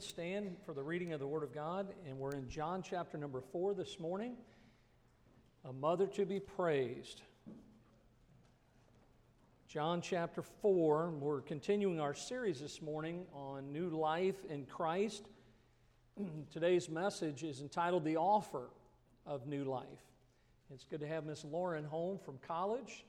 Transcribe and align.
and 0.00 0.08
stand 0.08 0.56
for 0.64 0.72
the 0.72 0.82
reading 0.82 1.12
of 1.12 1.20
the 1.20 1.26
Word 1.26 1.42
of 1.42 1.52
God. 1.52 1.88
And 2.08 2.18
we're 2.18 2.32
in 2.32 2.48
John 2.48 2.82
chapter 2.82 3.18
number 3.18 3.42
four 3.52 3.74
this 3.74 4.00
morning. 4.00 4.32
A 5.66 5.74
mother 5.74 6.06
to 6.06 6.24
be 6.24 6.40
praised. 6.40 7.20
John 9.68 10.00
chapter 10.00 10.40
4, 10.40 11.10
we're 11.20 11.42
continuing 11.42 12.00
our 12.00 12.14
series 12.14 12.60
this 12.60 12.80
morning 12.80 13.26
on 13.34 13.74
new 13.74 13.90
life 13.90 14.42
in 14.48 14.64
Christ. 14.64 15.28
Today's 16.50 16.88
message 16.88 17.42
is 17.42 17.60
entitled 17.60 18.02
The 18.02 18.16
Offer 18.16 18.70
of 19.26 19.46
New 19.46 19.64
Life. 19.64 19.84
It's 20.72 20.84
good 20.84 21.00
to 21.00 21.08
have 21.08 21.26
Miss 21.26 21.44
Lauren 21.44 21.84
home 21.84 22.18
from 22.24 22.38
college, 22.48 23.04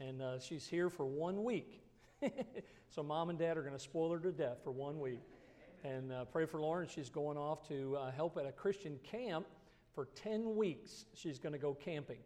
and 0.00 0.20
uh, 0.20 0.40
she's 0.40 0.66
here 0.66 0.90
for 0.90 1.06
one 1.06 1.44
week. 1.44 1.84
so, 2.90 3.04
mom 3.04 3.30
and 3.30 3.38
dad 3.38 3.56
are 3.56 3.62
going 3.62 3.74
to 3.74 3.78
spoil 3.78 4.10
her 4.10 4.18
to 4.18 4.32
death 4.32 4.58
for 4.64 4.72
one 4.72 4.98
week. 4.98 5.20
And 5.84 6.12
uh, 6.12 6.24
pray 6.26 6.46
for 6.46 6.60
Lauren. 6.60 6.86
She's 6.86 7.10
going 7.10 7.36
off 7.36 7.66
to 7.68 7.96
uh, 7.96 8.10
help 8.12 8.36
at 8.38 8.46
a 8.46 8.52
Christian 8.52 8.98
camp 9.02 9.46
for 9.94 10.06
10 10.14 10.56
weeks. 10.56 11.06
She's 11.14 11.38
going 11.38 11.52
to 11.52 11.58
go 11.58 11.74
camping. 11.74 12.18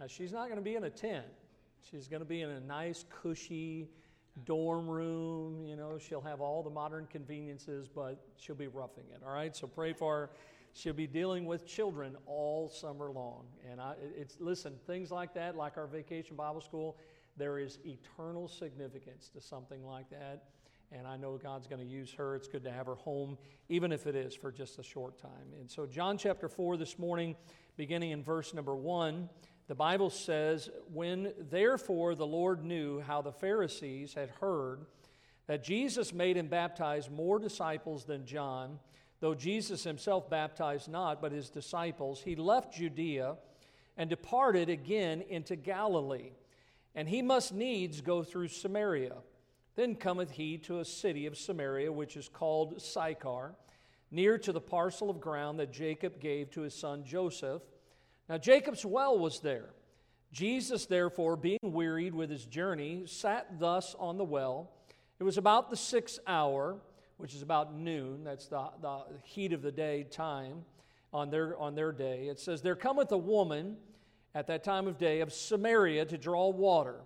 Now, 0.00 0.06
she's 0.06 0.32
not 0.32 0.46
going 0.46 0.56
to 0.56 0.62
be 0.62 0.76
in 0.76 0.84
a 0.84 0.90
tent, 0.90 1.26
she's 1.88 2.08
going 2.08 2.22
to 2.22 2.26
be 2.26 2.42
in 2.42 2.50
a 2.50 2.60
nice, 2.60 3.04
cushy 3.22 3.88
dorm 4.44 4.88
room. 4.88 5.64
You 5.64 5.76
know, 5.76 5.98
she'll 5.98 6.22
have 6.22 6.40
all 6.40 6.62
the 6.62 6.70
modern 6.70 7.06
conveniences, 7.06 7.88
but 7.88 8.24
she'll 8.36 8.56
be 8.56 8.66
roughing 8.66 9.04
it. 9.12 9.22
All 9.24 9.32
right? 9.32 9.54
So, 9.54 9.66
pray 9.66 9.92
for 9.92 10.14
her. 10.16 10.30
She'll 10.72 10.92
be 10.92 11.06
dealing 11.06 11.46
with 11.46 11.66
children 11.66 12.16
all 12.26 12.68
summer 12.68 13.12
long. 13.12 13.44
And 13.70 13.80
I, 13.80 13.94
it's, 14.16 14.36
listen, 14.40 14.74
things 14.88 15.12
like 15.12 15.32
that, 15.34 15.54
like 15.54 15.76
our 15.76 15.86
vacation 15.86 16.34
Bible 16.34 16.60
school, 16.60 16.96
there 17.36 17.58
is 17.60 17.78
eternal 17.84 18.48
significance 18.48 19.28
to 19.34 19.40
something 19.40 19.84
like 19.86 20.10
that. 20.10 20.42
And 20.96 21.06
I 21.06 21.16
know 21.16 21.36
God's 21.36 21.66
going 21.66 21.80
to 21.80 21.92
use 21.92 22.12
her. 22.14 22.36
It's 22.36 22.46
good 22.46 22.62
to 22.64 22.70
have 22.70 22.86
her 22.86 22.94
home, 22.94 23.36
even 23.68 23.90
if 23.90 24.06
it 24.06 24.14
is 24.14 24.34
for 24.34 24.52
just 24.52 24.78
a 24.78 24.82
short 24.82 25.18
time. 25.18 25.52
And 25.58 25.68
so, 25.70 25.86
John 25.86 26.16
chapter 26.16 26.48
4 26.48 26.76
this 26.76 26.98
morning, 26.98 27.34
beginning 27.76 28.12
in 28.12 28.22
verse 28.22 28.54
number 28.54 28.76
1, 28.76 29.28
the 29.66 29.74
Bible 29.74 30.10
says, 30.10 30.70
When 30.92 31.32
therefore 31.50 32.14
the 32.14 32.26
Lord 32.26 32.64
knew 32.64 33.00
how 33.00 33.22
the 33.22 33.32
Pharisees 33.32 34.14
had 34.14 34.30
heard 34.40 34.86
that 35.46 35.64
Jesus 35.64 36.12
made 36.12 36.36
and 36.36 36.48
baptized 36.48 37.10
more 37.10 37.38
disciples 37.38 38.04
than 38.04 38.24
John, 38.24 38.78
though 39.20 39.34
Jesus 39.34 39.82
himself 39.82 40.30
baptized 40.30 40.88
not, 40.88 41.20
but 41.20 41.32
his 41.32 41.50
disciples, 41.50 42.22
he 42.22 42.36
left 42.36 42.74
Judea 42.74 43.36
and 43.96 44.08
departed 44.08 44.68
again 44.68 45.22
into 45.28 45.56
Galilee 45.56 46.30
and 46.94 47.08
he 47.08 47.22
must 47.22 47.52
needs 47.52 48.00
go 48.00 48.22
through 48.22 48.48
Samaria. 48.48 49.14
Then 49.76 49.96
cometh 49.96 50.30
he 50.30 50.58
to 50.58 50.80
a 50.80 50.84
city 50.84 51.26
of 51.26 51.36
Samaria, 51.36 51.92
which 51.92 52.16
is 52.16 52.28
called 52.28 52.80
Sychar, 52.80 53.54
near 54.10 54.38
to 54.38 54.52
the 54.52 54.60
parcel 54.60 55.10
of 55.10 55.20
ground 55.20 55.58
that 55.58 55.72
Jacob 55.72 56.20
gave 56.20 56.50
to 56.52 56.62
his 56.62 56.74
son 56.74 57.04
Joseph. 57.04 57.62
Now 58.28 58.38
Jacob's 58.38 58.84
well 58.84 59.18
was 59.18 59.40
there. 59.40 59.70
Jesus, 60.32 60.86
therefore, 60.86 61.36
being 61.36 61.58
wearied 61.62 62.14
with 62.14 62.30
his 62.30 62.44
journey, 62.44 63.04
sat 63.06 63.60
thus 63.60 63.94
on 63.98 64.18
the 64.18 64.24
well. 64.24 64.70
It 65.20 65.24
was 65.24 65.38
about 65.38 65.70
the 65.70 65.76
sixth 65.76 66.18
hour, 66.26 66.76
which 67.18 67.34
is 67.34 67.42
about 67.42 67.74
noon. 67.74 68.24
That's 68.24 68.48
the, 68.48 68.68
the 68.80 69.02
heat 69.22 69.52
of 69.52 69.62
the 69.62 69.70
day 69.70 70.02
time 70.02 70.64
on 71.12 71.30
their, 71.30 71.56
on 71.58 71.76
their 71.76 71.92
day. 71.92 72.26
It 72.26 72.40
says, 72.40 72.62
There 72.62 72.74
cometh 72.74 73.12
a 73.12 73.18
woman 73.18 73.76
at 74.34 74.48
that 74.48 74.64
time 74.64 74.88
of 74.88 74.98
day 74.98 75.20
of 75.20 75.32
Samaria 75.32 76.04
to 76.06 76.18
draw 76.18 76.48
water. 76.48 76.96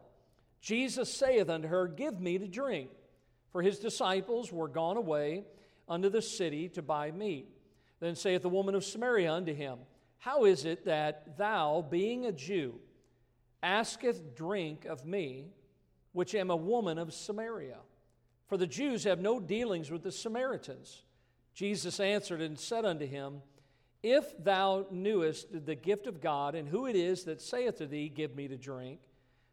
Jesus 0.60 1.12
saith 1.12 1.48
unto 1.48 1.68
her, 1.68 1.86
Give 1.86 2.20
me 2.20 2.38
to 2.38 2.46
drink. 2.46 2.90
For 3.50 3.62
his 3.62 3.78
disciples 3.78 4.52
were 4.52 4.68
gone 4.68 4.96
away 4.96 5.44
unto 5.88 6.08
the 6.08 6.22
city 6.22 6.68
to 6.70 6.82
buy 6.82 7.10
meat. 7.10 7.48
Then 8.00 8.14
saith 8.14 8.42
the 8.42 8.48
woman 8.48 8.74
of 8.74 8.84
Samaria 8.84 9.32
unto 9.32 9.54
him, 9.54 9.78
How 10.18 10.44
is 10.44 10.64
it 10.64 10.84
that 10.84 11.38
thou, 11.38 11.86
being 11.88 12.26
a 12.26 12.32
Jew, 12.32 12.74
asketh 13.62 14.36
drink 14.36 14.84
of 14.84 15.04
me, 15.04 15.46
which 16.12 16.34
am 16.34 16.50
a 16.50 16.56
woman 16.56 16.98
of 16.98 17.14
Samaria? 17.14 17.78
For 18.46 18.56
the 18.56 18.66
Jews 18.66 19.04
have 19.04 19.20
no 19.20 19.40
dealings 19.40 19.90
with 19.90 20.02
the 20.02 20.12
Samaritans. 20.12 21.02
Jesus 21.54 22.00
answered 22.00 22.40
and 22.40 22.58
said 22.58 22.84
unto 22.84 23.06
him, 23.06 23.42
if 24.02 24.42
thou 24.42 24.86
knewest 24.90 25.66
the 25.66 25.74
gift 25.74 26.06
of 26.06 26.20
God 26.20 26.54
and 26.54 26.68
who 26.68 26.86
it 26.86 26.94
is 26.94 27.24
that 27.24 27.40
saith 27.40 27.78
to 27.78 27.86
thee, 27.86 28.08
Give 28.08 28.34
me 28.36 28.46
to 28.48 28.56
drink, 28.56 29.00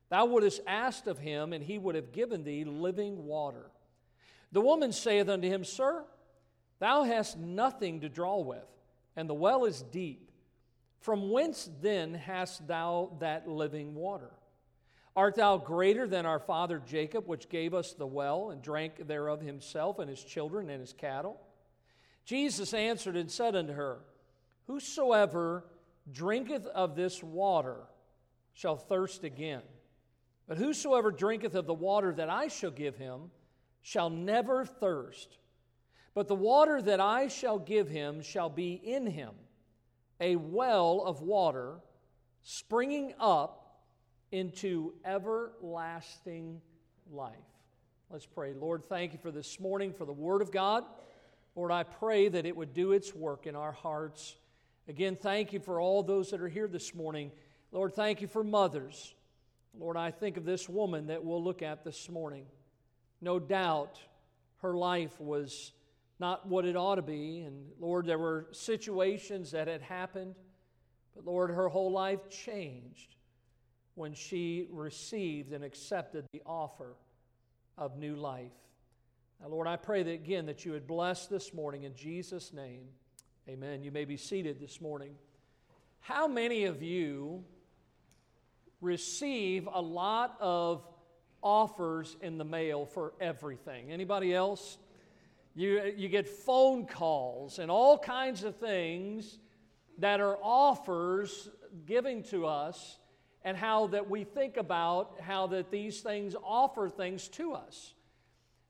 thou 0.09 0.25
wouldst 0.25 0.61
asked 0.67 1.07
of 1.07 1.19
him, 1.19 1.53
and 1.53 1.63
he 1.63 1.77
would 1.77 1.95
have 1.95 2.11
given 2.11 2.43
thee 2.43 2.63
living 2.63 3.25
water. 3.25 3.71
The 4.51 4.61
woman 4.61 4.91
saith 4.91 5.29
unto 5.29 5.47
him, 5.47 5.63
Sir, 5.63 6.05
thou 6.79 7.03
hast 7.03 7.37
nothing 7.37 8.01
to 8.01 8.09
draw 8.09 8.39
with, 8.39 8.67
and 9.15 9.29
the 9.29 9.33
well 9.33 9.65
is 9.65 9.81
deep. 9.81 10.31
From 10.99 11.29
whence 11.29 11.69
then 11.81 12.13
hast 12.13 12.67
thou 12.67 13.17
that 13.19 13.47
living 13.47 13.95
water? 13.95 14.31
Art 15.15 15.35
thou 15.35 15.57
greater 15.57 16.07
than 16.07 16.25
our 16.25 16.39
father 16.39 16.81
Jacob, 16.85 17.27
which 17.27 17.47
gave 17.47 17.73
us 17.73 17.93
the 17.93 18.07
well, 18.07 18.49
and 18.49 18.61
drank 18.61 19.07
thereof 19.07 19.41
himself 19.41 19.99
and 19.99 20.09
his 20.09 20.23
children 20.23 20.69
and 20.69 20.81
his 20.81 20.93
cattle? 20.93 21.39
Jesus 22.25 22.73
answered 22.73 23.15
and 23.15 23.31
said 23.31 23.55
unto 23.55 23.73
her, 23.73 23.99
Whosoever 24.67 25.65
drinketh 26.11 26.65
of 26.65 26.95
this 26.95 27.23
water 27.23 27.77
shall 28.53 28.75
thirst 28.75 29.23
again. 29.23 29.61
But 30.47 30.57
whosoever 30.57 31.11
drinketh 31.11 31.55
of 31.55 31.65
the 31.65 31.73
water 31.73 32.13
that 32.13 32.29
I 32.29 32.47
shall 32.47 32.71
give 32.71 32.97
him 32.97 33.31
shall 33.81 34.09
never 34.09 34.65
thirst. 34.65 35.37
But 36.13 36.27
the 36.27 36.35
water 36.35 36.81
that 36.81 36.99
I 36.99 37.27
shall 37.27 37.59
give 37.59 37.89
him 37.89 38.21
shall 38.21 38.49
be 38.49 38.73
in 38.73 39.07
him 39.07 39.31
a 40.19 40.35
well 40.35 41.01
of 41.05 41.21
water 41.21 41.75
springing 42.41 43.13
up 43.19 43.81
into 44.31 44.93
everlasting 45.03 46.61
life. 47.11 47.33
Let's 48.09 48.25
pray. 48.25 48.53
Lord, 48.53 48.85
thank 48.85 49.13
you 49.13 49.19
for 49.19 49.31
this 49.31 49.59
morning, 49.59 49.91
for 49.91 50.05
the 50.05 50.13
Word 50.13 50.41
of 50.41 50.51
God. 50.51 50.83
Lord, 51.55 51.71
I 51.71 51.83
pray 51.83 52.27
that 52.27 52.45
it 52.45 52.55
would 52.55 52.73
do 52.73 52.91
its 52.91 53.15
work 53.15 53.47
in 53.47 53.55
our 53.55 53.71
hearts. 53.71 54.35
Again, 54.87 55.17
thank 55.19 55.53
you 55.53 55.59
for 55.59 55.79
all 55.79 56.03
those 56.03 56.29
that 56.29 56.41
are 56.41 56.47
here 56.47 56.67
this 56.67 56.93
morning. 56.93 57.31
Lord, 57.71 57.93
thank 57.93 58.21
you 58.21 58.27
for 58.27 58.43
mothers. 58.43 59.14
Lord, 59.79 59.97
I 59.97 60.11
think 60.11 60.37
of 60.37 60.45
this 60.45 60.69
woman 60.69 61.07
that 61.07 61.23
we'll 61.23 61.43
look 61.43 61.61
at 61.61 61.83
this 61.83 62.09
morning. 62.09 62.45
No 63.21 63.39
doubt 63.39 63.99
her 64.61 64.73
life 64.73 65.19
was 65.19 65.73
not 66.19 66.47
what 66.47 66.65
it 66.65 66.75
ought 66.75 66.95
to 66.95 67.01
be. 67.01 67.41
And 67.41 67.67
Lord, 67.79 68.05
there 68.05 68.17
were 68.17 68.47
situations 68.51 69.51
that 69.51 69.67
had 69.67 69.81
happened. 69.81 70.35
But 71.15 71.25
Lord, 71.25 71.49
her 71.51 71.69
whole 71.69 71.91
life 71.91 72.29
changed 72.29 73.15
when 73.95 74.13
she 74.13 74.67
received 74.71 75.53
and 75.53 75.63
accepted 75.63 76.25
the 76.31 76.41
offer 76.45 76.95
of 77.77 77.97
new 77.97 78.15
life. 78.15 78.51
Now, 79.41 79.49
Lord, 79.49 79.67
I 79.67 79.75
pray 79.75 80.03
that 80.03 80.11
again 80.11 80.45
that 80.45 80.65
you 80.65 80.71
would 80.71 80.87
bless 80.87 81.27
this 81.27 81.53
morning 81.53 81.83
in 81.83 81.93
Jesus' 81.95 82.53
name. 82.53 82.83
Amen. 83.47 83.83
You 83.83 83.91
may 83.91 84.05
be 84.05 84.17
seated 84.17 84.59
this 84.59 84.81
morning. 84.81 85.15
How 85.99 86.27
many 86.27 86.65
of 86.65 86.81
you 86.81 87.43
receive 88.81 89.67
a 89.71 89.81
lot 89.81 90.37
of 90.39 90.83
offers 91.41 92.17
in 92.21 92.37
the 92.37 92.45
mail 92.45 92.85
for 92.85 93.13
everything? 93.19 93.91
Anybody 93.91 94.33
else? 94.33 94.77
You, 95.55 95.93
you 95.95 96.09
get 96.09 96.27
phone 96.27 96.85
calls 96.85 97.59
and 97.59 97.71
all 97.71 97.97
kinds 97.97 98.43
of 98.43 98.57
things 98.57 99.39
that 99.99 100.19
are 100.19 100.37
offers 100.41 101.49
giving 101.85 102.23
to 102.23 102.45
us 102.45 102.97
and 103.43 103.55
how 103.55 103.87
that 103.87 104.09
we 104.09 104.23
think 104.23 104.57
about 104.57 105.19
how 105.21 105.47
that 105.47 105.71
these 105.71 106.01
things 106.01 106.35
offer 106.43 106.89
things 106.89 107.27
to 107.29 107.53
us. 107.53 107.93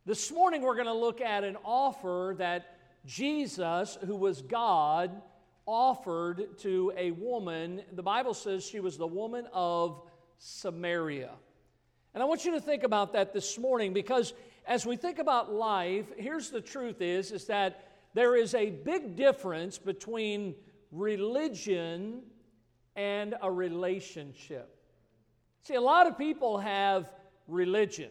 This 0.06 0.32
morning 0.32 0.62
we're 0.62 0.76
going 0.76 0.86
to 0.86 0.94
look 0.94 1.22
at 1.22 1.44
an 1.44 1.58
offer 1.64 2.36
that 2.38 2.78
Jesus, 3.06 3.98
who 4.06 4.16
was 4.16 4.42
God, 4.42 5.22
offered 5.66 6.58
to 6.60 6.92
a 6.98 7.12
woman. 7.12 7.82
The 7.94 8.04
Bible 8.04 8.34
says 8.34 8.64
she 8.64 8.80
was 8.80 8.98
the 8.98 9.08
woman 9.08 9.48
of 9.54 10.02
Samaria. 10.38 11.32
And 12.14 12.24
I 12.24 12.26
want 12.26 12.46
you 12.46 12.52
to 12.52 12.62
think 12.62 12.84
about 12.84 13.14
that 13.14 13.34
this 13.34 13.58
morning 13.58 13.94
because 13.94 14.34
as 14.68 14.86
we 14.86 14.96
think 14.96 15.20
about 15.20 15.52
life, 15.52 16.06
here's 16.18 16.50
the 16.50 16.62
truth 16.62 17.02
is, 17.02 17.32
is 17.32 17.46
that 17.46 17.92
there 18.14 18.36
is 18.36 18.54
a 18.54 18.70
big 18.70 19.16
difference 19.16 19.78
between 19.78 20.56
religion 20.92 22.22
and 22.96 23.36
a 23.42 23.52
relationship. 23.52 24.74
See, 25.64 25.76
a 25.76 25.82
lot 25.82 26.08
of 26.08 26.18
people 26.18 26.58
have 26.60 27.12
religion. 27.48 28.10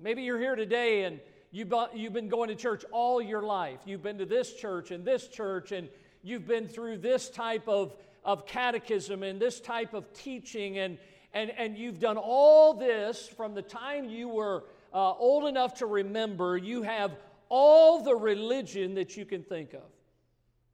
Maybe 0.00 0.22
you're 0.22 0.40
here 0.40 0.56
today 0.56 1.04
and 1.04 1.20
You've 1.56 2.12
been 2.12 2.28
going 2.28 2.48
to 2.48 2.54
church 2.54 2.84
all 2.92 3.22
your 3.22 3.40
life. 3.40 3.80
You've 3.86 4.02
been 4.02 4.18
to 4.18 4.26
this 4.26 4.52
church 4.52 4.90
and 4.90 5.06
this 5.06 5.26
church, 5.28 5.72
and 5.72 5.88
you've 6.26 6.46
been 6.46 6.66
through 6.66 6.98
this 6.98 7.30
type 7.30 7.68
of, 7.68 7.94
of 8.24 8.46
catechism 8.46 9.22
and 9.22 9.40
this 9.40 9.60
type 9.60 9.94
of 9.94 10.12
teaching, 10.12 10.78
and, 10.78 10.98
and, 11.32 11.50
and 11.50 11.78
you've 11.78 12.00
done 12.00 12.16
all 12.16 12.74
this 12.74 13.28
from 13.28 13.54
the 13.54 13.62
time 13.62 14.08
you 14.08 14.28
were 14.28 14.64
uh, 14.92 15.12
old 15.12 15.48
enough 15.48 15.74
to 15.74 15.86
remember. 15.86 16.56
You 16.56 16.82
have 16.82 17.12
all 17.48 18.02
the 18.02 18.14
religion 18.14 18.94
that 18.94 19.16
you 19.16 19.24
can 19.24 19.44
think 19.44 19.72
of. 19.72 19.84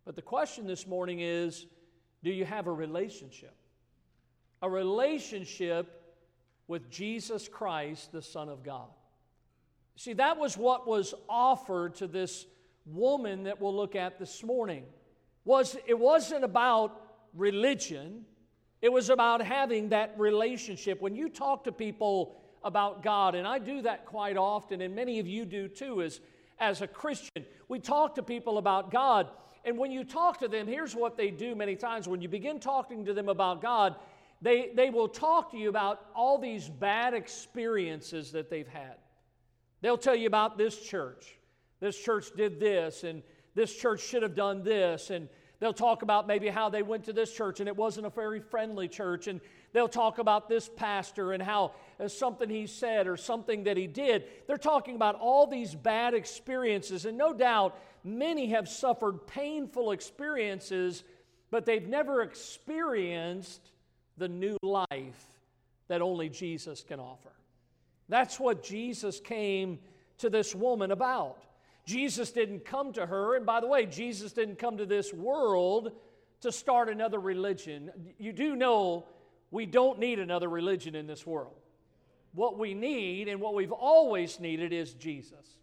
But 0.06 0.16
the 0.16 0.22
question 0.22 0.66
this 0.66 0.86
morning 0.86 1.20
is 1.20 1.66
do 2.22 2.30
you 2.30 2.46
have 2.46 2.66
a 2.66 2.72
relationship? 2.72 3.54
A 4.62 4.70
relationship 4.70 6.00
with 6.66 6.88
Jesus 6.88 7.46
Christ, 7.48 8.12
the 8.12 8.22
Son 8.22 8.48
of 8.48 8.62
God. 8.62 8.88
See, 9.96 10.14
that 10.14 10.38
was 10.38 10.56
what 10.56 10.86
was 10.86 11.12
offered 11.28 11.96
to 11.96 12.06
this 12.06 12.46
woman 12.86 13.44
that 13.44 13.60
we'll 13.60 13.74
look 13.74 13.94
at 13.94 14.18
this 14.18 14.42
morning. 14.42 14.84
Was 15.44 15.76
it 15.86 15.98
wasn't 15.98 16.44
about 16.44 17.00
religion, 17.34 18.24
it 18.80 18.92
was 18.92 19.10
about 19.10 19.42
having 19.42 19.90
that 19.90 20.14
relationship. 20.18 21.00
When 21.00 21.14
you 21.14 21.28
talk 21.28 21.64
to 21.64 21.72
people 21.72 22.40
about 22.64 23.02
God, 23.02 23.34
and 23.34 23.46
I 23.46 23.58
do 23.58 23.82
that 23.82 24.06
quite 24.06 24.36
often, 24.36 24.80
and 24.80 24.94
many 24.94 25.18
of 25.18 25.26
you 25.26 25.44
do 25.44 25.68
too, 25.68 26.02
as, 26.02 26.20
as 26.58 26.80
a 26.82 26.86
Christian, 26.86 27.44
we 27.68 27.78
talk 27.78 28.14
to 28.16 28.22
people 28.22 28.58
about 28.58 28.90
God. 28.90 29.28
And 29.64 29.78
when 29.78 29.92
you 29.92 30.04
talk 30.04 30.38
to 30.40 30.48
them, 30.48 30.66
here's 30.66 30.94
what 30.94 31.16
they 31.16 31.30
do 31.30 31.54
many 31.54 31.76
times. 31.76 32.08
When 32.08 32.20
you 32.20 32.28
begin 32.28 32.58
talking 32.58 33.04
to 33.04 33.14
them 33.14 33.28
about 33.28 33.62
God, 33.62 33.96
they, 34.40 34.70
they 34.74 34.90
will 34.90 35.08
talk 35.08 35.52
to 35.52 35.56
you 35.56 35.68
about 35.68 36.04
all 36.14 36.38
these 36.38 36.68
bad 36.68 37.14
experiences 37.14 38.32
that 38.32 38.50
they've 38.50 38.66
had. 38.66 38.96
They'll 39.80 39.98
tell 39.98 40.16
you 40.16 40.26
about 40.26 40.58
this 40.58 40.76
church. 40.80 41.36
This 41.78 41.96
church 41.96 42.26
did 42.36 42.58
this, 42.58 43.04
and 43.04 43.22
this 43.54 43.74
church 43.74 44.00
should 44.00 44.22
have 44.22 44.34
done 44.34 44.62
this. 44.62 45.10
And 45.10 45.28
they'll 45.60 45.72
talk 45.72 46.02
about 46.02 46.26
maybe 46.26 46.48
how 46.48 46.68
they 46.68 46.82
went 46.82 47.04
to 47.04 47.12
this 47.12 47.32
church 47.32 47.60
and 47.60 47.68
it 47.68 47.76
wasn't 47.76 48.06
a 48.06 48.10
very 48.10 48.40
friendly 48.40 48.88
church. 48.88 49.28
And 49.28 49.40
they'll 49.72 49.88
talk 49.88 50.18
about 50.18 50.48
this 50.48 50.68
pastor 50.68 51.32
and 51.32 51.42
how 51.42 51.72
uh, 52.00 52.08
something 52.08 52.48
he 52.48 52.66
said 52.66 53.06
or 53.06 53.16
something 53.16 53.64
that 53.64 53.76
he 53.76 53.86
did. 53.86 54.24
They're 54.46 54.56
talking 54.56 54.96
about 54.96 55.16
all 55.16 55.46
these 55.46 55.74
bad 55.74 56.14
experiences. 56.14 57.04
And 57.04 57.16
no 57.16 57.32
doubt, 57.32 57.78
many 58.02 58.48
have 58.48 58.68
suffered 58.68 59.26
painful 59.26 59.92
experiences, 59.92 61.04
but 61.50 61.64
they've 61.64 61.86
never 61.86 62.22
experienced 62.22 63.70
the 64.16 64.28
new 64.28 64.56
life 64.62 65.26
that 65.88 66.02
only 66.02 66.28
Jesus 66.28 66.82
can 66.82 67.00
offer. 67.00 67.30
That's 68.08 68.38
what 68.40 68.62
Jesus 68.62 69.20
came 69.20 69.78
to 70.18 70.28
this 70.28 70.54
woman 70.54 70.90
about. 70.90 71.38
Jesus 71.84 72.30
didn't 72.30 72.64
come 72.64 72.92
to 72.92 73.06
her, 73.06 73.36
and 73.36 73.44
by 73.44 73.60
the 73.60 73.66
way, 73.66 73.86
Jesus 73.86 74.32
didn't 74.32 74.58
come 74.58 74.76
to 74.76 74.86
this 74.86 75.12
world 75.12 75.92
to 76.42 76.52
start 76.52 76.88
another 76.88 77.18
religion. 77.18 77.90
You 78.18 78.32
do 78.32 78.54
know 78.54 79.06
we 79.50 79.66
don't 79.66 79.98
need 79.98 80.18
another 80.18 80.48
religion 80.48 80.94
in 80.94 81.06
this 81.06 81.26
world. 81.26 81.54
What 82.34 82.58
we 82.58 82.74
need 82.74 83.28
and 83.28 83.40
what 83.40 83.54
we've 83.54 83.72
always 83.72 84.40
needed 84.40 84.72
is 84.72 84.94
Jesus. 84.94 85.58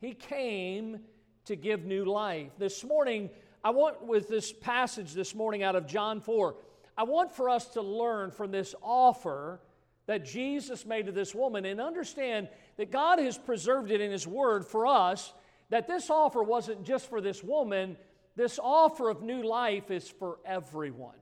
He 0.00 0.14
came 0.14 1.00
to 1.44 1.56
give 1.56 1.84
new 1.84 2.04
life. 2.04 2.50
This 2.58 2.82
morning, 2.84 3.30
I 3.62 3.70
want 3.70 4.04
with 4.04 4.28
this 4.28 4.52
passage 4.52 5.12
this 5.12 5.34
morning 5.34 5.62
out 5.62 5.76
of 5.76 5.86
John 5.86 6.20
4, 6.20 6.54
I 6.96 7.04
want 7.04 7.32
for 7.34 7.48
us 7.48 7.68
to 7.68 7.82
learn 7.82 8.30
from 8.30 8.50
this 8.50 8.74
offer 8.82 9.60
that 10.06 10.24
Jesus 10.24 10.84
made 10.84 11.06
to 11.06 11.12
this 11.12 11.34
woman 11.34 11.64
and 11.64 11.80
understand 11.80 12.48
that 12.78 12.90
God 12.90 13.18
has 13.18 13.36
preserved 13.36 13.90
it 13.90 14.00
in 14.00 14.10
His 14.10 14.26
Word 14.26 14.64
for 14.64 14.86
us, 14.86 15.34
that 15.68 15.86
this 15.86 16.08
offer 16.08 16.42
wasn't 16.42 16.84
just 16.84 17.10
for 17.10 17.20
this 17.20 17.44
woman, 17.44 17.96
this 18.36 18.58
offer 18.62 19.10
of 19.10 19.20
new 19.20 19.42
life 19.42 19.90
is 19.90 20.08
for 20.08 20.38
everyone. 20.46 21.16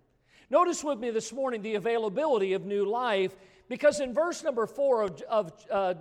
Notice 0.48 0.84
with 0.84 1.00
me 1.00 1.10
this 1.10 1.32
morning 1.32 1.62
the 1.62 1.74
availability 1.74 2.52
of 2.52 2.64
new 2.64 2.84
life, 2.84 3.34
because 3.68 3.98
in 3.98 4.14
verse 4.14 4.44
number 4.44 4.66
four 4.66 5.02
of, 5.02 5.20
of 5.22 5.52
uh, 5.70 5.94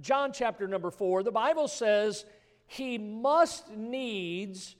John 0.00 0.32
chapter 0.32 0.66
number 0.66 0.90
four, 0.90 1.22
the 1.22 1.30
Bible 1.30 1.68
says, 1.68 2.24
He 2.66 2.96
must 2.96 3.70
needs 3.76 4.76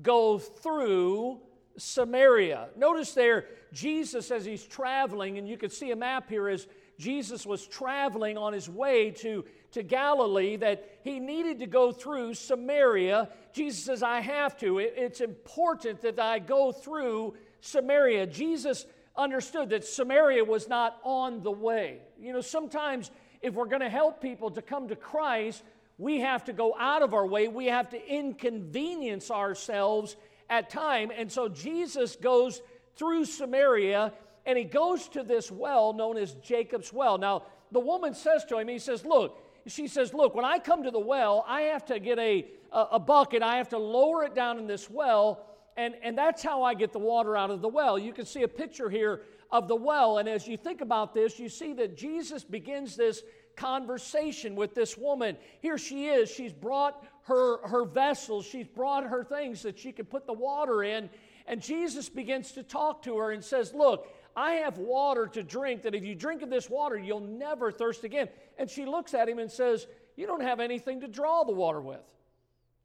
go 0.00 0.38
through 0.38 1.40
Samaria. 1.76 2.68
Notice 2.76 3.12
there, 3.12 3.46
Jesus, 3.72 4.30
as 4.30 4.44
he's 4.44 4.64
traveling, 4.64 5.38
and 5.38 5.48
you 5.48 5.56
can 5.56 5.70
see 5.70 5.90
a 5.90 5.96
map 5.96 6.28
here 6.28 6.48
as 6.48 6.66
Jesus 6.98 7.46
was 7.46 7.66
traveling 7.66 8.36
on 8.36 8.52
his 8.52 8.68
way 8.68 9.10
to, 9.10 9.44
to 9.72 9.82
Galilee, 9.82 10.56
that 10.56 10.98
he 11.02 11.18
needed 11.18 11.60
to 11.60 11.66
go 11.66 11.92
through 11.92 12.34
Samaria. 12.34 13.28
Jesus 13.52 13.84
says, 13.84 14.02
I 14.02 14.20
have 14.20 14.56
to. 14.58 14.78
It's 14.78 15.20
important 15.20 16.02
that 16.02 16.18
I 16.18 16.38
go 16.38 16.72
through 16.72 17.34
Samaria. 17.60 18.26
Jesus 18.26 18.86
understood 19.16 19.70
that 19.70 19.84
Samaria 19.84 20.44
was 20.44 20.68
not 20.68 20.98
on 21.02 21.42
the 21.42 21.50
way. 21.50 21.98
You 22.20 22.32
know, 22.32 22.40
sometimes 22.40 23.10
if 23.40 23.54
we're 23.54 23.66
going 23.66 23.82
to 23.82 23.90
help 23.90 24.20
people 24.22 24.50
to 24.52 24.62
come 24.62 24.88
to 24.88 24.96
Christ, 24.96 25.62
we 25.98 26.20
have 26.20 26.44
to 26.44 26.52
go 26.52 26.74
out 26.78 27.02
of 27.02 27.14
our 27.14 27.26
way. 27.26 27.48
We 27.48 27.66
have 27.66 27.90
to 27.90 28.08
inconvenience 28.08 29.30
ourselves 29.30 30.16
at 30.48 30.70
time. 30.70 31.10
And 31.16 31.30
so 31.30 31.48
Jesus 31.48 32.16
goes 32.16 32.62
through 32.96 33.24
Samaria 33.24 34.12
and 34.44 34.58
he 34.58 34.64
goes 34.64 35.08
to 35.08 35.22
this 35.22 35.50
well 35.50 35.92
known 35.92 36.16
as 36.16 36.34
Jacob's 36.34 36.92
well. 36.92 37.18
Now, 37.18 37.44
the 37.70 37.80
woman 37.80 38.14
says 38.14 38.44
to 38.46 38.58
him, 38.58 38.68
he 38.68 38.78
says, 38.78 39.04
Look, 39.04 39.41
she 39.66 39.86
says, 39.86 40.12
Look, 40.12 40.34
when 40.34 40.44
I 40.44 40.58
come 40.58 40.82
to 40.84 40.90
the 40.90 41.00
well, 41.00 41.44
I 41.46 41.62
have 41.62 41.84
to 41.86 41.98
get 41.98 42.18
a, 42.18 42.46
a, 42.72 42.80
a 42.92 42.98
bucket, 42.98 43.42
I 43.42 43.56
have 43.56 43.68
to 43.70 43.78
lower 43.78 44.24
it 44.24 44.34
down 44.34 44.58
in 44.58 44.66
this 44.66 44.90
well, 44.90 45.46
and, 45.76 45.94
and 46.02 46.16
that's 46.16 46.42
how 46.42 46.62
I 46.62 46.74
get 46.74 46.92
the 46.92 46.98
water 46.98 47.36
out 47.36 47.50
of 47.50 47.60
the 47.60 47.68
well. 47.68 47.98
You 47.98 48.12
can 48.12 48.26
see 48.26 48.42
a 48.42 48.48
picture 48.48 48.90
here 48.90 49.22
of 49.50 49.68
the 49.68 49.76
well, 49.76 50.18
and 50.18 50.28
as 50.28 50.46
you 50.48 50.56
think 50.56 50.80
about 50.80 51.14
this, 51.14 51.38
you 51.38 51.48
see 51.48 51.72
that 51.74 51.96
Jesus 51.96 52.42
begins 52.42 52.96
this 52.96 53.22
conversation 53.56 54.56
with 54.56 54.74
this 54.74 54.96
woman. 54.96 55.36
Here 55.60 55.78
she 55.78 56.06
is, 56.06 56.30
she's 56.30 56.52
brought 56.52 57.04
her, 57.24 57.66
her 57.66 57.84
vessels, 57.84 58.46
she's 58.46 58.66
brought 58.66 59.04
her 59.04 59.24
things 59.24 59.62
that 59.62 59.78
she 59.78 59.92
can 59.92 60.06
put 60.06 60.26
the 60.26 60.32
water 60.32 60.82
in, 60.82 61.10
and 61.46 61.60
Jesus 61.60 62.08
begins 62.08 62.52
to 62.52 62.62
talk 62.62 63.02
to 63.02 63.18
her 63.18 63.32
and 63.32 63.44
says, 63.44 63.74
Look, 63.74 64.08
I 64.36 64.52
have 64.54 64.78
water 64.78 65.26
to 65.28 65.42
drink 65.42 65.82
that 65.82 65.94
if 65.94 66.04
you 66.04 66.14
drink 66.14 66.42
of 66.42 66.50
this 66.50 66.70
water, 66.70 66.98
you'll 66.98 67.20
never 67.20 67.70
thirst 67.70 68.04
again. 68.04 68.28
And 68.58 68.70
she 68.70 68.86
looks 68.86 69.14
at 69.14 69.28
him 69.28 69.38
and 69.38 69.50
says, 69.50 69.86
You 70.16 70.26
don't 70.26 70.42
have 70.42 70.60
anything 70.60 71.00
to 71.00 71.08
draw 71.08 71.44
the 71.44 71.52
water 71.52 71.80
with. 71.80 72.00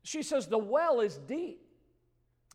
She 0.03 0.23
says, 0.23 0.47
The 0.47 0.57
well 0.57 0.99
is 0.99 1.17
deep. 1.17 1.61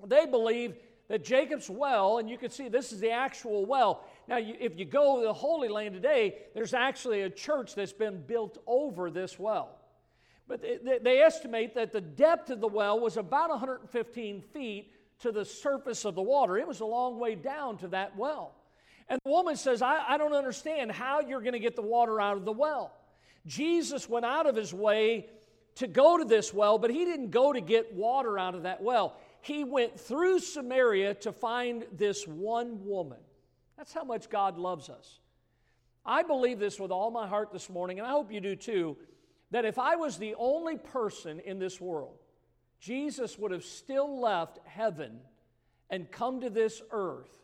They 0.04 0.26
believe 0.26 0.76
that 1.08 1.24
Jacob's 1.24 1.68
well, 1.68 2.18
and 2.18 2.28
you 2.28 2.38
can 2.38 2.50
see 2.50 2.68
this 2.68 2.92
is 2.92 3.00
the 3.00 3.10
actual 3.10 3.66
well. 3.66 4.04
Now, 4.28 4.38
if 4.38 4.78
you 4.78 4.84
go 4.84 5.20
to 5.20 5.26
the 5.26 5.32
Holy 5.32 5.68
Land 5.68 5.94
today, 5.94 6.36
there's 6.54 6.74
actually 6.74 7.22
a 7.22 7.30
church 7.30 7.74
that's 7.74 7.92
been 7.92 8.22
built 8.22 8.58
over 8.66 9.10
this 9.10 9.38
well. 9.38 9.78
But 10.48 10.62
they 11.02 11.20
estimate 11.20 11.74
that 11.74 11.92
the 11.92 12.00
depth 12.00 12.50
of 12.50 12.60
the 12.60 12.68
well 12.68 12.98
was 12.98 13.16
about 13.16 13.50
115 13.50 14.42
feet 14.52 14.92
to 15.20 15.32
the 15.32 15.44
surface 15.44 16.04
of 16.04 16.14
the 16.14 16.22
water. 16.22 16.58
It 16.58 16.66
was 16.66 16.80
a 16.80 16.86
long 16.86 17.18
way 17.18 17.34
down 17.34 17.78
to 17.78 17.88
that 17.88 18.16
well. 18.16 18.54
And 19.12 19.20
the 19.26 19.30
woman 19.30 19.56
says, 19.56 19.82
I, 19.82 20.02
I 20.08 20.16
don't 20.16 20.32
understand 20.32 20.90
how 20.90 21.20
you're 21.20 21.42
going 21.42 21.52
to 21.52 21.58
get 21.58 21.76
the 21.76 21.82
water 21.82 22.18
out 22.18 22.38
of 22.38 22.46
the 22.46 22.52
well. 22.52 22.94
Jesus 23.44 24.08
went 24.08 24.24
out 24.24 24.46
of 24.46 24.56
his 24.56 24.72
way 24.72 25.26
to 25.74 25.86
go 25.86 26.16
to 26.16 26.24
this 26.24 26.54
well, 26.54 26.78
but 26.78 26.90
he 26.90 27.04
didn't 27.04 27.28
go 27.28 27.52
to 27.52 27.60
get 27.60 27.92
water 27.92 28.38
out 28.38 28.54
of 28.54 28.62
that 28.62 28.82
well. 28.82 29.18
He 29.42 29.64
went 29.64 30.00
through 30.00 30.38
Samaria 30.38 31.12
to 31.16 31.32
find 31.32 31.84
this 31.92 32.26
one 32.26 32.86
woman. 32.86 33.18
That's 33.76 33.92
how 33.92 34.04
much 34.04 34.30
God 34.30 34.56
loves 34.56 34.88
us. 34.88 35.18
I 36.06 36.22
believe 36.22 36.58
this 36.58 36.80
with 36.80 36.90
all 36.90 37.10
my 37.10 37.28
heart 37.28 37.52
this 37.52 37.68
morning, 37.68 37.98
and 37.98 38.08
I 38.08 38.12
hope 38.12 38.32
you 38.32 38.40
do 38.40 38.56
too, 38.56 38.96
that 39.50 39.66
if 39.66 39.78
I 39.78 39.96
was 39.96 40.16
the 40.16 40.36
only 40.38 40.78
person 40.78 41.38
in 41.40 41.58
this 41.58 41.78
world, 41.78 42.16
Jesus 42.80 43.38
would 43.38 43.50
have 43.50 43.64
still 43.64 44.22
left 44.22 44.58
heaven 44.64 45.20
and 45.90 46.10
come 46.10 46.40
to 46.40 46.48
this 46.48 46.80
earth 46.90 47.41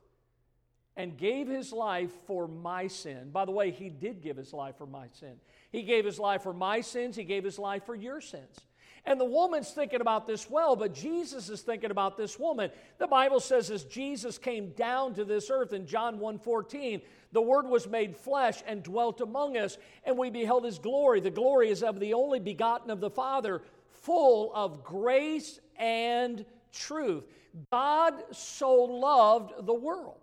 and 0.98 1.16
gave 1.16 1.46
his 1.46 1.72
life 1.72 2.10
for 2.26 2.48
my 2.48 2.88
sin. 2.88 3.30
By 3.30 3.44
the 3.44 3.52
way, 3.52 3.70
he 3.70 3.88
did 3.88 4.20
give 4.20 4.36
his 4.36 4.52
life 4.52 4.76
for 4.76 4.86
my 4.86 5.06
sin. 5.12 5.36
He 5.70 5.84
gave 5.84 6.04
his 6.04 6.18
life 6.18 6.42
for 6.42 6.52
my 6.52 6.80
sins, 6.80 7.14
he 7.14 7.22
gave 7.22 7.44
his 7.44 7.58
life 7.58 7.86
for 7.86 7.94
your 7.94 8.20
sins. 8.20 8.66
And 9.06 9.18
the 9.18 9.24
woman's 9.24 9.70
thinking 9.70 10.00
about 10.00 10.26
this 10.26 10.50
well, 10.50 10.74
but 10.74 10.92
Jesus 10.92 11.48
is 11.48 11.62
thinking 11.62 11.92
about 11.92 12.16
this 12.16 12.36
woman. 12.36 12.70
The 12.98 13.06
Bible 13.06 13.38
says 13.38 13.70
as 13.70 13.84
Jesus 13.84 14.38
came 14.38 14.72
down 14.72 15.14
to 15.14 15.24
this 15.24 15.50
earth 15.50 15.72
in 15.72 15.86
John 15.86 16.18
1:14, 16.18 17.00
the 17.30 17.40
word 17.40 17.68
was 17.68 17.86
made 17.86 18.16
flesh 18.16 18.62
and 18.66 18.82
dwelt 18.82 19.20
among 19.20 19.56
us, 19.56 19.78
and 20.04 20.18
we 20.18 20.30
beheld 20.30 20.64
his 20.64 20.80
glory. 20.80 21.20
The 21.20 21.30
glory 21.30 21.70
is 21.70 21.84
of 21.84 22.00
the 22.00 22.12
only 22.12 22.40
begotten 22.40 22.90
of 22.90 22.98
the 22.98 23.08
Father, 23.08 23.62
full 23.86 24.52
of 24.52 24.82
grace 24.82 25.60
and 25.76 26.44
truth. 26.72 27.24
God 27.70 28.34
so 28.34 28.74
loved 28.74 29.64
the 29.64 29.74
world 29.74 30.18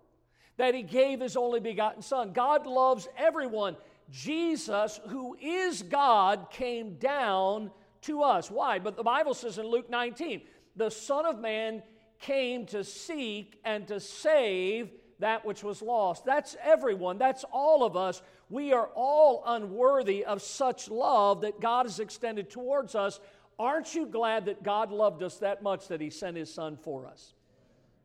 that 0.56 0.74
he 0.74 0.82
gave 0.82 1.20
his 1.20 1.36
only 1.36 1.60
begotten 1.60 2.02
Son. 2.02 2.32
God 2.32 2.66
loves 2.66 3.08
everyone. 3.16 3.76
Jesus, 4.10 5.00
who 5.08 5.36
is 5.40 5.82
God, 5.82 6.48
came 6.50 6.94
down 6.94 7.70
to 8.02 8.22
us. 8.22 8.50
Why? 8.50 8.78
But 8.78 8.96
the 8.96 9.02
Bible 9.02 9.34
says 9.34 9.58
in 9.58 9.66
Luke 9.66 9.90
19, 9.90 10.42
the 10.76 10.90
Son 10.90 11.26
of 11.26 11.40
Man 11.40 11.82
came 12.20 12.66
to 12.66 12.84
seek 12.84 13.60
and 13.64 13.86
to 13.88 14.00
save 14.00 14.90
that 15.18 15.44
which 15.44 15.62
was 15.64 15.82
lost. 15.82 16.24
That's 16.24 16.56
everyone, 16.62 17.18
that's 17.18 17.44
all 17.50 17.84
of 17.84 17.96
us. 17.96 18.22
We 18.48 18.72
are 18.72 18.88
all 18.94 19.42
unworthy 19.46 20.24
of 20.24 20.40
such 20.40 20.88
love 20.88 21.40
that 21.40 21.60
God 21.60 21.86
has 21.86 22.00
extended 22.00 22.50
towards 22.50 22.94
us. 22.94 23.18
aren't 23.58 23.94
you 23.94 24.06
glad 24.06 24.44
that 24.44 24.62
God 24.62 24.92
loved 24.92 25.22
us 25.22 25.38
that 25.38 25.62
much 25.62 25.88
that 25.88 26.00
He 26.00 26.10
sent 26.10 26.36
His 26.36 26.52
Son 26.52 26.76
for 26.76 27.06
us? 27.06 27.32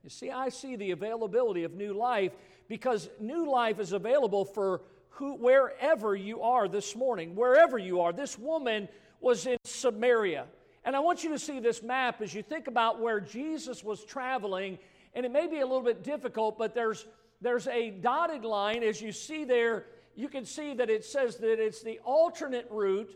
You 0.03 0.09
see, 0.09 0.31
I 0.31 0.49
see 0.49 0.75
the 0.75 0.91
availability 0.91 1.63
of 1.63 1.73
new 1.73 1.93
life 1.93 2.31
because 2.67 3.09
new 3.19 3.49
life 3.49 3.79
is 3.79 3.91
available 3.91 4.45
for 4.45 4.81
who, 5.09 5.35
wherever 5.35 6.15
you 6.15 6.41
are 6.41 6.67
this 6.67 6.95
morning, 6.95 7.35
wherever 7.35 7.77
you 7.77 8.01
are. 8.01 8.11
This 8.11 8.39
woman 8.39 8.87
was 9.19 9.45
in 9.45 9.57
Samaria. 9.63 10.45
And 10.83 10.95
I 10.95 10.99
want 10.99 11.23
you 11.23 11.29
to 11.31 11.39
see 11.39 11.59
this 11.59 11.83
map 11.83 12.21
as 12.21 12.33
you 12.33 12.41
think 12.41 12.67
about 12.67 12.99
where 12.99 13.19
Jesus 13.19 13.83
was 13.83 14.03
traveling. 14.03 14.79
And 15.13 15.25
it 15.25 15.31
may 15.31 15.45
be 15.45 15.59
a 15.59 15.65
little 15.65 15.83
bit 15.83 16.03
difficult, 16.03 16.57
but 16.57 16.73
there's, 16.73 17.05
there's 17.39 17.67
a 17.67 17.91
dotted 17.91 18.43
line 18.43 18.81
as 18.81 18.99
you 19.01 19.11
see 19.11 19.45
there. 19.45 19.85
You 20.15 20.27
can 20.27 20.45
see 20.45 20.73
that 20.73 20.89
it 20.89 21.05
says 21.05 21.37
that 21.37 21.63
it's 21.63 21.83
the 21.83 21.99
alternate 22.03 22.67
route 22.71 23.15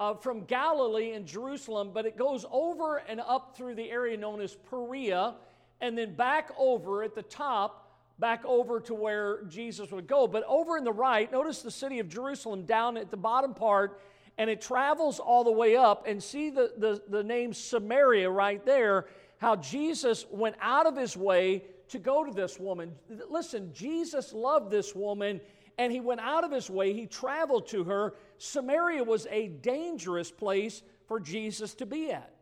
uh, 0.00 0.14
from 0.14 0.44
Galilee 0.44 1.12
and 1.12 1.26
Jerusalem, 1.26 1.90
but 1.92 2.06
it 2.06 2.16
goes 2.16 2.46
over 2.50 2.96
and 2.96 3.20
up 3.20 3.56
through 3.56 3.74
the 3.74 3.90
area 3.90 4.16
known 4.16 4.40
as 4.40 4.54
Perea, 4.54 5.34
and 5.80 5.96
then 5.96 6.14
back 6.14 6.50
over 6.58 7.02
at 7.02 7.14
the 7.14 7.22
top 7.22 7.84
back 8.18 8.44
over 8.44 8.80
to 8.80 8.94
where 8.94 9.42
Jesus 9.44 9.90
would 9.90 10.06
go. 10.06 10.26
But 10.26 10.44
over 10.46 10.76
in 10.76 10.84
the 10.84 10.92
right, 10.92 11.30
notice 11.30 11.62
the 11.62 11.70
city 11.70 11.98
of 11.98 12.08
Jerusalem 12.08 12.64
down 12.64 12.96
at 12.96 13.10
the 13.10 13.16
bottom 13.16 13.54
part, 13.54 14.00
and 14.38 14.48
it 14.48 14.60
travels 14.60 15.18
all 15.18 15.44
the 15.44 15.52
way 15.52 15.76
up. 15.76 16.06
And 16.06 16.22
see 16.22 16.50
the, 16.50 16.72
the, 16.76 17.02
the 17.08 17.22
name 17.22 17.52
Samaria 17.52 18.30
right 18.30 18.64
there, 18.64 19.06
how 19.38 19.56
Jesus 19.56 20.26
went 20.30 20.56
out 20.60 20.86
of 20.86 20.96
his 20.96 21.16
way 21.16 21.64
to 21.88 21.98
go 21.98 22.24
to 22.24 22.32
this 22.32 22.58
woman. 22.58 22.92
Listen, 23.28 23.72
Jesus 23.72 24.32
loved 24.32 24.70
this 24.70 24.94
woman, 24.94 25.40
and 25.76 25.92
he 25.92 26.00
went 26.00 26.20
out 26.20 26.44
of 26.44 26.52
his 26.52 26.70
way, 26.70 26.92
he 26.92 27.06
traveled 27.06 27.68
to 27.68 27.84
her. 27.84 28.14
Samaria 28.38 29.02
was 29.02 29.26
a 29.30 29.48
dangerous 29.48 30.30
place 30.30 30.82
for 31.06 31.20
Jesus 31.20 31.74
to 31.74 31.86
be 31.86 32.10
at. 32.10 32.33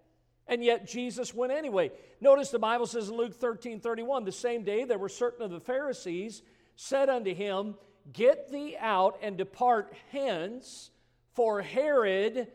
And 0.53 0.63
yet 0.63 0.87
Jesus 0.87 1.33
went 1.33 1.51
anyway. 1.51 1.93
Notice 2.21 2.51
the 2.51 2.59
Bible 2.59 2.85
says 2.87 3.09
in 3.09 3.17
Luke 3.17 3.33
13 3.33 3.81
31, 3.81 4.27
the 4.27 4.33
same 4.33 4.65
day 4.65 4.85
there 4.85 4.99
were 4.99 5.09
certain 5.09 5.43
of 5.43 5.51
the 5.51 5.61
Pharisees 5.61 6.43
said 6.77 7.09
unto 7.09 7.35
him, 7.35 7.75
Get 8.13 8.53
thee 8.53 8.77
out 8.79 9.19
and 9.23 9.39
depart 9.39 9.95
hence, 10.11 10.91
for 11.33 11.63
Herod 11.63 12.49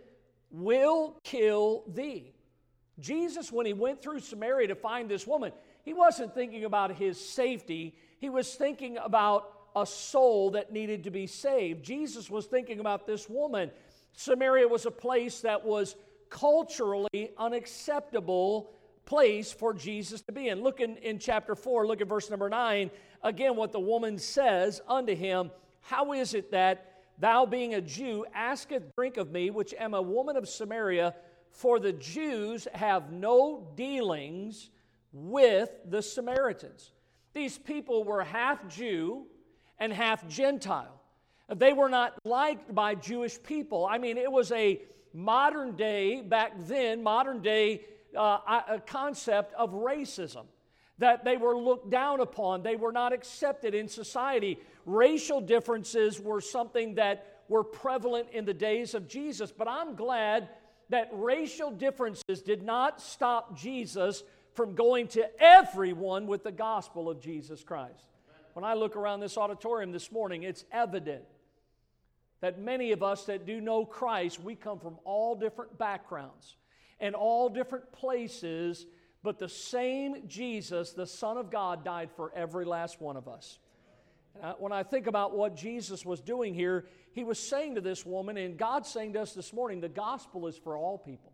will 0.51 1.20
kill 1.24 1.86
thee. 1.88 2.36
Jesus, 3.00 3.51
when 3.51 3.66
he 3.66 3.74
went 3.74 4.04
through 4.04 4.20
Samaria 4.20 4.68
to 4.68 4.75
find 4.75 5.10
this 5.10 5.25
woman, 5.25 5.51
he 5.84 5.94
wasn't 5.94 6.36
thinking 6.36 6.66
about 6.66 6.98
his 6.98 7.20
safety, 7.20 7.96
he 8.20 8.30
was 8.30 8.54
thinking 8.54 9.00
about 9.00 9.51
a 9.75 9.88
soul 9.88 10.51
that 10.51 10.72
needed 10.72 11.06
to 11.06 11.10
be 11.10 11.25
saved. 11.25 11.84
Jesus 11.84 12.30
was 12.30 12.46
thinking 12.46 12.80
about 12.80 13.08
this 13.08 13.27
woman. 13.27 13.72
Samaria 14.13 14.68
was 14.68 14.86
a 14.86 14.92
place 14.92 15.42
that 15.42 15.66
was 15.66 15.96
culturally 16.30 17.32
unacceptable 17.38 18.72
place 19.06 19.52
for 19.52 19.74
Jesus 19.74 20.22
to 20.24 20.32
be 20.32 20.50
in. 20.50 20.62
Look 20.62 20.80
in, 20.80 20.98
in 20.98 21.18
chapter 21.18 21.56
4, 21.56 21.88
look 21.88 22.02
at 22.02 22.08
verse 22.08 22.30
number 22.30 22.50
9. 22.50 22.92
Again, 23.24 23.56
what 23.56 23.72
the 23.72 23.80
woman 23.80 24.20
says 24.20 24.82
unto 24.88 25.16
him, 25.16 25.50
How 25.82 26.14
is 26.14 26.34
it 26.34 26.52
that 26.52 27.02
thou, 27.18 27.46
being 27.46 27.74
a 27.74 27.82
Jew, 27.82 28.26
asketh 28.34 28.84
drink 28.96 29.18
of 29.18 29.32
me, 29.32 29.50
which 29.50 29.74
am 29.74 29.94
a 29.94 30.02
woman 30.02 30.36
of 30.36 30.48
Samaria? 30.48 31.16
For 31.52 31.80
the 31.80 31.94
Jews 31.94 32.68
have 32.74 33.12
no 33.12 33.68
dealings 33.76 34.70
with 35.12 35.72
the 35.86 36.02
Samaritans. 36.02 36.92
These 37.34 37.58
people 37.58 38.04
were 38.04 38.24
half 38.24 38.68
Jew 38.68 39.26
and 39.80 39.92
half 39.92 40.28
Gentile. 40.28 41.02
They 41.56 41.72
were 41.72 41.90
not 41.90 42.14
liked 42.26 42.76
by 42.76 42.96
Jewish 42.96 43.42
people. 43.42 43.86
I 43.86 43.98
mean, 43.98 44.18
it 44.18 44.32
was 44.32 44.52
a 44.52 44.82
modern 45.14 45.76
day, 45.76 46.22
back 46.22 46.54
then, 46.60 47.04
modern 47.04 47.42
day 47.42 47.82
uh, 48.18 48.80
concept 48.86 49.54
of 49.54 49.72
racism. 49.72 50.46
That 51.00 51.24
they 51.24 51.38
were 51.38 51.56
looked 51.56 51.92
down 51.92 52.22
upon, 52.22 52.64
they 52.64 52.76
were 52.76 52.92
not 52.92 53.14
accepted 53.14 53.76
in 53.76 53.88
society. 53.88 54.60
Racial 54.86 55.42
differences 55.42 56.20
were 56.20 56.42
something 56.42 56.96
that 56.96 57.42
were 57.50 57.64
prevalent 57.64 58.30
in 58.34 58.46
the 58.46 58.54
days 58.54 58.96
of 58.96 59.08
Jesus. 59.08 59.52
But 59.52 59.68
I'm 59.68 59.96
glad 59.96 60.50
that 60.90 61.10
racial 61.14 61.70
differences 61.70 62.42
did 62.42 62.64
not 62.64 63.00
stop 63.02 63.56
Jesus 63.58 64.24
from 64.54 64.74
going 64.74 65.08
to 65.10 65.30
everyone 65.40 66.26
with 66.26 66.44
the 66.44 66.52
gospel 66.52 67.10
of 67.10 67.20
Jesus 67.20 67.64
Christ. 67.64 68.06
When 68.54 68.66
I 68.66 68.74
look 68.74 68.96
around 68.96 69.20
this 69.20 69.38
auditorium 69.38 69.92
this 69.92 70.12
morning, 70.12 70.44
it's 70.44 70.66
evident 70.72 71.24
that 72.41 72.60
many 72.60 72.91
of 72.91 73.01
us 73.01 73.25
that 73.25 73.46
do 73.46 73.60
know 73.60 73.86
Christ, 73.86 74.41
we 74.41 74.56
come 74.56 74.79
from 74.79 74.98
all 75.03 75.36
different 75.36 75.77
backgrounds 75.77 76.56
and 77.00 77.15
all 77.15 77.50
different 77.50 77.91
places, 77.91 78.86
but 79.24 79.39
the 79.39 79.50
same 79.50 80.27
Jesus, 80.27 80.94
the 80.94 81.08
Son 81.08 81.38
of 81.38 81.51
God, 81.51 81.84
died 81.84 82.10
for 82.15 82.32
every 82.36 82.65
last 82.65 83.01
one 83.01 83.17
of 83.17 83.27
us. 83.27 83.60
when 84.60 84.72
I 84.72 84.84
think 84.84 85.08
about 85.08 85.36
what 85.36 85.56
Jesus 85.56 86.06
was 86.06 86.22
doing 86.22 86.53
here, 86.53 86.86
he 87.13 87.24
was 87.24 87.39
saying 87.39 87.75
to 87.75 87.82
this 87.82 88.06
woman, 88.06 88.38
and 88.38 88.58
God's 88.58 88.89
saying 88.89 89.13
to 89.13 89.22
us 89.22 89.34
this 89.34 89.51
morning, 89.51 89.82
the 89.82 89.89
gospel 89.89 90.48
is 90.48 90.58
for 90.58 90.77
all 90.77 90.98
people. 90.98 91.34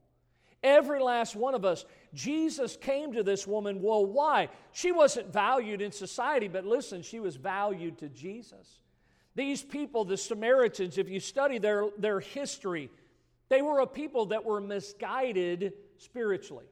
Every 0.63 1.01
last 1.01 1.35
one 1.35 1.55
of 1.55 1.65
us. 1.65 1.83
Jesus 2.13 2.77
came 2.77 3.11
to 3.13 3.23
this 3.23 3.45
woman. 3.45 3.81
Well, 3.81 4.05
why? 4.05 4.47
She 4.71 4.93
wasn't 4.93 5.33
valued 5.33 5.81
in 5.81 5.91
society, 5.91 6.47
but 6.47 6.65
listen, 6.65 7.01
she 7.01 7.19
was 7.19 7.35
valued 7.35 7.97
to 7.97 8.07
Jesus. 8.07 8.79
These 9.35 9.63
people, 9.63 10.05
the 10.05 10.17
Samaritans, 10.17 10.97
if 10.97 11.09
you 11.09 11.19
study 11.19 11.57
their, 11.57 11.89
their 11.97 12.19
history, 12.19 12.89
they 13.49 13.61
were 13.61 13.79
a 13.79 13.87
people 13.87 14.27
that 14.27 14.45
were 14.45 14.61
misguided 14.61 15.73
spiritually. 15.97 16.65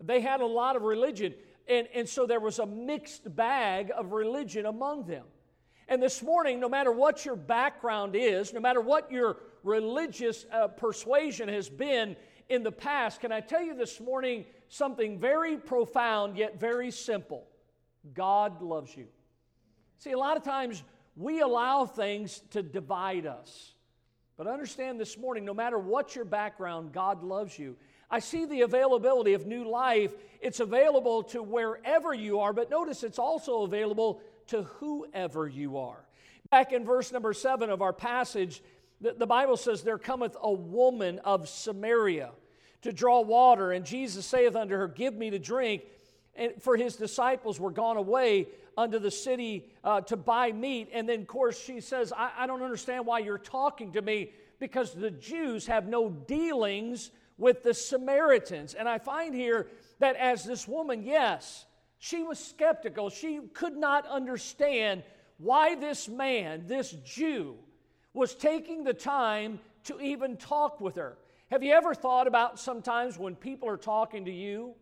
They 0.00 0.20
had 0.20 0.40
a 0.40 0.46
lot 0.46 0.74
of 0.74 0.82
religion, 0.82 1.34
and, 1.68 1.86
and 1.94 2.08
so 2.08 2.26
there 2.26 2.40
was 2.40 2.58
a 2.58 2.66
mixed 2.66 3.34
bag 3.36 3.92
of 3.96 4.12
religion 4.12 4.66
among 4.66 5.06
them. 5.06 5.24
And 5.88 6.02
this 6.02 6.22
morning, 6.22 6.58
no 6.58 6.68
matter 6.68 6.90
what 6.90 7.24
your 7.24 7.36
background 7.36 8.16
is, 8.16 8.52
no 8.52 8.60
matter 8.60 8.80
what 8.80 9.12
your 9.12 9.36
religious 9.62 10.44
uh, 10.50 10.68
persuasion 10.68 11.48
has 11.48 11.68
been 11.68 12.16
in 12.48 12.62
the 12.62 12.72
past, 12.72 13.20
can 13.20 13.30
I 13.30 13.40
tell 13.40 13.62
you 13.62 13.74
this 13.74 14.00
morning 14.00 14.44
something 14.68 15.18
very 15.18 15.56
profound 15.56 16.36
yet 16.36 16.58
very 16.58 16.90
simple? 16.90 17.46
God 18.14 18.60
loves 18.60 18.96
you. 18.96 19.06
See, 19.98 20.10
a 20.10 20.18
lot 20.18 20.36
of 20.36 20.42
times 20.42 20.82
we 21.16 21.40
allow 21.40 21.84
things 21.84 22.40
to 22.50 22.62
divide 22.62 23.26
us. 23.26 23.72
But 24.36 24.46
understand 24.46 24.98
this 24.98 25.18
morning 25.18 25.44
no 25.44 25.54
matter 25.54 25.78
what 25.78 26.16
your 26.16 26.24
background, 26.24 26.92
God 26.92 27.22
loves 27.22 27.58
you. 27.58 27.76
I 28.10 28.18
see 28.18 28.44
the 28.44 28.62
availability 28.62 29.34
of 29.34 29.46
new 29.46 29.64
life. 29.64 30.12
It's 30.40 30.60
available 30.60 31.22
to 31.24 31.42
wherever 31.42 32.12
you 32.12 32.40
are, 32.40 32.52
but 32.52 32.70
notice 32.70 33.02
it's 33.04 33.18
also 33.18 33.62
available 33.62 34.20
to 34.48 34.64
whoever 34.64 35.48
you 35.48 35.78
are. 35.78 36.04
Back 36.50 36.72
in 36.72 36.84
verse 36.84 37.12
number 37.12 37.32
seven 37.32 37.70
of 37.70 37.80
our 37.80 37.92
passage, 37.92 38.62
the, 39.00 39.14
the 39.14 39.26
Bible 39.26 39.56
says, 39.56 39.82
There 39.82 39.98
cometh 39.98 40.36
a 40.40 40.52
woman 40.52 41.18
of 41.20 41.48
Samaria 41.48 42.30
to 42.82 42.92
draw 42.92 43.20
water, 43.20 43.72
and 43.72 43.84
Jesus 43.84 44.26
saith 44.26 44.56
unto 44.56 44.74
her, 44.74 44.88
Give 44.88 45.14
me 45.14 45.30
to 45.30 45.38
drink. 45.38 45.82
And 46.34 46.62
for 46.62 46.76
his 46.76 46.96
disciples 46.96 47.60
were 47.60 47.70
gone 47.70 47.96
away 47.96 48.48
unto 48.76 48.98
the 48.98 49.10
city 49.10 49.70
uh, 49.84 50.00
to 50.02 50.16
buy 50.16 50.52
meat. 50.52 50.88
And 50.92 51.08
then, 51.08 51.20
of 51.20 51.26
course, 51.26 51.60
she 51.60 51.80
says, 51.80 52.12
I, 52.16 52.30
I 52.38 52.46
don't 52.46 52.62
understand 52.62 53.06
why 53.06 53.18
you're 53.18 53.38
talking 53.38 53.92
to 53.92 54.02
me 54.02 54.30
because 54.58 54.94
the 54.94 55.10
Jews 55.10 55.66
have 55.66 55.86
no 55.86 56.08
dealings 56.08 57.10
with 57.36 57.62
the 57.62 57.74
Samaritans. 57.74 58.74
And 58.74 58.88
I 58.88 58.98
find 58.98 59.34
here 59.34 59.68
that 59.98 60.16
as 60.16 60.44
this 60.44 60.66
woman, 60.66 61.02
yes, 61.02 61.66
she 61.98 62.22
was 62.22 62.38
skeptical. 62.38 63.10
She 63.10 63.40
could 63.52 63.76
not 63.76 64.06
understand 64.06 65.02
why 65.38 65.74
this 65.74 66.08
man, 66.08 66.66
this 66.66 66.92
Jew, 67.04 67.56
was 68.14 68.34
taking 68.34 68.84
the 68.84 68.94
time 68.94 69.58
to 69.84 70.00
even 70.00 70.36
talk 70.36 70.80
with 70.80 70.96
her. 70.96 71.18
Have 71.50 71.62
you 71.62 71.72
ever 71.72 71.94
thought 71.94 72.26
about 72.26 72.58
sometimes 72.58 73.18
when 73.18 73.34
people 73.34 73.68
are 73.68 73.76
talking 73.76 74.24
to 74.24 74.30
you 74.30 74.74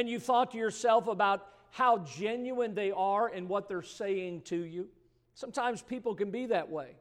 and 0.00 0.08
you 0.08 0.18
thought 0.18 0.52
to 0.52 0.56
yourself 0.56 1.08
about 1.08 1.46
how 1.68 1.98
genuine 1.98 2.74
they 2.74 2.90
are 2.90 3.28
and 3.28 3.46
what 3.50 3.68
they're 3.68 3.82
saying 3.82 4.40
to 4.40 4.56
you. 4.56 4.88
Sometimes 5.34 5.82
people 5.82 6.14
can 6.14 6.30
be 6.30 6.46
that 6.46 6.70
way. 6.70 6.96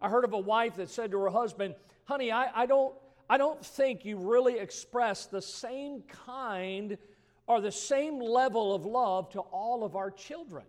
I 0.00 0.08
heard 0.08 0.24
of 0.24 0.34
a 0.34 0.38
wife 0.38 0.76
that 0.76 0.88
said 0.88 1.10
to 1.10 1.18
her 1.18 1.30
husband, 1.30 1.74
Honey, 2.04 2.30
I, 2.30 2.62
I, 2.62 2.66
don't, 2.66 2.94
I 3.28 3.38
don't 3.38 3.64
think 3.64 4.04
you 4.04 4.18
really 4.18 4.60
express 4.60 5.26
the 5.26 5.42
same 5.42 6.02
kind 6.02 6.96
or 7.48 7.60
the 7.60 7.72
same 7.72 8.20
level 8.20 8.72
of 8.72 8.86
love 8.86 9.30
to 9.30 9.40
all 9.40 9.82
of 9.82 9.96
our 9.96 10.12
children. 10.12 10.64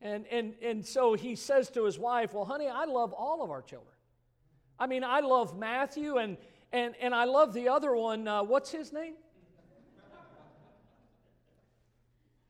And, 0.00 0.26
and, 0.28 0.54
and 0.62 0.86
so 0.86 1.14
he 1.14 1.34
says 1.34 1.70
to 1.70 1.84
his 1.84 1.98
wife, 1.98 2.34
Well, 2.34 2.44
honey, 2.44 2.68
I 2.68 2.84
love 2.84 3.12
all 3.12 3.42
of 3.42 3.50
our 3.50 3.62
children. 3.62 3.94
I 4.78 4.86
mean, 4.86 5.02
I 5.02 5.20
love 5.20 5.58
Matthew 5.58 6.18
and, 6.18 6.36
and, 6.72 6.94
and 7.00 7.12
I 7.12 7.24
love 7.24 7.52
the 7.52 7.68
other 7.68 7.96
one. 7.96 8.28
Uh, 8.28 8.44
what's 8.44 8.70
his 8.70 8.92
name? 8.92 9.14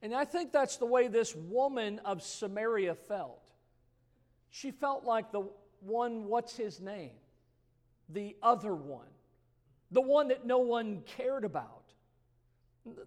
And 0.03 0.15
I 0.15 0.25
think 0.25 0.53
that's 0.53 0.77
the 0.77 0.87
way 0.87 1.09
this 1.09 1.35
woman 1.35 2.01
of 2.05 2.23
Samaria 2.23 2.95
felt. 2.95 3.41
She 4.51 4.73
felt 4.73 5.05
like 5.05 5.31
the 5.33 5.49
one, 5.81 6.25
what's 6.25 6.57
his 6.57 6.81
name? 6.81 7.13
The 8.09 8.37
other 8.43 8.75
one. 8.75 9.07
the 9.93 10.01
one 10.01 10.29
that 10.29 10.47
no 10.47 10.59
one 10.59 11.03
cared 11.19 11.45
about. 11.45 11.85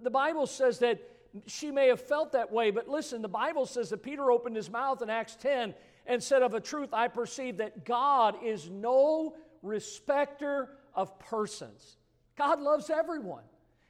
The 0.01 0.09
Bible 0.09 0.47
says 0.47 0.79
that 0.79 1.01
she 1.47 1.71
may 1.71 1.87
have 1.87 1.99
felt 1.99 2.31
that 2.31 2.51
way, 2.51 2.71
but 2.71 2.87
listen, 2.87 3.21
the 3.21 3.27
Bible 3.27 3.65
says 3.65 3.89
that 3.89 4.03
Peter 4.03 4.31
opened 4.31 4.55
his 4.55 4.69
mouth 4.69 5.01
in 5.01 5.09
Acts 5.09 5.35
10 5.35 5.73
and 6.05 6.23
said, 6.23 6.41
Of 6.41 6.53
a 6.53 6.61
truth, 6.61 6.93
I 6.93 7.09
perceive 7.09 7.57
that 7.57 7.83
God 7.83 8.37
is 8.43 8.69
no 8.69 9.35
respecter 9.61 10.69
of 10.93 11.17
persons. 11.19 11.97
God 12.37 12.61
loves 12.61 12.89
everyone. 12.89 13.43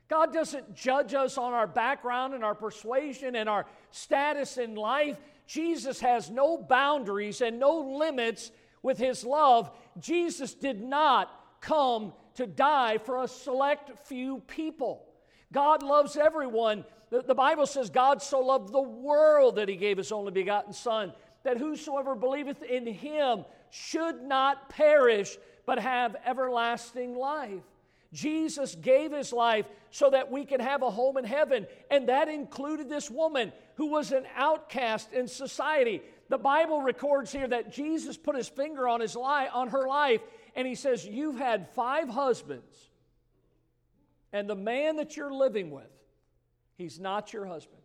God 0.08 0.34
doesn't 0.34 0.76
judge 0.76 1.14
us 1.14 1.38
on 1.38 1.54
our 1.54 1.68
background 1.68 2.34
and 2.34 2.44
our 2.44 2.54
persuasion 2.54 3.36
and 3.36 3.50
our 3.50 3.66
status 3.92 4.58
in 4.58 4.76
life. 4.76 5.18
Jesus 5.48 6.00
has 6.00 6.30
no 6.30 6.58
boundaries 6.58 7.42
and 7.42 7.60
no 7.60 7.80
limits 7.98 8.52
with 8.84 8.98
his 8.98 9.24
love. 9.24 9.72
Jesus 10.00 10.54
did 10.54 10.82
not 10.82 11.32
come 11.60 12.14
to 12.36 12.46
die 12.46 13.00
for 13.00 13.24
a 13.24 13.28
select 13.28 14.08
few 14.08 14.42
people. 14.42 15.06
God 15.52 15.82
loves 15.82 16.18
everyone. 16.18 16.86
The, 17.10 17.22
the, 17.22 17.36
Bible 17.36 17.66
says, 17.66 17.90
God 17.90 18.22
so 18.22 18.40
loved 18.40 18.72
the 18.72 18.82
world 18.82 19.56
that 19.56 19.70
he 19.70 19.76
gave 19.76 19.98
his 19.98 20.12
only 20.12 20.32
begotten 20.32 20.74
Son, 20.74 21.14
that 21.44 21.58
whosoever 21.58 22.14
believeth 22.14 22.62
in 22.62 22.86
him 22.86 23.46
should 23.70 24.22
not 24.22 24.70
perish, 24.70 25.38
but 25.66 25.80
have 25.80 26.16
everlasting 26.26 27.16
life. 27.16 27.64
Jesus 28.16 28.74
gave 28.76 29.12
his 29.12 29.32
life 29.32 29.66
so 29.92 30.10
that 30.10 30.32
we 30.32 30.46
can 30.46 30.60
have 30.60 30.82
a 30.82 30.90
home 30.90 31.18
in 31.18 31.26
heaven. 31.26 31.68
And 31.92 32.10
that 32.10 32.30
included 32.30 32.90
this 32.90 33.12
woman 33.12 33.52
who 33.76 33.88
was 33.92 34.12
an 34.12 34.26
outcast 34.36 35.14
in 35.14 35.28
society. 35.28 36.02
The 36.30 36.38
Bible 36.38 36.82
records 36.82 37.32
here 37.32 37.48
that 37.48 37.72
Jesus 37.72 38.18
put 38.18 38.36
his 38.36 38.48
finger 38.48 38.88
on, 38.88 39.02
his 39.02 39.16
life, 39.16 39.50
on 39.54 39.68
her 39.68 39.88
life 39.88 40.22
and 40.56 40.68
he 40.68 40.76
says, 40.76 41.06
You've 41.06 41.38
had 41.38 41.70
five 41.76 42.10
husbands, 42.10 42.90
and 44.32 44.50
the 44.50 44.56
man 44.56 44.96
that 44.98 45.16
you're 45.16 45.34
living 45.34 45.70
with, 45.70 45.92
he's 46.78 47.00
not 47.00 47.34
your 47.34 47.46
husband. 47.46 47.82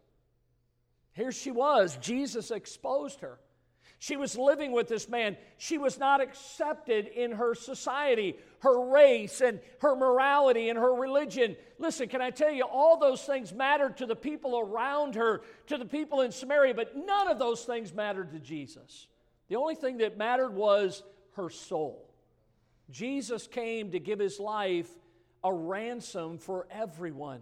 Here 1.13 1.33
she 1.33 1.51
was. 1.51 1.97
Jesus 1.97 2.51
exposed 2.51 3.21
her. 3.21 3.39
She 3.99 4.17
was 4.17 4.39
living 4.39 4.73
with 4.73 4.89
this 4.89 5.09
man. 5.09 5.37
She 5.59 5.77
was 5.77 5.99
not 5.99 6.23
accepted 6.23 7.07
in 7.07 7.33
her 7.33 7.55
society, 7.55 8.37
her 8.61 8.91
race, 8.91 9.41
and 9.41 9.61
her 9.81 9.97
morality 9.97 10.69
and 10.69 10.79
her 10.79 10.95
religion. 10.95 11.57
Listen, 11.79 12.09
can 12.09 12.21
I 12.21 12.31
tell 12.31 12.53
you, 12.53 12.65
all 12.65 12.99
those 12.99 13.23
things 13.23 13.53
mattered 13.53 13.97
to 13.99 14.07
the 14.07 14.17
people 14.17 14.59
around 14.59 15.15
her, 15.15 15.43
to 15.67 15.79
the 15.79 15.87
people 15.87 16.21
in 16.21 16.31
Samaria, 16.31 16.75
but 16.75 16.97
none 16.97 17.29
of 17.29 17.39
those 17.39 17.65
things 17.65 17.93
mattered 17.93 18.33
to 18.33 18.39
Jesus. 18.39 19.07
The 19.49 19.57
only 19.57 19.75
thing 19.75 19.99
that 19.99 20.19
mattered 20.19 20.55
was 20.55 21.03
her 21.37 21.51
soul. 21.51 22.11
Jesus 22.91 23.47
came 23.47 23.93
to 23.93 23.99
give 23.99 24.19
his 24.19 24.39
life 24.39 24.89
a 25.43 25.53
ransom 25.53 26.39
for 26.39 26.67
everyone. 26.71 27.41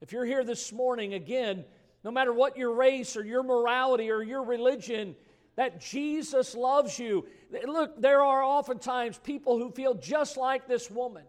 If 0.00 0.12
you're 0.12 0.24
here 0.24 0.44
this 0.44 0.72
morning, 0.72 1.14
again, 1.14 1.64
no 2.04 2.10
matter 2.10 2.32
what 2.32 2.56
your 2.56 2.72
race 2.72 3.16
or 3.16 3.24
your 3.24 3.42
morality 3.42 4.10
or 4.10 4.22
your 4.22 4.42
religion, 4.42 5.14
that 5.56 5.80
Jesus 5.80 6.54
loves 6.54 6.98
you. 6.98 7.26
Look, 7.50 8.00
there 8.00 8.22
are 8.22 8.42
oftentimes 8.42 9.18
people 9.18 9.58
who 9.58 9.70
feel 9.70 9.94
just 9.94 10.36
like 10.36 10.68
this 10.68 10.90
woman. 10.90 11.24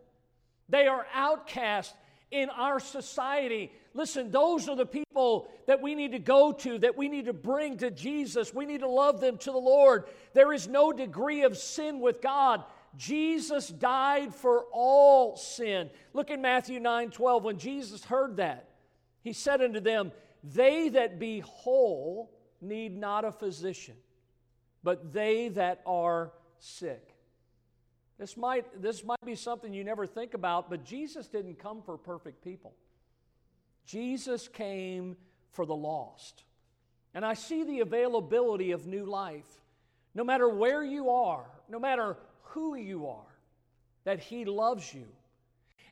They 0.67 0.87
are 0.87 1.05
outcast 1.13 1.95
in 2.31 2.49
our 2.49 2.79
society. 2.79 3.71
Listen, 3.93 4.29
those 4.29 4.69
are 4.69 4.75
the 4.75 4.85
people 4.85 5.49
that 5.65 5.81
we 5.81 5.95
need 5.95 6.11
to 6.11 6.19
go 6.19 6.51
to, 6.51 6.77
that 6.79 6.97
we 6.97 7.07
need 7.07 7.25
to 7.25 7.33
bring 7.33 7.77
to 7.77 7.89
Jesus. 7.89 8.53
We 8.53 8.65
need 8.65 8.81
to 8.81 8.87
love 8.87 9.19
them 9.19 9.37
to 9.39 9.51
the 9.51 9.57
Lord. 9.57 10.05
There 10.33 10.53
is 10.53 10.67
no 10.67 10.91
degree 10.91 11.43
of 11.43 11.57
sin 11.57 11.99
with 11.99 12.21
God. 12.21 12.63
Jesus 12.97 13.67
died 13.67 14.33
for 14.35 14.65
all 14.71 15.37
sin. 15.37 15.89
Look 16.13 16.29
in 16.29 16.41
Matthew 16.41 16.79
9 16.79 17.11
12. 17.11 17.43
When 17.43 17.57
Jesus 17.57 18.03
heard 18.03 18.37
that, 18.37 18.69
he 19.23 19.33
said 19.33 19.61
unto 19.61 19.79
them, 19.79 20.11
They 20.43 20.89
that 20.89 21.19
be 21.19 21.39
whole 21.39 22.31
need 22.61 22.97
not 22.97 23.25
a 23.25 23.31
physician 23.31 23.95
but 24.83 25.13
they 25.13 25.49
that 25.49 25.81
are 25.85 26.31
sick. 26.59 27.15
This 28.17 28.35
might, 28.35 28.81
this 28.81 29.03
might 29.03 29.25
be 29.25 29.35
something 29.35 29.73
you 29.73 29.83
never 29.83 30.05
think 30.05 30.33
about, 30.33 30.69
but 30.69 30.83
Jesus 30.83 31.27
didn't 31.27 31.59
come 31.59 31.81
for 31.81 31.97
perfect 31.97 32.43
people. 32.43 32.73
Jesus 33.85 34.47
came 34.47 35.15
for 35.51 35.65
the 35.65 35.75
lost. 35.75 36.43
And 37.13 37.25
I 37.25 37.33
see 37.33 37.63
the 37.63 37.79
availability 37.79 38.71
of 38.71 38.85
new 38.85 39.05
life. 39.05 39.47
No 40.13 40.23
matter 40.23 40.49
where 40.49 40.83
you 40.83 41.09
are, 41.09 41.45
no 41.69 41.79
matter 41.79 42.17
who 42.43 42.75
you 42.75 43.07
are, 43.07 43.35
that 44.03 44.19
He 44.19 44.45
loves 44.45 44.93
you. 44.93 45.07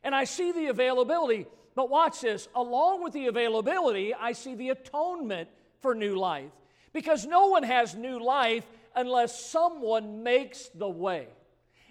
And 0.04 0.14
I 0.14 0.24
see 0.24 0.52
the 0.52 0.66
availability, 0.66 1.46
but 1.74 1.90
watch 1.90 2.20
this. 2.20 2.48
Along 2.54 3.02
with 3.02 3.14
the 3.14 3.26
availability, 3.26 4.14
I 4.14 4.32
see 4.32 4.54
the 4.54 4.70
atonement 4.70 5.48
for 5.80 5.94
new 5.94 6.14
life. 6.14 6.52
Because 6.92 7.26
no 7.26 7.48
one 7.48 7.62
has 7.62 7.94
new 7.94 8.22
life 8.22 8.64
unless 8.94 9.48
someone 9.50 10.22
makes 10.22 10.68
the 10.68 10.88
way. 10.88 11.28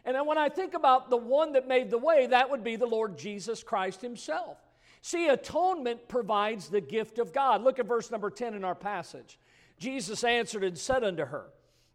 And 0.05 0.25
when 0.25 0.38
I 0.38 0.49
think 0.49 0.73
about 0.73 1.10
the 1.10 1.17
one 1.17 1.53
that 1.53 1.67
made 1.67 1.89
the 1.89 1.97
way, 1.97 2.27
that 2.27 2.49
would 2.49 2.63
be 2.63 2.77
the 2.77 2.86
Lord 2.86 3.17
Jesus 3.17 3.62
Christ 3.62 4.01
Himself. 4.01 4.57
See, 5.01 5.27
atonement 5.27 6.07
provides 6.07 6.69
the 6.69 6.81
gift 6.81 7.19
of 7.19 7.33
God. 7.33 7.62
Look 7.63 7.79
at 7.79 7.88
verse 7.88 8.10
number 8.10 8.29
10 8.29 8.53
in 8.53 8.63
our 8.63 8.75
passage. 8.75 9.38
Jesus 9.79 10.23
answered 10.23 10.63
and 10.63 10.77
said 10.77 11.03
unto 11.03 11.25
her, 11.25 11.45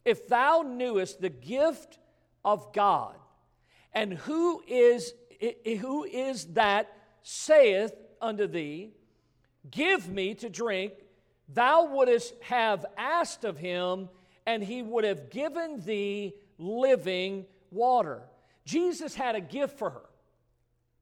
If 0.04 0.28
thou 0.28 0.62
knewest 0.62 1.20
the 1.20 1.30
gift 1.30 1.98
of 2.44 2.72
God, 2.72 3.16
and 3.92 4.12
who 4.12 4.62
is, 4.66 5.12
who 5.80 6.04
is 6.04 6.46
that 6.54 6.94
saith 7.22 7.92
unto 8.20 8.46
thee, 8.46 8.92
Give 9.70 10.08
me 10.08 10.34
to 10.34 10.48
drink, 10.48 10.92
thou 11.48 11.86
wouldst 11.86 12.34
have 12.42 12.84
asked 12.96 13.44
of 13.44 13.56
him, 13.56 14.08
and 14.46 14.62
he 14.62 14.82
would 14.82 15.04
have 15.04 15.30
given 15.30 15.80
thee 15.80 16.34
living 16.58 17.46
water. 17.70 18.22
Jesus 18.64 19.14
had 19.14 19.34
a 19.34 19.40
gift 19.40 19.78
for 19.78 19.90
her. 19.90 20.04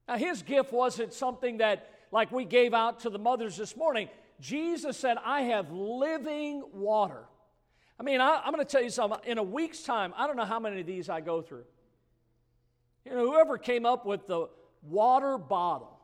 Now, 0.07 0.17
his 0.17 0.41
gift 0.41 0.73
wasn't 0.73 1.13
something 1.13 1.57
that, 1.57 1.89
like 2.11 2.31
we 2.31 2.45
gave 2.45 2.73
out 2.73 3.01
to 3.01 3.09
the 3.09 3.19
mothers 3.19 3.57
this 3.57 3.75
morning. 3.75 4.09
Jesus 4.39 4.97
said, 4.97 5.17
I 5.23 5.41
have 5.43 5.71
living 5.71 6.63
water. 6.73 7.25
I 7.99 8.03
mean, 8.03 8.19
I, 8.19 8.41
am 8.45 8.53
going 8.53 8.65
to 8.65 8.69
tell 8.69 8.81
you 8.81 8.89
something. 8.89 9.19
In 9.25 9.37
a 9.37 9.43
week's 9.43 9.83
time, 9.83 10.13
I 10.17 10.25
don't 10.25 10.35
know 10.35 10.45
how 10.45 10.59
many 10.59 10.81
of 10.81 10.87
these 10.87 11.07
I 11.07 11.21
go 11.21 11.41
through. 11.41 11.65
You 13.05 13.11
know, 13.13 13.31
whoever 13.31 13.57
came 13.57 13.85
up 13.85 14.05
with 14.05 14.27
the 14.27 14.47
water 14.81 15.37
bottle 15.37 15.99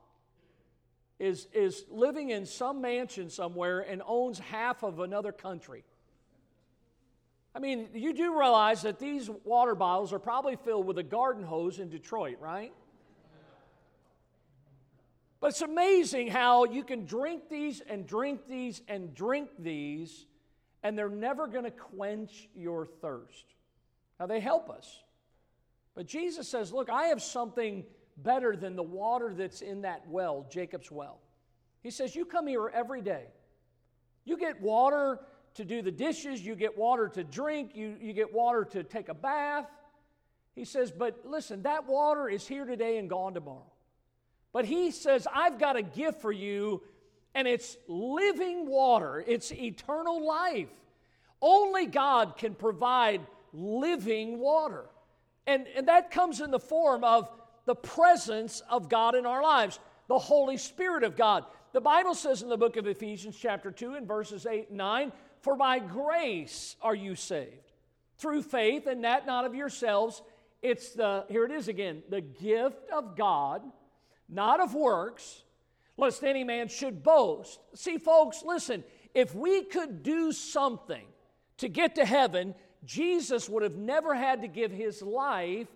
is, 1.20 1.48
is 1.54 1.86
living 1.90 2.30
in 2.30 2.46
some 2.46 2.82
mansion 2.82 3.30
somewhere 3.30 3.80
and 3.80 4.02
owns 4.06 4.38
half 4.40 4.84
of 4.84 5.00
another 5.00 5.32
country. 5.32 5.84
I 7.58 7.60
mean, 7.60 7.88
you 7.96 8.14
do 8.14 8.38
realize 8.38 8.84
that 8.84 9.00
these 9.00 9.32
water 9.44 9.74
bottles 9.74 10.14
are 10.14 10.20
probably 10.20 10.58
filled 10.58 10.86
with 10.86 11.00
a 11.00 11.04
garden 11.04 11.44
hose 11.44 11.80
in 11.80 11.90
Detroit, 11.90 12.38
right? 12.40 12.72
But 15.40 15.48
it's 15.48 15.62
amazing 15.62 16.28
how 16.28 16.66
you 16.66 16.84
can 16.84 17.08
drink 17.08 17.50
these 17.50 17.82
and 17.82 18.06
drink 18.06 18.42
these 18.48 18.84
and 18.88 19.12
drink 19.16 19.50
these, 19.58 20.28
and 20.84 20.96
they're 20.96 21.10
never 21.10 21.48
going 21.48 21.64
to 21.64 21.72
quench 21.72 22.48
your 22.56 22.86
thirst. 22.86 23.46
Now, 24.20 24.28
they 24.28 24.40
help 24.40 24.70
us. 24.70 25.02
But 25.96 26.06
Jesus 26.06 26.48
says, 26.48 26.72
Look, 26.72 26.92
I 26.92 27.06
have 27.06 27.24
something 27.24 27.86
better 28.18 28.56
than 28.56 28.76
the 28.76 28.84
water 28.84 29.34
that's 29.36 29.62
in 29.62 29.82
that 29.82 30.08
well, 30.08 30.46
Jacob's 30.52 30.92
well. 30.92 31.18
He 31.82 31.90
says, 31.90 32.16
You 32.16 32.24
come 32.24 32.46
here 32.46 32.70
every 32.72 33.02
day. 33.02 33.24
You 34.26 34.38
get 34.38 34.62
water 34.62 35.22
to 35.58 35.66
do 35.66 35.82
the 35.82 35.92
dishes, 35.92 36.46
you 36.46 36.56
get 36.56 36.78
water 36.78 37.10
to 37.10 37.24
drink, 37.24 37.76
you, 37.76 37.96
you 38.00 38.14
get 38.14 38.34
water 38.34 38.64
to 38.64 38.84
take 38.84 39.10
a 39.10 39.14
bath. 39.14 39.66
He 40.56 40.66
says, 40.66 40.92
But 40.92 41.22
listen, 41.26 41.64
that 41.64 41.88
water 41.88 42.30
is 42.30 42.48
here 42.48 42.66
today 42.66 42.98
and 42.98 43.10
gone 43.10 43.34
tomorrow. 43.34 43.66
But 44.54 44.66
he 44.66 44.92
says, 44.92 45.28
I've 45.32 45.60
got 45.60 45.76
a 45.76 45.82
gift 45.82 46.22
for 46.22 46.32
you, 46.32 46.82
and 47.36 47.48
it's 47.48 47.78
living 47.88 48.68
water, 48.68 49.24
it's 49.28 49.52
eternal 49.52 50.26
life. 50.26 50.70
Only 51.42 51.86
God 51.86 52.38
can 52.38 52.56
provide 52.56 53.22
living 53.54 54.40
water. 54.40 54.86
And, 55.46 55.68
and 55.76 55.88
that 55.88 56.12
comes 56.12 56.42
in 56.42 56.52
the 56.52 56.60
form 56.60 57.04
of 57.04 57.30
the 57.66 57.76
presence 57.76 58.62
of 58.70 58.90
God 58.90 59.16
in 59.16 59.26
our 59.26 59.44
lives, 59.44 59.80
the 60.08 60.20
Holy 60.20 60.58
Spirit 60.58 61.04
of 61.04 61.16
God. 61.16 61.46
The 61.74 61.82
Bible 61.82 62.16
says 62.16 62.42
in 62.42 62.50
the 62.50 62.58
book 62.58 62.78
of 62.78 62.88
Ephesians, 62.88 63.38
chapter 63.40 63.70
2, 63.72 63.96
in 63.96 64.08
verses 64.08 64.46
8 64.46 64.70
and 64.70 64.78
9, 64.78 65.12
for 65.48 65.56
by 65.56 65.80
grace 65.80 66.76
are 66.82 66.94
you 66.94 67.16
saved, 67.16 67.72
through 68.18 68.42
faith, 68.42 68.86
and 68.86 69.06
that 69.06 69.26
not 69.26 69.46
of 69.46 69.56
yourselves. 69.56 70.22
It's 70.62 70.90
the, 70.90 71.24
here 71.30 71.46
it 71.46 71.52
is 71.52 71.70
again, 71.70 72.04
the 72.10 72.20
gift 72.20 72.90
of 72.92 73.16
God, 73.16 73.62
not 74.28 74.60
of 74.60 74.74
works, 74.74 75.44
lest 75.96 76.26
any 76.26 76.44
man 76.44 76.68
should 76.68 77.02
boast. 77.02 77.62
See, 77.76 77.98
folks, 77.98 78.44
listen, 78.46 78.84
if 79.14 79.34
we 79.34 79.64
could 79.64 80.04
do 80.04 80.34
something 80.34 81.06
to 81.60 81.70
get 81.70 81.96
to 81.96 82.04
heaven, 82.04 82.54
Jesus 82.84 83.48
would 83.48 83.64
have 83.64 83.78
never 83.78 84.14
had 84.14 84.42
to 84.42 84.50
give 84.50 84.74
his 84.74 85.02
life 85.02 85.70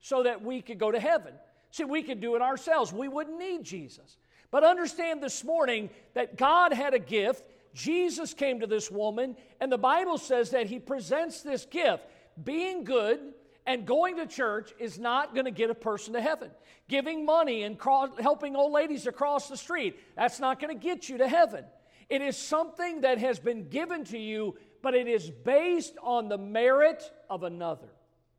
so 0.00 0.24
that 0.24 0.44
we 0.44 0.60
could 0.60 0.78
go 0.78 0.90
to 0.90 1.00
heaven. 1.00 1.32
See, 1.70 1.84
we 1.84 2.02
could 2.02 2.20
do 2.20 2.36
it 2.36 2.42
ourselves. 2.42 2.92
We 2.92 3.08
wouldn't 3.08 3.38
need 3.38 3.64
Jesus. 3.64 4.18
But 4.50 4.64
understand 4.64 5.22
this 5.22 5.42
morning 5.42 5.88
that 6.12 6.36
God 6.36 6.74
had 6.74 6.92
a 6.92 6.98
gift. 6.98 7.53
Jesus 7.74 8.32
came 8.32 8.60
to 8.60 8.66
this 8.66 8.90
woman, 8.90 9.36
and 9.60 9.70
the 9.70 9.78
Bible 9.78 10.16
says 10.16 10.50
that 10.50 10.66
he 10.66 10.78
presents 10.78 11.42
this 11.42 11.66
gift. 11.66 12.04
Being 12.42 12.84
good 12.84 13.20
and 13.66 13.86
going 13.86 14.16
to 14.16 14.26
church 14.26 14.72
is 14.78 14.98
not 14.98 15.34
going 15.34 15.44
to 15.46 15.50
get 15.50 15.70
a 15.70 15.74
person 15.74 16.14
to 16.14 16.20
heaven. 16.20 16.50
Giving 16.88 17.24
money 17.24 17.64
and 17.64 17.78
cross, 17.78 18.10
helping 18.18 18.56
old 18.56 18.72
ladies 18.72 19.06
across 19.06 19.48
the 19.48 19.56
street, 19.56 19.98
that's 20.16 20.40
not 20.40 20.60
going 20.60 20.76
to 20.76 20.82
get 20.82 21.08
you 21.08 21.18
to 21.18 21.28
heaven. 21.28 21.64
It 22.08 22.22
is 22.22 22.36
something 22.36 23.00
that 23.02 23.18
has 23.18 23.38
been 23.38 23.68
given 23.68 24.04
to 24.04 24.18
you, 24.18 24.56
but 24.82 24.94
it 24.94 25.08
is 25.08 25.30
based 25.30 25.96
on 26.02 26.28
the 26.28 26.38
merit 26.38 27.10
of 27.28 27.42
another. 27.42 27.88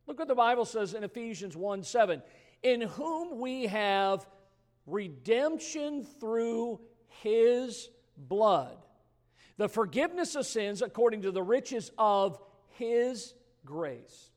Look 0.08 0.20
what 0.20 0.28
the 0.28 0.36
Bible 0.36 0.66
says 0.66 0.94
in 0.94 1.04
Ephesians 1.04 1.58
1 1.58 1.84
7 1.84 2.22
in 2.66 2.82
whom 2.82 3.40
we 3.40 3.68
have 3.68 4.26
redemption 4.88 6.04
through 6.04 6.80
his 7.22 7.90
blood, 8.18 8.78
the 9.58 9.70
forgiveness 9.70 10.36
of 10.36 10.46
sins 10.46 10.82
according 10.82 11.22
to 11.24 11.32
the 11.32 11.44
riches 11.44 11.92
of 11.98 12.40
his 12.78 13.34
grace. 13.66 14.32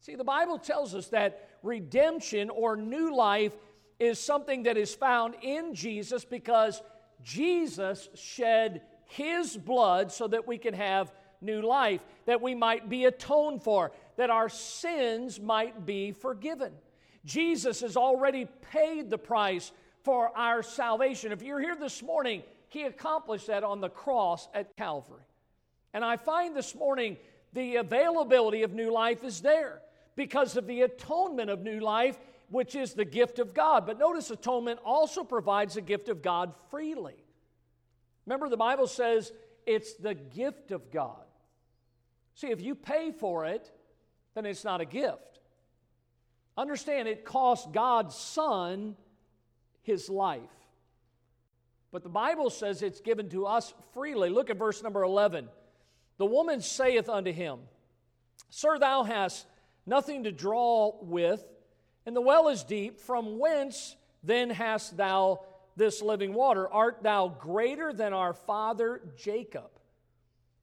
See, 0.00 0.14
the 0.14 0.24
Bible 0.24 0.58
tells 0.58 0.94
us 0.94 1.08
that 1.08 1.48
redemption 1.62 2.50
or 2.50 2.76
new 2.76 3.14
life 3.14 3.52
is 3.98 4.18
something 4.18 4.64
that 4.64 4.76
is 4.76 4.94
found 4.94 5.34
in 5.42 5.74
Jesus 5.74 6.24
because 6.24 6.82
Jesus 7.22 8.08
shed 8.14 8.82
his 9.04 9.56
blood 9.56 10.10
so 10.10 10.26
that 10.26 10.48
we 10.48 10.58
can 10.58 10.74
have 10.74 11.12
new 11.40 11.60
life, 11.60 12.00
that 12.26 12.40
we 12.40 12.54
might 12.54 12.88
be 12.88 13.04
atoned 13.04 13.62
for, 13.62 13.92
that 14.16 14.30
our 14.30 14.48
sins 14.48 15.38
might 15.40 15.86
be 15.86 16.12
forgiven. 16.12 16.72
Jesus 17.24 17.80
has 17.80 17.96
already 17.96 18.46
paid 18.72 19.10
the 19.10 19.18
price 19.18 19.70
for 20.02 20.36
our 20.36 20.62
salvation. 20.62 21.30
If 21.30 21.42
you're 21.42 21.60
here 21.60 21.76
this 21.76 22.02
morning, 22.02 22.42
He 22.72 22.84
accomplished 22.84 23.48
that 23.48 23.64
on 23.64 23.82
the 23.82 23.90
cross 23.90 24.48
at 24.54 24.74
Calvary. 24.78 25.26
And 25.92 26.02
I 26.02 26.16
find 26.16 26.56
this 26.56 26.74
morning 26.74 27.18
the 27.52 27.76
availability 27.76 28.62
of 28.62 28.72
new 28.72 28.90
life 28.90 29.22
is 29.24 29.42
there 29.42 29.82
because 30.16 30.56
of 30.56 30.66
the 30.66 30.80
atonement 30.80 31.50
of 31.50 31.60
new 31.60 31.80
life, 31.80 32.18
which 32.48 32.74
is 32.74 32.94
the 32.94 33.04
gift 33.04 33.38
of 33.38 33.52
God. 33.52 33.84
But 33.84 33.98
notice 33.98 34.30
atonement 34.30 34.80
also 34.86 35.22
provides 35.22 35.74
the 35.74 35.82
gift 35.82 36.08
of 36.08 36.22
God 36.22 36.54
freely. 36.70 37.22
Remember, 38.24 38.48
the 38.48 38.56
Bible 38.56 38.86
says 38.86 39.32
it's 39.66 39.92
the 39.92 40.14
gift 40.14 40.70
of 40.70 40.90
God. 40.90 41.26
See, 42.36 42.46
if 42.46 42.62
you 42.62 42.74
pay 42.74 43.12
for 43.12 43.44
it, 43.44 43.70
then 44.34 44.46
it's 44.46 44.64
not 44.64 44.80
a 44.80 44.86
gift. 44.86 45.40
Understand, 46.56 47.06
it 47.06 47.26
cost 47.26 47.70
God's 47.70 48.16
Son 48.16 48.96
his 49.82 50.08
life. 50.08 50.40
But 51.92 52.02
the 52.02 52.08
Bible 52.08 52.48
says 52.50 52.82
it's 52.82 53.00
given 53.00 53.28
to 53.30 53.46
us 53.46 53.72
freely. 53.92 54.30
Look 54.30 54.50
at 54.50 54.56
verse 54.56 54.82
number 54.82 55.02
11. 55.02 55.48
The 56.16 56.26
woman 56.26 56.62
saith 56.62 57.08
unto 57.08 57.32
him, 57.32 57.60
Sir, 58.48 58.78
thou 58.78 59.02
hast 59.02 59.46
nothing 59.86 60.24
to 60.24 60.32
draw 60.32 60.92
with, 61.02 61.44
and 62.06 62.16
the 62.16 62.20
well 62.20 62.48
is 62.48 62.64
deep. 62.64 62.98
From 62.98 63.38
whence 63.38 63.94
then 64.22 64.50
hast 64.50 64.96
thou 64.96 65.40
this 65.76 66.02
living 66.02 66.32
water? 66.32 66.68
Art 66.68 67.02
thou 67.02 67.28
greater 67.28 67.92
than 67.92 68.12
our 68.12 68.32
father 68.32 69.02
Jacob? 69.16 69.70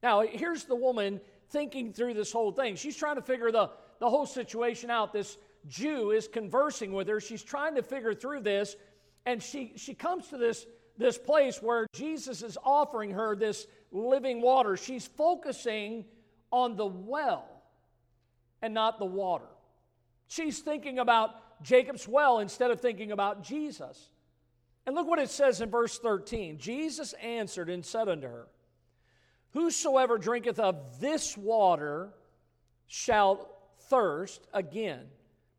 Now, 0.01 0.21
here's 0.21 0.63
the 0.65 0.75
woman 0.75 1.19
thinking 1.49 1.93
through 1.93 2.13
this 2.13 2.31
whole 2.31 2.51
thing. 2.51 2.75
She's 2.75 2.95
trying 2.95 3.15
to 3.15 3.21
figure 3.21 3.51
the, 3.51 3.69
the 3.99 4.09
whole 4.09 4.25
situation 4.25 4.89
out. 4.89 5.13
This 5.13 5.37
Jew 5.67 6.11
is 6.11 6.27
conversing 6.27 6.93
with 6.93 7.07
her. 7.07 7.19
She's 7.19 7.43
trying 7.43 7.75
to 7.75 7.83
figure 7.83 8.13
through 8.13 8.41
this, 8.41 8.75
and 9.25 9.43
she, 9.43 9.73
she 9.75 9.93
comes 9.93 10.27
to 10.29 10.37
this, 10.37 10.65
this 10.99 11.17
place 11.17 11.63
where 11.63 11.87
Jesus 11.93 12.43
is 12.43 12.57
offering 12.63 13.11
her 13.11 13.35
this 13.35 13.65
living 13.91 14.41
water. 14.41 14.77
She's 14.77 15.07
focusing 15.07 16.05
on 16.51 16.75
the 16.75 16.85
well 16.85 17.47
and 18.61 18.73
not 18.73 18.99
the 18.99 19.05
water. 19.05 19.47
She's 20.27 20.59
thinking 20.59 20.99
about 20.99 21.63
Jacob's 21.63 22.07
well 22.07 22.39
instead 22.39 22.69
of 22.69 22.81
thinking 22.81 23.11
about 23.11 23.43
Jesus. 23.43 24.09
And 24.85 24.95
look 24.95 25.07
what 25.07 25.19
it 25.19 25.29
says 25.29 25.61
in 25.61 25.69
verse 25.69 25.97
13 25.99 26.57
Jesus 26.57 27.13
answered 27.13 27.69
and 27.69 27.83
said 27.83 28.09
unto 28.09 28.27
her, 28.27 28.47
Whosoever 29.51 30.17
drinketh 30.17 30.59
of 30.59 30.99
this 30.99 31.35
water 31.35 32.09
shall 32.87 33.49
thirst 33.89 34.47
again. 34.53 35.05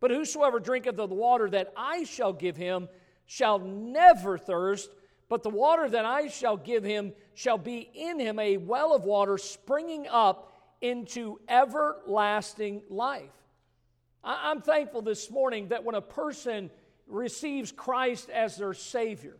But 0.00 0.10
whosoever 0.10 0.60
drinketh 0.60 0.98
of 0.98 1.08
the 1.08 1.14
water 1.14 1.48
that 1.50 1.72
I 1.76 2.04
shall 2.04 2.32
give 2.32 2.56
him 2.56 2.88
shall 3.26 3.58
never 3.58 4.38
thirst, 4.38 4.90
but 5.30 5.44
the 5.44 5.48
water 5.48 5.88
that 5.88 6.04
I 6.04 6.26
shall 6.26 6.56
give 6.56 6.82
him 6.82 7.12
shall 7.34 7.56
be 7.56 7.88
in 7.94 8.18
him 8.18 8.38
a 8.40 8.56
well 8.56 8.92
of 8.92 9.04
water 9.04 9.38
springing 9.38 10.08
up 10.08 10.52
into 10.82 11.38
everlasting 11.48 12.82
life. 12.90 13.30
I'm 14.24 14.60
thankful 14.60 15.02
this 15.02 15.30
morning 15.30 15.68
that 15.68 15.84
when 15.84 15.94
a 15.94 16.02
person 16.02 16.68
receives 17.06 17.70
Christ 17.70 18.28
as 18.28 18.56
their 18.56 18.74
Savior, 18.74 19.36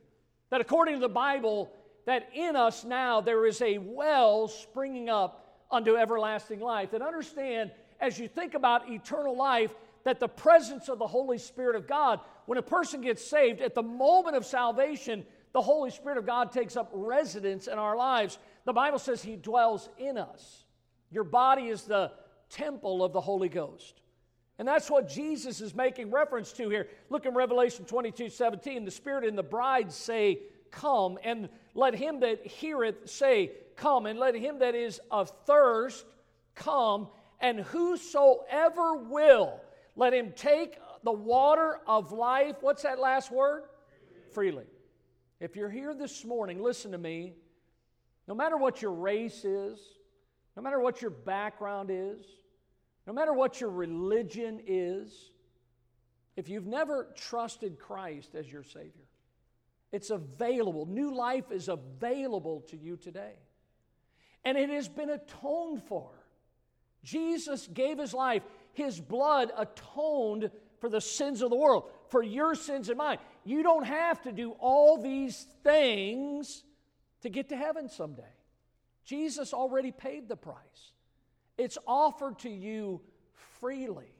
that 0.51 0.61
according 0.61 0.95
to 0.95 1.01
the 1.01 1.09
Bible, 1.09 1.73
that 2.07 2.29
in 2.35 2.55
us 2.55 2.85
now 2.85 3.21
there 3.21 3.45
is 3.45 3.61
a 3.61 3.79
well 3.79 4.47
springing 4.47 5.09
up 5.09 5.65
unto 5.73 5.97
everlasting 5.97 6.61
life. 6.61 6.93
And 6.93 7.03
understand, 7.03 7.73
as 8.01 8.17
you 8.17 8.29
think 8.29 8.55
about 8.55 8.89
eternal 8.89 9.37
life, 9.37 9.75
that 10.05 10.21
the 10.21 10.29
presence 10.29 10.89
of 10.89 11.01
the 11.01 11.07
Holy 11.07 11.37
Spirit 11.39 11.75
of 11.75 11.89
God, 11.89 12.21
when 12.47 12.59
a 12.59 12.63
person 12.63 13.01
gets 13.01 13.25
saved, 13.25 13.61
at 13.61 13.75
the 13.75 13.83
moment 13.83 14.37
of 14.37 14.47
salvation, 14.47 15.27
the 15.53 15.61
Holy 15.61 15.91
Spirit 15.91 16.19
of 16.19 16.27
God 16.27 16.53
takes 16.53 16.77
up 16.77 16.91
residence 16.93 17.67
in 17.67 17.79
our 17.79 17.97
lives. 17.97 18.39
The 18.65 18.73
Bible 18.73 18.99
says 18.99 19.23
He 19.23 19.37
dwells 19.37 19.89
in 19.99 20.19
us. 20.19 20.65
Your 21.11 21.25
body 21.25 21.69
is 21.69 21.83
the 21.83 22.13
temple 22.51 23.05
of 23.05 23.13
the 23.13 23.21
Holy 23.21 23.49
Ghost. 23.49 24.01
And 24.59 24.69
that's 24.69 24.91
what 24.91 25.09
Jesus 25.09 25.61
is 25.61 25.75
making 25.75 26.11
reference 26.11 26.53
to 26.53 26.69
here. 26.69 26.89
Look 27.09 27.25
in 27.25 27.35
Revelation 27.35 27.85
22 27.85 28.29
17. 28.29 28.85
The 28.85 28.91
Spirit 28.91 29.25
and 29.25 29.37
the 29.37 29.43
bride 29.43 29.91
say, 29.91 30.41
Come, 30.71 31.19
and 31.25 31.49
let 31.75 31.95
him 31.95 32.21
that 32.21 32.47
heareth 32.47 33.11
say, 33.11 33.53
Come, 33.77 34.07
and 34.07 34.19
let 34.19 34.35
him 34.35 34.59
that 34.59 34.75
is 34.75 35.01
athirst 35.11 36.05
come, 36.55 37.09
and 37.41 37.61
whosoever 37.61 38.95
will 38.95 39.61
let 39.97 40.13
him 40.13 40.33
take 40.37 40.79
the 41.03 41.13
water 41.13 41.81
of 41.87 42.13
life. 42.13 42.57
What's 42.61 42.83
that 42.83 42.99
last 42.99 43.33
word? 43.33 43.65
Freely. 44.33 44.53
Freely. 44.53 44.65
If 45.41 45.57
you're 45.57 45.71
here 45.71 45.95
this 45.95 46.25
morning, 46.25 46.63
listen 46.63 46.93
to 46.93 46.99
me. 46.99 47.35
No 48.29 48.35
matter 48.35 48.59
what 48.59 48.83
your 48.83 48.93
race 48.93 49.45
is, 49.45 49.81
no 50.57 50.63
matter 50.63 50.79
what 50.79 51.01
your 51.01 51.11
background 51.11 51.91
is, 51.91 52.21
no 53.07 53.15
matter 53.15 53.33
what 53.33 53.61
your 53.61 53.71
religion 53.71 54.61
is, 54.67 55.33
if 56.37 56.49
you've 56.49 56.67
never 56.67 57.09
trusted 57.17 57.79
Christ 57.79 58.35
as 58.35 58.51
your 58.53 58.63
Savior, 58.63 59.09
it's 59.93 60.11
available. 60.11 60.87
New 60.87 61.15
life 61.15 61.51
is 61.51 61.69
available 61.69 62.61
to 62.69 62.77
you 62.77 62.97
today. 62.97 63.33
And 64.45 64.57
it 64.57 64.71
has 64.71 64.89
been 64.89 65.11
atoned 65.11 65.83
for. 65.85 66.11
Jesus 67.03 67.67
gave 67.67 67.99
his 67.99 68.15
life. 68.15 68.43
His 68.73 69.01
blood 69.01 69.51
atoned 69.57 70.51
for 70.81 70.89
the 70.89 71.01
sins 71.01 71.43
of 71.43 71.51
the 71.51 71.57
world, 71.57 71.85
for 72.09 72.23
your 72.23 72.55
sins 72.55 72.89
and 72.89 72.99
mine. 72.99 73.19
You 73.45 73.63
don't 73.63 73.85
have 73.85 74.23
to 74.23 74.33
do 74.33 74.53
all 74.59 75.01
these 75.01 75.47
things 75.63 76.65
to 77.23 77.29
get 77.29 77.51
to 77.51 77.57
heaven 77.57 77.89
someday. 77.89 78.23
Jesus 79.05 79.53
already 79.53 79.93
paid 79.93 80.29
the 80.29 80.37
price, 80.37 80.93
it's 81.59 81.79
offered 81.87 82.39
to 82.41 82.51
you 82.51 83.01
freely. 83.61 84.13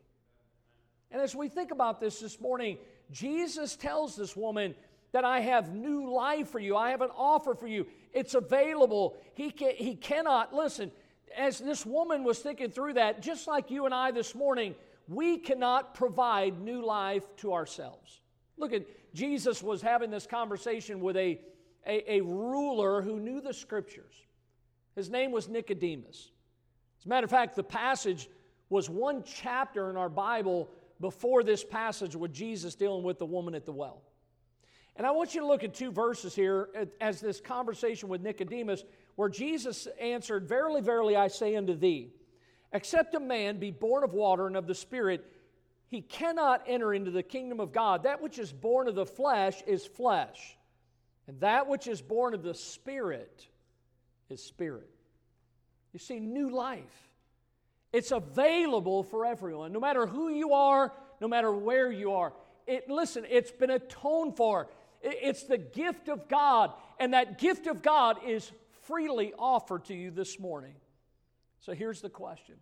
And 1.11 1.21
as 1.21 1.35
we 1.35 1.49
think 1.49 1.73
about 1.73 2.01
this 2.01 2.21
this 2.21 2.41
morning, 2.41 2.79
Jesus 3.11 3.75
tells 3.75 4.15
this 4.15 4.37
woman 4.37 4.77
that 5.13 5.25
I 5.25 5.41
have 5.41 5.75
new 5.75 6.09
life 6.13 6.51
for 6.51 6.61
you. 6.61 6.77
I 6.77 6.91
have 6.91 7.01
an 7.01 7.11
offer 7.17 7.55
for 7.55 7.67
you. 7.67 7.87
It's 8.13 8.35
available. 8.35 9.17
He, 9.35 9.51
can, 9.51 9.73
he 9.75 9.97
cannot, 9.97 10.55
listen, 10.55 10.93
as 11.37 11.59
this 11.59 11.85
woman 11.85 12.23
was 12.23 12.39
thinking 12.39 12.71
through 12.71 12.95
that, 12.95 13.23
just 13.23 13.49
like 13.49 13.73
you 13.73 13.87
and 13.87 13.95
I 13.95 14.13
this 14.13 14.37
morning, 14.37 14.77
we 15.11 15.39
cannot 15.39 15.95
provide 15.95 16.61
new 16.61 16.87
life 16.87 17.25
to 17.39 17.53
ourselves. 17.53 18.21
Look 18.57 18.73
at 18.73 18.87
Jesus 19.13 19.61
was 19.61 19.83
having 19.83 20.09
this 20.09 20.25
conversation 20.25 21.01
with 21.01 21.17
a, 21.17 21.41
a, 21.85 22.19
a 22.19 22.21
ruler 22.21 23.03
who 23.03 23.19
knew 23.19 23.41
the 23.41 23.53
scriptures. 23.53 24.15
His 24.95 25.11
name 25.11 25.33
was 25.33 25.49
Nicodemus. 25.49 26.31
As 27.01 27.07
a 27.07 27.09
matter 27.09 27.25
of 27.25 27.31
fact, 27.31 27.57
the 27.57 27.65
passage 27.65 28.31
was 28.69 28.89
one 28.89 29.25
chapter 29.25 29.91
in 29.91 29.97
our 29.97 30.09
Bible 30.09 30.71
before 31.01 31.43
this 31.43 31.65
passage 31.65 32.15
with 32.15 32.33
Jesus 32.33 32.77
dealing 32.77 33.03
with 33.03 33.19
the 33.19 33.27
woman 33.27 33.57
at 33.57 33.67
the 33.67 33.73
well. 33.73 34.03
And 34.95 35.05
I 35.05 35.11
want 35.11 35.35
you 35.35 35.41
to 35.41 35.47
look 35.47 35.65
at 35.65 35.75
two 35.75 35.91
verses 35.91 36.37
here 36.37 36.69
as 37.01 37.21
this 37.21 37.41
conversation 37.41 38.09
with 38.09 38.21
Nicodemus 38.21 38.85
where 39.17 39.29
Jesus 39.29 39.89
answered, 40.01 40.47
Verily, 40.47 40.83
verily, 40.83 41.17
I 41.17 41.27
say 41.27 41.57
unto 41.57 41.75
thee, 41.75 42.13
except 42.73 43.15
a 43.15 43.21
man 43.21 43.59
be 43.59 43.71
born 43.71 44.05
of 44.05 44.13
water 44.13 44.47
and 44.47 44.57
of 44.57 44.67
the 44.67 44.75
Spirit, 44.75 45.25
he 45.89 46.01
cannot 46.01 46.63
enter 46.67 46.95
into 46.95 47.11
the 47.11 47.23
kingdom 47.23 47.61
of 47.61 47.73
God. 47.73 48.05
That 48.05 48.23
which 48.23 48.39
is 48.39 48.53
born 48.53 48.89
of 48.89 48.95
the 48.95 49.07
flesh 49.07 49.61
is 49.67 49.85
flesh, 49.85 50.57
and 51.27 51.41
that 51.41 51.67
which 51.67 51.87
is 51.87 52.01
born 52.01 52.35
of 52.35 52.43
the 52.43 52.55
Spirit 52.55 53.47
is 54.29 54.43
spirit. 54.43 54.89
You 55.93 55.99
see, 55.99 56.21
new 56.21 56.51
life. 56.51 57.09
It's 57.93 58.13
available 58.13 59.03
for 59.03 59.27
everyone, 59.27 59.73
no 59.73 59.81
matter 59.81 60.07
who 60.07 60.29
you 60.29 60.53
are, 60.53 60.93
no 61.21 61.27
matter 61.27 61.53
where 61.53 61.91
you 61.91 62.13
are. 62.13 62.33
It, 62.67 62.89
listen, 62.89 63.27
it's 63.29 63.51
been 63.51 63.71
atoned 63.71 64.37
for. 64.37 64.69
It's 65.03 65.45
the 65.45 65.59
gift 65.59 66.09
of 66.09 66.29
God, 66.29 66.73
and 67.01 67.15
that 67.15 67.39
gift 67.39 67.67
of 67.67 67.83
God 67.83 68.19
is 68.25 68.53
freely 68.83 69.33
offered 69.37 69.87
to 69.87 69.95
you 69.95 70.11
this 70.13 70.39
morning. 70.39 70.75
So 71.61 71.73
here's 71.73 72.01
the 72.01 72.11
question 72.11 72.57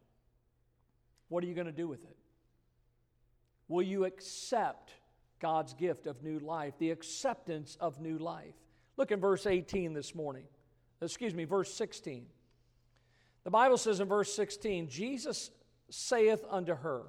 What 1.29 1.43
are 1.43 1.47
you 1.47 1.55
going 1.55 1.67
to 1.67 1.73
do 1.73 1.89
with 1.89 2.05
it? 2.05 2.17
Will 3.69 3.83
you 3.83 4.05
accept 4.05 4.93
God's 5.41 5.75
gift 5.75 6.07
of 6.07 6.23
new 6.23 6.39
life, 6.39 6.75
the 6.79 6.91
acceptance 6.91 7.77
of 7.81 8.01
new 8.01 8.19
life? 8.19 8.55
Look 8.97 9.13
in 9.13 9.21
verse 9.21 9.47
18 9.47 9.93
this 9.93 10.15
morning. 10.15 10.45
Excuse 11.01 11.35
me, 11.35 11.45
verse 11.45 11.73
16. 11.75 12.27
The 13.45 13.51
Bible 13.51 13.79
says 13.79 14.01
in 14.01 14.09
verse 14.09 14.35
16, 14.35 14.89
Jesus 14.89 15.51
saith 15.91 16.45
unto 16.51 16.75
her, 16.75 17.03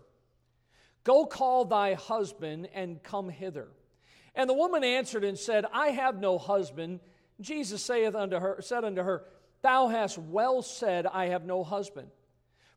Go 1.04 1.26
call 1.26 1.66
thy 1.66 1.96
husband 1.96 2.70
and 2.74 3.02
come 3.02 3.30
hither. 3.30 3.70
And 4.36 4.50
the 4.50 4.54
woman 4.54 4.84
answered 4.84 5.24
and 5.24 5.38
said, 5.38 5.66
I 5.74 5.88
have 5.90 6.20
no 6.20 6.38
husband. 6.38 7.00
Jesus 7.42 7.84
saith 7.84 8.16
unto 8.16 8.38
her, 8.38 8.60
said 8.62 8.84
unto 8.84 9.02
her, 9.02 9.24
Thou 9.62 9.88
hast 9.88 10.18
well 10.18 10.62
said, 10.62 11.06
I 11.06 11.28
have 11.28 11.46
no 11.46 11.64
husband. 11.64 12.10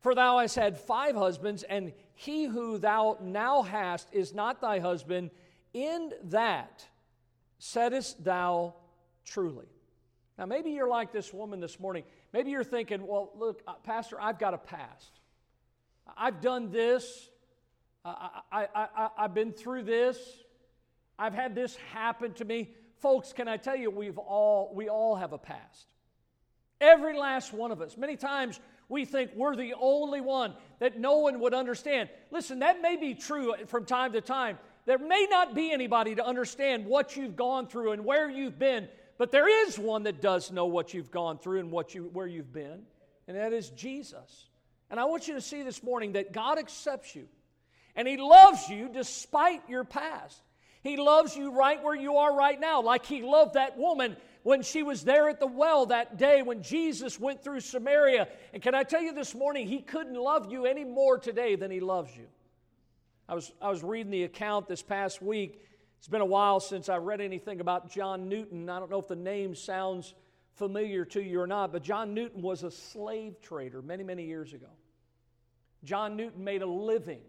For 0.01 0.15
thou 0.15 0.39
hast 0.39 0.57
had 0.57 0.79
five 0.79 1.15
husbands, 1.15 1.63
and 1.63 1.93
he 2.15 2.45
who 2.45 2.79
thou 2.79 3.19
now 3.23 3.63
hast 3.63 4.09
is 4.13 4.35
not 4.35 4.61
thy 4.61 4.81
husband. 4.81 5.31
In 5.73 6.11
that 6.25 6.85
saidst 7.59 8.25
thou 8.25 8.75
truly. 9.25 9.67
Now, 10.37 10.47
maybe 10.47 10.71
you're 10.71 10.89
like 10.89 11.13
this 11.13 11.33
woman 11.33 11.61
this 11.61 11.79
morning. 11.79 12.03
Maybe 12.33 12.51
you're 12.51 12.65
thinking, 12.65 13.07
well, 13.07 13.31
look, 13.37 13.63
uh, 13.67 13.75
Pastor, 13.85 14.21
I've 14.21 14.39
got 14.39 14.55
a 14.55 14.59
past. 14.59 15.21
I've 16.17 16.41
done 16.41 16.71
this. 16.71 17.29
I, 18.05 18.41
I, 18.51 18.67
I, 18.75 19.09
I've 19.19 19.35
been 19.35 19.53
through 19.53 19.85
this. 19.85 20.19
I've 21.17 21.35
had 21.35 21.55
this 21.55 21.77
happen 21.93 22.33
to 22.35 22.45
me. 22.45 22.71
Folks, 22.97 23.33
can 23.33 23.47
I 23.47 23.57
tell 23.57 23.77
you, 23.77 23.91
we've 23.91 24.19
all, 24.19 24.73
we 24.75 24.89
all 24.89 25.15
have 25.15 25.33
a 25.33 25.39
past. 25.39 25.92
Every 26.83 27.17
last 27.17 27.53
one 27.53 27.71
of 27.71 27.81
us. 27.81 27.97
Many 27.97 28.17
times 28.17 28.59
we 28.89 29.05
think 29.05 29.31
we're 29.37 29.55
the 29.55 29.75
only 29.81 30.21
one 30.21 30.53
that 30.81 30.99
no 30.99 31.19
one 31.19 31.39
would 31.41 31.55
understand. 31.55 32.11
Listen, 32.33 32.59
that 32.59 32.83
may 32.83 32.97
be 32.97 33.15
true 33.15 33.55
from 33.69 33.87
time 33.87 34.13
to 34.13 34.21
time. 34.21 34.59
There 34.85 34.99
may 34.99 35.29
not 35.31 35.55
be 35.55 35.71
anybody 35.71 36.17
to 36.17 36.27
understand 36.27 36.87
what 36.87 37.17
you've 37.17 37.37
gone 37.37 37.69
through 37.69 37.93
and 37.93 38.05
where 38.05 38.29
you've 38.29 38.59
been, 38.59 38.89
but 39.17 39.31
there 39.31 39.49
is 39.67 39.79
one 39.79 40.03
that 40.03 40.21
does 40.21 40.51
know 40.51 40.67
what 40.67 40.93
you've 40.93 41.13
gone 41.13 41.39
through 41.39 41.61
and 41.61 41.71
what 41.71 41.95
you, 41.95 42.11
where 42.13 42.27
you've 42.27 42.53
been, 42.53 42.83
and 43.29 43.37
that 43.37 43.53
is 43.53 43.71
Jesus. 43.71 44.49
And 44.91 44.99
I 44.99 45.05
want 45.05 45.29
you 45.29 45.35
to 45.35 45.41
see 45.41 45.63
this 45.63 45.83
morning 45.85 46.13
that 46.15 46.33
God 46.33 46.59
accepts 46.59 47.15
you, 47.15 47.29
and 47.95 48.09
He 48.09 48.17
loves 48.17 48.69
you 48.69 48.91
despite 48.93 49.69
your 49.69 49.85
past. 49.85 50.43
He 50.83 50.97
loves 50.97 51.37
you 51.37 51.53
right 51.53 51.81
where 51.81 51.95
you 51.95 52.17
are 52.17 52.37
right 52.37 52.59
now, 52.59 52.83
like 52.83 53.07
He 53.07 53.23
loved 53.23 53.55
that 53.55 53.79
woman 53.79 54.17
when 54.43 54.63
she 54.63 54.83
was 54.83 55.05
there 55.05 55.29
at 55.29 55.41
the 55.41 55.47
well 55.47 55.87
that 55.87 56.17
day 56.17 56.43
when 56.43 56.63
Jesus 56.63 57.19
went 57.19 57.43
through 57.43 57.61
Samaria. 57.61 58.29
And 58.53 58.63
can 58.63 58.75
I 58.75 58.83
tell 58.83 59.03
you 59.03 59.13
this 59.13 59.35
morning, 59.35 59.67
He 59.67 59.81
couldn't 59.81 60.15
love 60.15 60.51
you 60.51 60.67
any 60.67 60.85
more 60.85 61.19
today 61.19 61.57
than 61.57 61.71
He 61.71 61.81
loves 61.81 62.17
you. 62.17 62.27
I 63.29 63.35
was, 63.35 63.53
I 63.61 63.71
was 63.71 63.83
reading 63.83 64.11
the 64.11 64.25
account 64.25 64.69
this 64.69 64.83
past 64.83 65.23
week. 65.23 65.61
It's 65.99 66.09
been 66.09 66.21
a 66.21 66.27
while 66.27 66.59
since 66.59 66.89
I 66.89 66.97
read 66.97 67.21
anything 67.21 67.61
about 67.61 67.91
John 67.91 68.29
Newton. 68.29 68.69
I 68.69 68.81
don't 68.81 68.91
know 68.91 68.99
if 68.99 69.09
the 69.09 69.15
name 69.15 69.55
sounds 69.55 70.15
familiar 70.55 71.05
to 71.07 71.23
you 71.23 71.41
or 71.41 71.47
not, 71.47 71.73
but 71.73 71.83
John 71.83 72.13
Newton 72.13 72.43
was 72.43 72.65
a 72.65 72.71
slave 72.71 73.41
trader 73.41 73.81
many, 73.81 74.03
many 74.03 74.25
years 74.25 74.53
ago. 74.53 74.67
John 75.85 76.17
Newton 76.17 76.43
made 76.43 76.63
a 76.63 76.67
living 76.67 77.23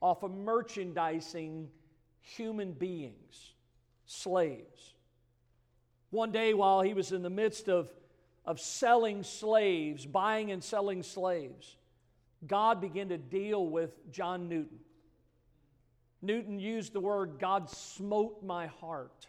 off 0.00 0.24
of 0.24 0.32
merchandising 0.32 1.68
human 2.20 2.72
beings, 2.72 3.54
slaves. 4.06 4.94
One 6.12 6.30
day, 6.30 6.52
while 6.52 6.82
he 6.82 6.92
was 6.92 7.10
in 7.10 7.22
the 7.22 7.30
midst 7.30 7.70
of, 7.70 7.88
of 8.44 8.60
selling 8.60 9.22
slaves, 9.22 10.04
buying 10.04 10.52
and 10.52 10.62
selling 10.62 11.02
slaves, 11.02 11.74
God 12.46 12.82
began 12.82 13.08
to 13.08 13.16
deal 13.16 13.66
with 13.66 13.90
John 14.12 14.46
Newton. 14.46 14.78
Newton 16.20 16.60
used 16.60 16.92
the 16.92 17.00
word, 17.00 17.38
God 17.38 17.70
smote 17.70 18.44
my 18.44 18.66
heart. 18.66 19.26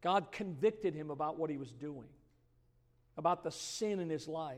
God 0.00 0.32
convicted 0.32 0.94
him 0.94 1.10
about 1.10 1.38
what 1.38 1.50
he 1.50 1.58
was 1.58 1.72
doing, 1.72 2.08
about 3.18 3.44
the 3.44 3.50
sin 3.50 4.00
in 4.00 4.08
his 4.08 4.26
life. 4.26 4.56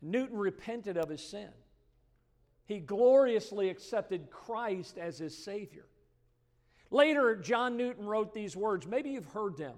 Newton 0.00 0.38
repented 0.38 0.96
of 0.96 1.08
his 1.08 1.20
sin. 1.20 1.50
He 2.66 2.78
gloriously 2.78 3.70
accepted 3.70 4.30
Christ 4.30 4.98
as 4.98 5.18
his 5.18 5.36
Savior. 5.36 5.86
Later, 6.90 7.36
John 7.36 7.76
Newton 7.76 8.06
wrote 8.06 8.32
these 8.32 8.56
words. 8.56 8.86
Maybe 8.86 9.10
you've 9.10 9.26
heard 9.26 9.56
them 9.56 9.76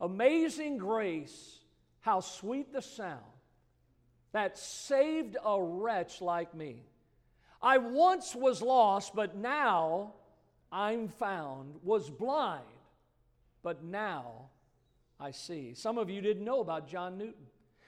Amazing 0.00 0.78
grace, 0.78 1.58
how 2.00 2.20
sweet 2.20 2.72
the 2.72 2.82
sound 2.82 3.20
that 4.32 4.56
saved 4.56 5.36
a 5.44 5.60
wretch 5.60 6.20
like 6.20 6.54
me. 6.54 6.84
I 7.60 7.78
once 7.78 8.34
was 8.34 8.62
lost, 8.62 9.14
but 9.14 9.36
now 9.36 10.14
I'm 10.70 11.08
found, 11.08 11.74
was 11.82 12.10
blind, 12.10 12.62
but 13.62 13.82
now 13.82 14.50
I 15.18 15.32
see. 15.32 15.74
Some 15.74 15.98
of 15.98 16.08
you 16.08 16.20
didn't 16.20 16.44
know 16.44 16.60
about 16.60 16.86
John 16.86 17.18
Newton. 17.18 17.46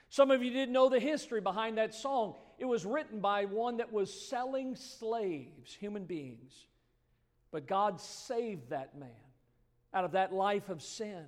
Some 0.09 0.33
of 0.33 0.43
you 0.43 0.51
didn't 0.51 0.73
know 0.73 0.89
the 0.89 0.99
history 0.99 1.41
behind 1.41 1.79
that 1.79 1.95
song. 1.95 2.35
It 2.59 2.65
was 2.65 2.85
written 2.85 3.21
by 3.21 3.45
one 3.45 3.77
that 3.77 3.93
was 3.93 4.13
selling 4.13 4.75
slaves, 4.75 5.73
human 5.73 6.05
beings. 6.05 6.67
But 7.53 7.67
God 7.67 8.01
saved 8.01 8.71
that 8.71 8.99
man 8.99 9.09
out 9.93 10.05
of 10.05 10.13
that 10.13 10.33
life 10.33 10.69
of 10.69 10.83
sin. 10.83 11.25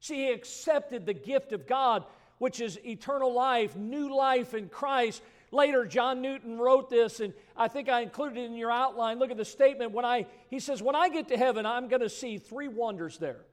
See, 0.00 0.26
he 0.26 0.32
accepted 0.32 1.04
the 1.04 1.14
gift 1.14 1.52
of 1.52 1.66
God, 1.66 2.04
which 2.38 2.60
is 2.60 2.78
eternal 2.84 3.32
life, 3.32 3.76
new 3.76 4.14
life 4.14 4.54
in 4.54 4.68
Christ. 4.68 5.22
Later, 5.50 5.84
John 5.86 6.22
Newton 6.22 6.58
wrote 6.58 6.90
this, 6.90 7.20
and 7.20 7.32
I 7.56 7.68
think 7.68 7.88
I 7.88 8.00
included 8.00 8.38
it 8.38 8.46
in 8.46 8.56
your 8.56 8.70
outline. 8.70 9.18
Look 9.18 9.30
at 9.30 9.36
the 9.36 9.44
statement. 9.44 9.92
When 9.92 10.04
I, 10.04 10.26
he 10.48 10.60
says, 10.60 10.82
When 10.82 10.96
I 10.96 11.08
get 11.08 11.28
to 11.28 11.36
heaven, 11.36 11.66
I'm 11.66 11.88
going 11.88 12.02
to 12.02 12.08
see 12.08 12.38
three 12.38 12.68
wonders 12.68 13.18
there. 13.18 13.44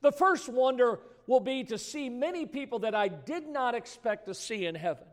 The 0.00 0.12
first 0.12 0.48
wonder 0.48 1.00
will 1.26 1.40
be 1.40 1.64
to 1.64 1.78
see 1.78 2.08
many 2.08 2.46
people 2.46 2.80
that 2.80 2.94
I 2.94 3.08
did 3.08 3.46
not 3.46 3.74
expect 3.74 4.26
to 4.26 4.34
see 4.34 4.66
in 4.66 4.74
heaven. 4.74 5.04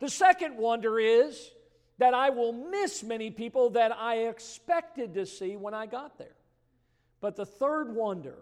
The 0.00 0.10
second 0.10 0.56
wonder 0.56 0.98
is 0.98 1.50
that 1.98 2.14
I 2.14 2.30
will 2.30 2.52
miss 2.52 3.02
many 3.02 3.30
people 3.30 3.70
that 3.70 3.92
I 3.92 4.28
expected 4.28 5.14
to 5.14 5.26
see 5.26 5.56
when 5.56 5.74
I 5.74 5.86
got 5.86 6.18
there. 6.18 6.36
But 7.20 7.36
the 7.36 7.46
third 7.46 7.94
wonder 7.94 8.38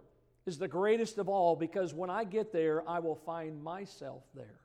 is 0.46 0.58
the 0.58 0.68
greatest 0.68 1.18
of 1.18 1.28
all 1.28 1.56
because 1.56 1.92
when 1.92 2.10
I 2.10 2.24
get 2.24 2.52
there, 2.52 2.88
I 2.88 3.00
will 3.00 3.16
find 3.16 3.62
myself 3.62 4.22
there. 4.34 4.60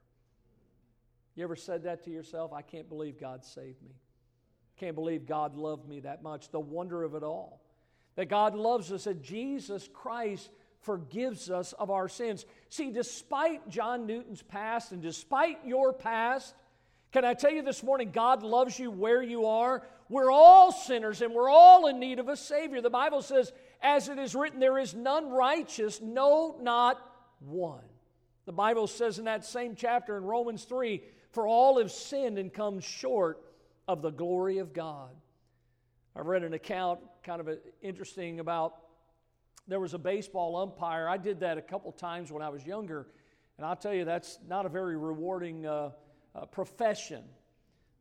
You 1.36 1.44
ever 1.44 1.56
said 1.56 1.84
that 1.84 2.06
to 2.06 2.10
yourself? 2.10 2.54
I 2.54 2.62
can't 2.62 2.88
believe 2.88 3.20
God 3.20 3.44
saved 3.44 3.82
me. 3.84 3.96
Can't 4.78 4.96
believe 4.96 5.26
God 5.26 5.56
loved 5.56 5.88
me 5.88 6.02
that 6.02 6.24
much. 6.24 6.50
The 6.50 6.60
wonder 6.60 7.04
of 7.04 7.14
it 7.16 7.24
all. 7.24 7.62
That 8.16 8.30
God 8.30 8.56
loves 8.56 8.92
us, 8.92 9.04
that 9.04 9.22
Jesus 9.22 9.90
Christ 9.94 10.50
forgives 10.82 11.50
us 11.50 11.74
of 11.74 11.90
our 11.90 12.08
sins. 12.08 12.46
See, 12.70 12.92
despite 12.92 13.68
John 13.68 14.06
Newton's 14.06 14.42
past 14.42 14.92
and 14.92 15.02
despite 15.02 15.66
your 15.66 15.92
past, 15.92 16.56
can 17.16 17.24
I 17.24 17.34
tell 17.34 17.52
you 17.52 17.62
this 17.62 17.82
morning, 17.82 18.12
God 18.12 18.44
loves 18.44 18.78
you 18.78 18.92
where 18.92 19.24
you 19.24 19.46
are? 19.46 19.82
We're 20.10 20.30
all 20.30 20.74
sinners 20.74 21.22
and 21.22 21.34
we're 21.34 21.48
all 21.48 21.88
in 21.88 21.98
need 21.98 22.20
of 22.20 22.28
a 22.28 22.36
Savior. 22.36 22.82
The 22.82 22.90
Bible 22.90 23.22
says, 23.22 23.54
as 23.82 24.10
it 24.10 24.20
is 24.20 24.36
written, 24.36 24.60
there 24.60 24.78
is 24.78 24.94
none 24.94 25.30
righteous, 25.30 26.02
no, 26.02 26.58
not 26.62 27.00
one. 27.40 27.86
The 28.46 28.52
Bible 28.52 28.86
says 28.88 29.18
in 29.18 29.24
that 29.26 29.46
same 29.46 29.76
chapter 29.76 30.18
in 30.18 30.26
Romans 30.26 30.66
3 30.66 31.02
For 31.32 31.48
all 31.48 31.80
have 31.80 31.90
sinned 31.90 32.38
and 32.38 32.54
come 32.54 32.82
short 32.82 33.42
of 33.88 34.02
the 34.02 34.12
glory 34.12 34.58
of 34.58 34.74
God. 34.74 35.12
I 36.18 36.20
read 36.20 36.44
an 36.44 36.54
account, 36.54 37.00
kind 37.24 37.40
of 37.40 37.48
interesting, 37.82 38.42
about 38.42 38.76
there 39.70 39.80
was 39.80 39.94
a 39.94 40.00
baseball 40.00 40.58
umpire. 40.58 41.08
I 41.08 41.16
did 41.16 41.40
that 41.40 41.58
a 41.58 41.62
couple 41.62 41.94
times 41.94 42.30
when 42.30 42.42
I 42.42 42.50
was 42.50 42.66
younger, 42.66 43.08
and 43.58 43.66
I'll 43.66 43.78
tell 43.78 43.94
you, 43.94 44.04
that's 44.04 44.38
not 44.50 44.66
a 44.66 44.70
very 44.70 44.98
rewarding. 44.98 45.66
Uh, 45.66 45.92
uh, 46.36 46.46
profession. 46.46 47.24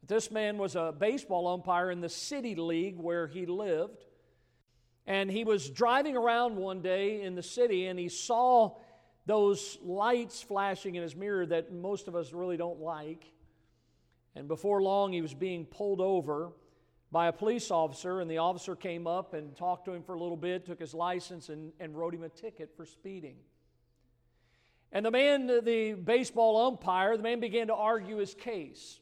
This 0.07 0.31
man 0.31 0.59
was 0.59 0.77
a 0.77 0.95
baseball 0.97 1.47
umpire 1.47 1.91
in 1.91 2.01
the 2.01 2.09
city 2.09 2.55
league 2.55 2.97
where 2.99 3.27
he 3.27 3.47
lived. 3.47 4.05
And 5.07 5.31
he 5.31 5.45
was 5.45 5.69
driving 5.71 6.17
around 6.17 6.57
one 6.57 6.81
day 6.81 7.23
in 7.23 7.35
the 7.35 7.43
city 7.43 7.87
and 7.87 7.99
he 7.99 8.09
saw 8.09 8.77
those 9.27 9.79
lights 9.83 10.43
flashing 10.43 10.97
in 10.97 11.03
his 11.03 11.17
mirror 11.17 11.47
that 11.47 11.73
most 11.73 12.09
of 12.09 12.17
us 12.17 12.33
really 12.33 12.57
don't 12.57 12.81
like. 12.81 13.25
And 14.35 14.49
before 14.49 14.83
long, 14.83 15.13
he 15.13 15.23
was 15.23 15.35
being 15.35 15.65
pulled 15.65 16.01
over 16.01 16.53
by 17.11 17.29
a 17.29 17.33
police 17.33 17.71
officer, 17.71 18.21
and 18.21 18.29
the 18.29 18.39
officer 18.39 18.75
came 18.75 19.07
up 19.07 19.35
and 19.35 19.57
talked 19.57 19.85
to 19.85 19.93
him 19.93 20.03
for 20.03 20.15
a 20.15 20.19
little 20.19 20.37
bit, 20.37 20.67
took 20.67 20.81
his 20.81 20.93
license, 20.93 21.49
and, 21.49 21.73
and 21.79 21.97
wrote 21.97 22.13
him 22.13 22.25
a 22.25 22.29
ticket 22.29 22.77
for 22.77 22.85
speeding. 22.85 23.37
And 24.95 25.05
the 25.05 25.11
man, 25.11 25.47
the 25.47 25.95
baseball 26.03 26.69
umpire, 26.69 27.17
the 27.17 27.23
man 27.23 27.41
began 27.41 27.67
to 27.67 27.75
argue 27.75 28.17
his 28.17 28.35
case, 28.35 29.01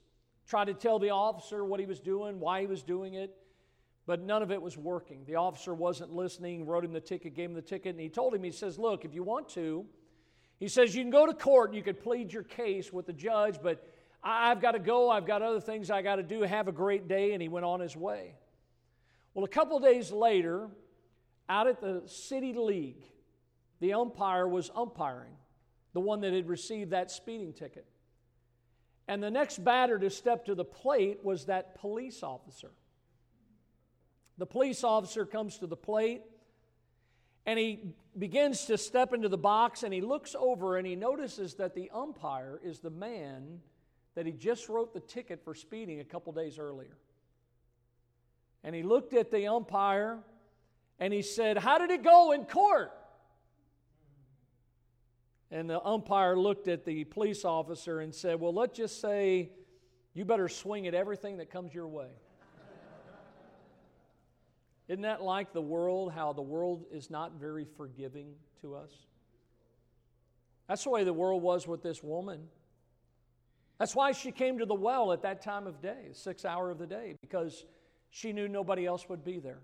tried 0.48 0.64
to 0.64 0.74
tell 0.74 0.98
the 0.98 1.10
officer 1.10 1.64
what 1.64 1.78
he 1.78 1.86
was 1.86 2.00
doing, 2.00 2.40
why 2.40 2.62
he 2.62 2.66
was 2.66 2.82
doing 2.82 3.14
it, 3.14 3.36
but 4.06 4.20
none 4.20 4.42
of 4.42 4.50
it 4.50 4.60
was 4.60 4.76
working. 4.76 5.22
The 5.26 5.36
officer 5.36 5.74
wasn't 5.74 6.12
listening, 6.12 6.66
wrote 6.66 6.84
him 6.84 6.92
the 6.92 7.00
ticket, 7.00 7.36
gave 7.36 7.50
him 7.50 7.54
the 7.54 7.62
ticket, 7.62 7.90
and 7.90 8.00
he 8.00 8.08
told 8.08 8.34
him, 8.34 8.42
he 8.42 8.50
says, 8.50 8.78
Look, 8.78 9.04
if 9.04 9.14
you 9.14 9.22
want 9.22 9.48
to, 9.50 9.86
he 10.58 10.68
says, 10.68 10.94
you 10.94 11.02
can 11.02 11.10
go 11.10 11.26
to 11.26 11.34
court 11.34 11.70
and 11.70 11.76
you 11.76 11.82
could 11.82 12.00
plead 12.00 12.32
your 12.32 12.44
case 12.44 12.92
with 12.92 13.06
the 13.06 13.12
judge, 13.12 13.58
but 13.62 13.84
I've 14.22 14.60
got 14.60 14.72
to 14.72 14.78
go. 14.78 15.10
I've 15.10 15.26
got 15.26 15.42
other 15.42 15.60
things 15.60 15.90
I 15.90 16.02
got 16.02 16.16
to 16.16 16.22
do. 16.22 16.42
Have 16.42 16.68
a 16.68 16.72
great 16.72 17.08
day. 17.08 17.32
And 17.32 17.42
he 17.42 17.48
went 17.48 17.66
on 17.66 17.80
his 17.80 17.96
way. 17.96 18.36
Well, 19.34 19.44
a 19.44 19.48
couple 19.48 19.80
days 19.80 20.12
later, 20.12 20.68
out 21.48 21.66
at 21.66 21.80
the 21.80 22.02
City 22.06 22.52
League, 22.52 23.02
the 23.80 23.94
umpire 23.94 24.46
was 24.46 24.70
umpiring 24.76 25.34
the 25.92 26.00
one 26.00 26.20
that 26.22 26.32
had 26.32 26.48
received 26.48 26.90
that 26.90 27.10
speeding 27.10 27.52
ticket. 27.52 27.86
And 29.08 29.22
the 29.22 29.30
next 29.30 29.62
batter 29.62 29.98
to 29.98 30.10
step 30.10 30.46
to 30.46 30.54
the 30.54 30.64
plate 30.64 31.20
was 31.22 31.46
that 31.46 31.74
police 31.74 32.22
officer. 32.22 32.70
The 34.38 34.46
police 34.46 34.84
officer 34.84 35.26
comes 35.26 35.58
to 35.58 35.66
the 35.66 35.76
plate 35.76 36.22
and 37.44 37.58
he 37.58 37.94
begins 38.16 38.66
to 38.66 38.78
step 38.78 39.12
into 39.12 39.28
the 39.28 39.38
box 39.38 39.82
and 39.82 39.92
he 39.92 40.00
looks 40.00 40.34
over 40.38 40.76
and 40.76 40.86
he 40.86 40.96
notices 40.96 41.54
that 41.54 41.74
the 41.74 41.90
umpire 41.92 42.60
is 42.62 42.78
the 42.78 42.90
man 42.90 43.60
that 44.14 44.26
he 44.26 44.32
just 44.32 44.68
wrote 44.68 44.94
the 44.94 45.00
ticket 45.00 45.42
for 45.44 45.54
speeding 45.54 46.00
a 46.00 46.04
couple 46.04 46.32
days 46.32 46.58
earlier. 46.58 46.96
And 48.64 48.74
he 48.74 48.82
looked 48.82 49.14
at 49.14 49.30
the 49.30 49.48
umpire 49.48 50.18
and 50.98 51.12
he 51.12 51.22
said, 51.22 51.58
How 51.58 51.78
did 51.78 51.90
it 51.90 52.04
go 52.04 52.32
in 52.32 52.44
court? 52.44 52.92
And 55.52 55.68
the 55.68 55.84
umpire 55.86 56.34
looked 56.34 56.66
at 56.66 56.86
the 56.86 57.04
police 57.04 57.44
officer 57.44 58.00
and 58.00 58.14
said, 58.14 58.40
Well, 58.40 58.54
let's 58.54 58.74
just 58.74 59.02
say 59.02 59.50
you 60.14 60.24
better 60.24 60.48
swing 60.48 60.86
at 60.86 60.94
everything 60.94 61.36
that 61.36 61.50
comes 61.50 61.74
your 61.74 61.86
way. 61.86 62.08
Isn't 64.88 65.02
that 65.02 65.22
like 65.22 65.52
the 65.52 65.62
world, 65.62 66.12
how 66.12 66.32
the 66.32 66.42
world 66.42 66.86
is 66.90 67.10
not 67.10 67.32
very 67.38 67.66
forgiving 67.76 68.32
to 68.62 68.74
us? 68.74 68.90
That's 70.68 70.84
the 70.84 70.90
way 70.90 71.04
the 71.04 71.12
world 71.12 71.42
was 71.42 71.68
with 71.68 71.82
this 71.82 72.02
woman. 72.02 72.48
That's 73.78 73.94
why 73.94 74.12
she 74.12 74.32
came 74.32 74.58
to 74.58 74.66
the 74.66 74.74
well 74.74 75.12
at 75.12 75.22
that 75.22 75.42
time 75.42 75.66
of 75.66 75.82
day, 75.82 76.08
six 76.12 76.44
hour 76.44 76.70
of 76.70 76.78
the 76.78 76.86
day, 76.86 77.14
because 77.20 77.66
she 78.10 78.32
knew 78.32 78.48
nobody 78.48 78.86
else 78.86 79.08
would 79.08 79.24
be 79.24 79.38
there. 79.38 79.60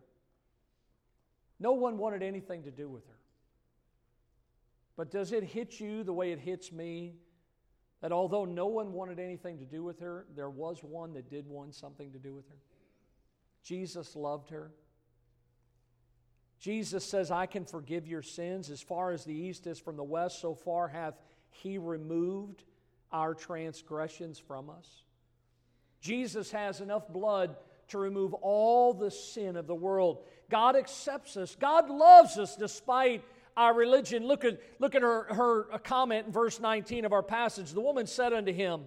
No 1.58 1.72
one 1.72 1.98
wanted 1.98 2.22
anything 2.22 2.62
to 2.64 2.70
do 2.70 2.88
with 2.88 3.06
her. 3.06 3.17
But 4.98 5.12
does 5.12 5.30
it 5.30 5.44
hit 5.44 5.78
you 5.78 6.02
the 6.02 6.12
way 6.12 6.32
it 6.32 6.40
hits 6.40 6.72
me? 6.72 7.14
That 8.02 8.10
although 8.10 8.44
no 8.44 8.66
one 8.66 8.92
wanted 8.92 9.20
anything 9.20 9.58
to 9.58 9.64
do 9.64 9.84
with 9.84 10.00
her, 10.00 10.26
there 10.34 10.50
was 10.50 10.82
one 10.82 11.14
that 11.14 11.30
did 11.30 11.46
want 11.46 11.76
something 11.76 12.10
to 12.12 12.18
do 12.18 12.34
with 12.34 12.48
her. 12.48 12.58
Jesus 13.62 14.16
loved 14.16 14.50
her. 14.50 14.72
Jesus 16.58 17.04
says, 17.04 17.30
I 17.30 17.46
can 17.46 17.64
forgive 17.64 18.08
your 18.08 18.22
sins. 18.22 18.70
As 18.70 18.82
far 18.82 19.12
as 19.12 19.24
the 19.24 19.34
east 19.34 19.68
is 19.68 19.78
from 19.78 19.96
the 19.96 20.02
west, 20.02 20.40
so 20.40 20.52
far 20.52 20.88
hath 20.88 21.14
he 21.50 21.78
removed 21.78 22.64
our 23.12 23.34
transgressions 23.34 24.40
from 24.40 24.68
us. 24.68 25.04
Jesus 26.00 26.50
has 26.50 26.80
enough 26.80 27.08
blood 27.08 27.56
to 27.88 27.98
remove 27.98 28.34
all 28.34 28.92
the 28.92 29.12
sin 29.12 29.56
of 29.56 29.68
the 29.68 29.76
world. 29.76 30.24
God 30.50 30.74
accepts 30.74 31.36
us. 31.36 31.54
God 31.54 31.88
loves 31.88 32.36
us 32.36 32.56
despite 32.56 33.22
our 33.58 33.74
religion. 33.74 34.26
Look 34.26 34.44
at, 34.44 34.60
look 34.78 34.94
at 34.94 35.02
her, 35.02 35.24
her 35.34 35.64
comment 35.82 36.26
in 36.26 36.32
verse 36.32 36.60
19 36.60 37.04
of 37.04 37.12
our 37.12 37.24
passage. 37.24 37.72
The 37.72 37.80
woman 37.80 38.06
said 38.06 38.32
unto 38.32 38.52
him, 38.52 38.84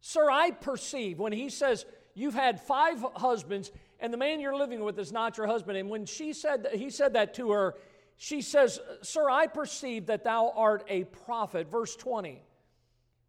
Sir, 0.00 0.30
I 0.30 0.50
perceive, 0.50 1.18
when 1.18 1.32
he 1.32 1.50
says, 1.50 1.84
You've 2.14 2.34
had 2.34 2.60
five 2.60 3.04
husbands, 3.14 3.70
and 4.00 4.12
the 4.12 4.16
man 4.16 4.40
you're 4.40 4.56
living 4.56 4.82
with 4.82 4.98
is 4.98 5.12
not 5.12 5.36
your 5.36 5.46
husband. 5.46 5.78
And 5.78 5.88
when 5.88 6.06
she 6.06 6.32
said 6.32 6.64
that, 6.64 6.74
he 6.74 6.90
said 6.90 7.12
that 7.12 7.34
to 7.34 7.52
her, 7.52 7.74
she 8.16 8.40
says, 8.40 8.80
Sir, 9.02 9.30
I 9.30 9.46
perceive 9.46 10.06
that 10.06 10.24
thou 10.24 10.52
art 10.56 10.84
a 10.88 11.04
prophet. 11.04 11.70
Verse 11.70 11.94
20. 11.94 12.42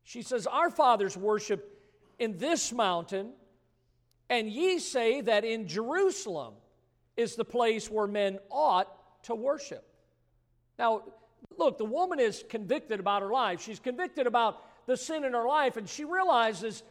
She 0.04 0.22
says, 0.22 0.48
Our 0.48 0.72
fathers 0.72 1.16
worship 1.16 1.80
in 2.18 2.38
this 2.38 2.72
mountain, 2.72 3.34
and 4.30 4.50
ye 4.50 4.80
say 4.80 5.22
that 5.22 5.44
in 5.44 5.68
Jerusalem 5.68 6.54
is 7.18 7.36
the 7.36 7.46
place 7.46 7.92
where 7.92 8.08
men 8.08 8.40
ought 8.50 9.24
to 9.24 9.36
worship. 9.36 9.86
Now, 10.82 11.04
look, 11.60 11.78
the 11.78 11.86
woman 11.86 12.20
is 12.20 12.44
convicted 12.50 13.00
about 13.00 13.22
her 13.22 13.30
life. 13.30 13.62
She's 13.62 13.80
convicted 13.80 14.26
about 14.26 14.64
the 14.88 14.98
sin 14.98 15.24
in 15.24 15.34
her 15.34 15.46
life, 15.46 15.78
and 15.78 15.88
she 15.88 16.06
realizes 16.06 16.82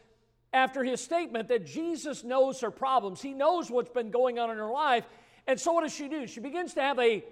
after 0.52 0.84
his 0.84 1.00
statement 1.00 1.48
that 1.48 1.66
Jesus 1.66 2.22
knows 2.22 2.60
her 2.60 2.70
problems. 2.70 3.20
He 3.20 3.34
knows 3.34 3.68
what's 3.68 3.90
been 3.90 4.12
going 4.12 4.38
on 4.38 4.48
in 4.48 4.58
her 4.58 4.70
life. 4.70 5.04
And 5.48 5.58
so, 5.58 5.72
what 5.72 5.82
does 5.82 5.92
she 5.92 6.06
do? 6.06 6.28
She 6.28 6.38
begins 6.38 6.74
to 6.74 6.82
have 6.82 7.00
a 7.00 7.24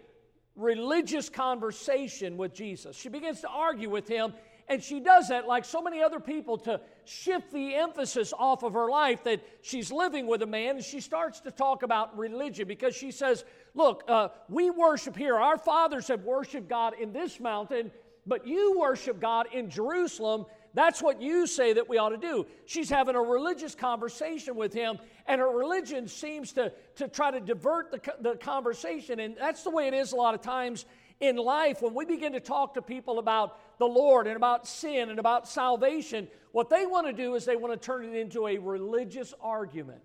religious 0.56 1.28
conversation 1.28 2.36
with 2.36 2.54
Jesus. 2.54 2.96
She 2.96 3.08
begins 3.08 3.40
to 3.42 3.48
argue 3.48 3.88
with 3.88 4.08
him 4.08 4.32
and 4.68 4.82
she 4.82 5.00
does 5.00 5.28
that, 5.28 5.46
like 5.46 5.64
so 5.64 5.80
many 5.80 6.02
other 6.02 6.20
people, 6.20 6.58
to 6.58 6.80
shift 7.08 7.52
the 7.52 7.74
emphasis 7.74 8.32
off 8.38 8.62
of 8.62 8.74
her 8.74 8.88
life 8.88 9.24
that 9.24 9.42
she's 9.62 9.90
living 9.90 10.26
with 10.26 10.42
a 10.42 10.46
man. 10.46 10.76
And 10.76 10.84
she 10.84 11.00
starts 11.00 11.40
to 11.40 11.50
talk 11.50 11.82
about 11.82 12.16
religion 12.16 12.68
because 12.68 12.94
she 12.94 13.10
says, 13.10 13.44
Look, 13.74 14.04
uh, 14.08 14.28
we 14.48 14.70
worship 14.70 15.16
here. 15.16 15.36
Our 15.36 15.58
fathers 15.58 16.08
have 16.08 16.24
worshiped 16.24 16.68
God 16.68 16.94
in 17.00 17.12
this 17.12 17.38
mountain, 17.38 17.90
but 18.26 18.46
you 18.46 18.78
worship 18.78 19.20
God 19.20 19.46
in 19.52 19.70
Jerusalem. 19.70 20.46
That's 20.74 21.02
what 21.02 21.22
you 21.22 21.46
say 21.46 21.72
that 21.72 21.88
we 21.88 21.98
ought 21.98 22.10
to 22.10 22.16
do. 22.18 22.46
She's 22.66 22.90
having 22.90 23.14
a 23.14 23.20
religious 23.20 23.74
conversation 23.74 24.54
with 24.54 24.72
him, 24.72 24.98
and 25.26 25.40
her 25.40 25.48
religion 25.48 26.06
seems 26.08 26.52
to, 26.52 26.72
to 26.96 27.08
try 27.08 27.30
to 27.30 27.40
divert 27.40 27.90
the, 27.90 28.14
the 28.20 28.36
conversation. 28.36 29.20
And 29.20 29.36
that's 29.36 29.62
the 29.62 29.70
way 29.70 29.88
it 29.88 29.94
is 29.94 30.12
a 30.12 30.16
lot 30.16 30.34
of 30.34 30.42
times 30.42 30.84
in 31.20 31.36
life, 31.36 31.82
when 31.82 31.94
we 31.94 32.04
begin 32.04 32.32
to 32.32 32.40
talk 32.40 32.74
to 32.74 32.82
people 32.82 33.18
about 33.18 33.58
the 33.78 33.86
Lord 33.86 34.26
and 34.26 34.36
about 34.36 34.66
sin 34.66 35.10
and 35.10 35.18
about 35.18 35.48
salvation, 35.48 36.28
what 36.52 36.68
they 36.68 36.86
want 36.86 37.06
to 37.06 37.12
do 37.12 37.34
is 37.34 37.44
they 37.44 37.56
want 37.56 37.72
to 37.72 37.86
turn 37.86 38.04
it 38.04 38.14
into 38.14 38.46
a 38.46 38.58
religious 38.58 39.32
argument. 39.40 40.02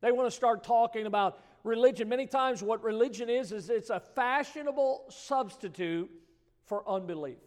They 0.00 0.12
want 0.12 0.28
to 0.28 0.34
start 0.34 0.64
talking 0.64 1.06
about 1.06 1.40
religion. 1.64 2.08
Many 2.08 2.26
times, 2.26 2.62
what 2.62 2.82
religion 2.84 3.28
is, 3.28 3.52
is 3.52 3.70
it's 3.70 3.90
a 3.90 4.00
fashionable 4.00 5.06
substitute 5.08 6.10
for 6.66 6.88
unbelief. 6.88 7.38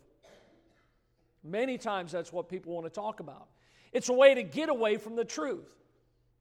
Many 1.44 1.78
times, 1.78 2.12
that's 2.12 2.34
what 2.34 2.50
people 2.50 2.74
want 2.74 2.86
to 2.86 2.90
talk 2.90 3.20
about. 3.20 3.48
It's 3.94 4.10
a 4.10 4.14
way 4.14 4.34
to 4.34 4.44
get 4.44 4.70
away 4.70 4.98
from 4.98 5.16
the 5.16 5.24
truth, 5.24 5.74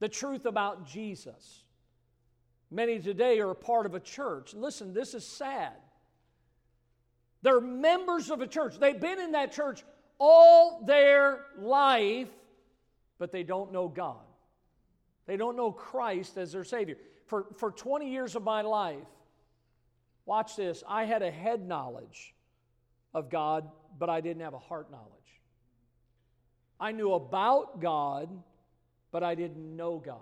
the 0.00 0.08
truth 0.08 0.46
about 0.46 0.86
Jesus. 0.86 1.62
Many 2.70 2.98
today 2.98 3.38
are 3.38 3.50
a 3.50 3.54
part 3.54 3.86
of 3.86 3.94
a 3.94 4.00
church. 4.00 4.52
Listen, 4.52 4.92
this 4.92 5.14
is 5.14 5.24
sad. 5.24 5.74
They're 7.46 7.60
members 7.60 8.32
of 8.32 8.40
a 8.40 8.48
church. 8.48 8.76
They've 8.80 9.00
been 9.00 9.20
in 9.20 9.30
that 9.30 9.52
church 9.52 9.84
all 10.18 10.82
their 10.84 11.44
life, 11.56 12.26
but 13.20 13.30
they 13.30 13.44
don't 13.44 13.70
know 13.70 13.86
God. 13.86 14.26
They 15.26 15.36
don't 15.36 15.56
know 15.56 15.70
Christ 15.70 16.36
as 16.38 16.50
their 16.50 16.64
Savior. 16.64 16.96
For, 17.26 17.46
for 17.58 17.70
20 17.70 18.10
years 18.10 18.34
of 18.34 18.42
my 18.42 18.62
life, 18.62 19.06
watch 20.24 20.56
this, 20.56 20.82
I 20.88 21.04
had 21.04 21.22
a 21.22 21.30
head 21.30 21.64
knowledge 21.64 22.34
of 23.14 23.30
God, 23.30 23.70
but 23.96 24.10
I 24.10 24.20
didn't 24.20 24.42
have 24.42 24.54
a 24.54 24.58
heart 24.58 24.90
knowledge. 24.90 25.06
I 26.80 26.90
knew 26.90 27.12
about 27.12 27.80
God, 27.80 28.28
but 29.12 29.22
I 29.22 29.36
didn't 29.36 29.76
know 29.76 30.02
God. 30.04 30.18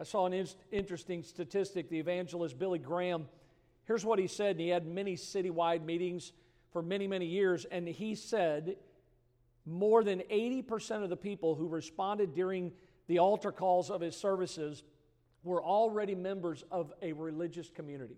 I 0.00 0.04
saw 0.04 0.24
an 0.24 0.32
in- 0.32 0.48
interesting 0.72 1.22
statistic. 1.24 1.90
The 1.90 1.98
evangelist 1.98 2.58
Billy 2.58 2.78
Graham 2.78 3.28
Here's 3.90 4.04
what 4.04 4.20
he 4.20 4.28
said, 4.28 4.50
and 4.50 4.60
he 4.60 4.68
had 4.68 4.86
many 4.86 5.16
citywide 5.16 5.84
meetings 5.84 6.30
for 6.70 6.80
many, 6.80 7.08
many 7.08 7.26
years, 7.26 7.64
and 7.72 7.88
he 7.88 8.14
said 8.14 8.76
more 9.66 10.04
than 10.04 10.20
80% 10.30 11.02
of 11.02 11.10
the 11.10 11.16
people 11.16 11.56
who 11.56 11.66
responded 11.66 12.32
during 12.32 12.70
the 13.08 13.18
altar 13.18 13.50
calls 13.50 13.90
of 13.90 14.00
his 14.00 14.16
services 14.16 14.84
were 15.42 15.60
already 15.60 16.14
members 16.14 16.62
of 16.70 16.92
a 17.02 17.12
religious 17.14 17.68
community. 17.68 18.14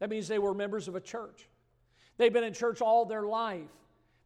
That 0.00 0.10
means 0.10 0.26
they 0.26 0.40
were 0.40 0.52
members 0.52 0.88
of 0.88 0.96
a 0.96 1.00
church. 1.00 1.48
They've 2.16 2.32
been 2.32 2.42
in 2.42 2.52
church 2.52 2.80
all 2.80 3.04
their 3.04 3.22
life. 3.22 3.70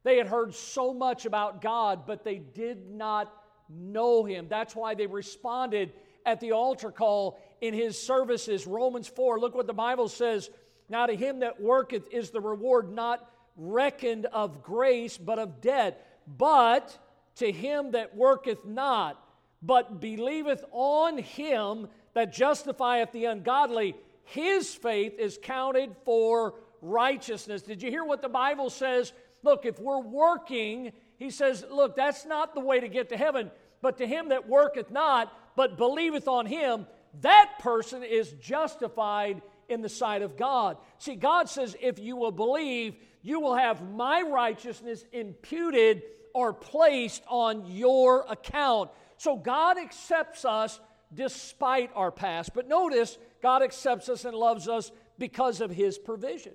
They 0.04 0.16
had 0.16 0.26
heard 0.26 0.54
so 0.54 0.94
much 0.94 1.26
about 1.26 1.60
God, 1.60 2.06
but 2.06 2.24
they 2.24 2.38
did 2.38 2.88
not 2.88 3.30
know 3.68 4.24
Him. 4.24 4.46
That's 4.48 4.74
why 4.74 4.94
they 4.94 5.06
responded 5.06 5.92
at 6.24 6.40
the 6.40 6.52
altar 6.52 6.90
call 6.90 7.38
in 7.60 7.74
his 7.74 8.00
services. 8.00 8.66
Romans 8.66 9.08
4, 9.08 9.38
look 9.38 9.54
what 9.54 9.66
the 9.66 9.72
Bible 9.72 10.08
says. 10.08 10.50
Now 10.88 11.06
to 11.06 11.16
him 11.16 11.40
that 11.40 11.60
worketh 11.60 12.12
is 12.12 12.30
the 12.30 12.40
reward 12.40 12.92
not 12.92 13.28
reckoned 13.56 14.26
of 14.26 14.62
grace, 14.62 15.16
but 15.16 15.38
of 15.38 15.60
debt. 15.60 16.06
But 16.26 16.96
to 17.36 17.50
him 17.50 17.92
that 17.92 18.16
worketh 18.16 18.64
not, 18.64 19.22
but 19.62 20.00
believeth 20.00 20.64
on 20.72 21.18
him 21.18 21.88
that 22.14 22.32
justifieth 22.32 23.12
the 23.12 23.26
ungodly, 23.26 23.94
his 24.24 24.74
faith 24.74 25.18
is 25.18 25.38
counted 25.42 25.94
for 26.04 26.54
righteousness. 26.82 27.62
Did 27.62 27.82
you 27.82 27.90
hear 27.90 28.04
what 28.04 28.22
the 28.22 28.28
Bible 28.28 28.70
says? 28.70 29.12
Look, 29.42 29.64
if 29.64 29.78
we're 29.78 30.00
working, 30.00 30.92
he 31.18 31.30
says, 31.30 31.64
look, 31.70 31.96
that's 31.96 32.24
not 32.26 32.54
the 32.54 32.60
way 32.60 32.80
to 32.80 32.88
get 32.88 33.10
to 33.10 33.16
heaven, 33.16 33.50
but 33.82 33.98
to 33.98 34.06
him 34.06 34.30
that 34.30 34.48
worketh 34.48 34.90
not, 34.90 35.32
but 35.56 35.76
believeth 35.76 36.28
on 36.28 36.46
him, 36.46 36.86
that 37.20 37.52
person 37.60 38.02
is 38.02 38.32
justified 38.40 39.42
in 39.68 39.82
the 39.82 39.88
sight 39.88 40.22
of 40.22 40.36
God. 40.36 40.76
See, 40.98 41.14
God 41.14 41.48
says, 41.48 41.76
if 41.80 41.98
you 41.98 42.16
will 42.16 42.32
believe, 42.32 42.94
you 43.22 43.40
will 43.40 43.56
have 43.56 43.88
my 43.90 44.22
righteousness 44.22 45.04
imputed 45.12 46.02
or 46.34 46.52
placed 46.52 47.22
on 47.28 47.66
your 47.66 48.24
account. 48.28 48.90
So 49.16 49.36
God 49.36 49.78
accepts 49.78 50.44
us 50.44 50.78
despite 51.12 51.90
our 51.94 52.10
past. 52.10 52.50
But 52.54 52.68
notice, 52.68 53.18
God 53.42 53.62
accepts 53.62 54.08
us 54.08 54.24
and 54.24 54.36
loves 54.36 54.68
us 54.68 54.92
because 55.18 55.60
of 55.60 55.70
his 55.70 55.98
provision. 55.98 56.52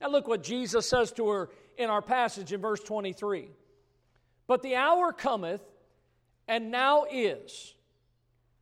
Now, 0.00 0.08
look 0.08 0.28
what 0.28 0.42
Jesus 0.42 0.88
says 0.88 1.12
to 1.12 1.28
her 1.28 1.50
in 1.76 1.90
our 1.90 2.02
passage 2.02 2.52
in 2.52 2.60
verse 2.60 2.80
23. 2.80 3.48
But 4.46 4.62
the 4.62 4.76
hour 4.76 5.12
cometh, 5.12 5.62
and 6.46 6.70
now 6.70 7.06
is, 7.10 7.73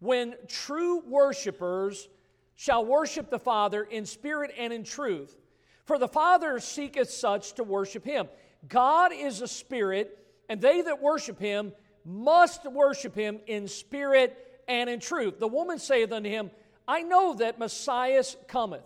when 0.03 0.35
true 0.49 1.01
worshipers 1.07 2.09
shall 2.57 2.85
worship 2.85 3.31
the 3.31 3.39
Father 3.39 3.85
in 3.85 4.05
spirit 4.05 4.53
and 4.59 4.73
in 4.73 4.83
truth. 4.83 5.37
For 5.85 5.97
the 5.97 6.09
Father 6.09 6.59
seeketh 6.59 7.09
such 7.09 7.53
to 7.53 7.63
worship 7.63 8.05
him. 8.05 8.27
God 8.69 9.13
is 9.13 9.41
a 9.41 9.47
spirit, 9.47 10.19
and 10.49 10.61
they 10.61 10.83
that 10.83 11.01
worship 11.01 11.39
him 11.39 11.73
must 12.05 12.65
worship 12.65 13.15
him 13.15 13.39
in 13.47 13.69
spirit 13.69 14.37
and 14.67 14.91
in 14.91 14.99
truth. 14.99 15.39
The 15.39 15.47
woman 15.47 15.79
saith 15.79 16.11
unto 16.11 16.29
him, 16.29 16.51
I 16.89 17.03
know 17.03 17.35
that 17.35 17.61
Messiah 17.61 18.25
cometh, 18.49 18.83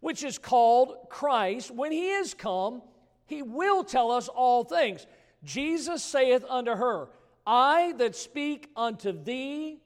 which 0.00 0.24
is 0.24 0.38
called 0.38 0.96
Christ. 1.10 1.70
When 1.70 1.92
he 1.92 2.08
is 2.08 2.32
come, 2.32 2.80
he 3.26 3.42
will 3.42 3.84
tell 3.84 4.10
us 4.10 4.28
all 4.28 4.64
things. 4.64 5.06
Jesus 5.44 6.02
saith 6.02 6.42
unto 6.48 6.74
her, 6.74 7.10
I 7.46 7.92
that 7.98 8.16
speak 8.16 8.70
unto 8.74 9.12
thee 9.12 9.80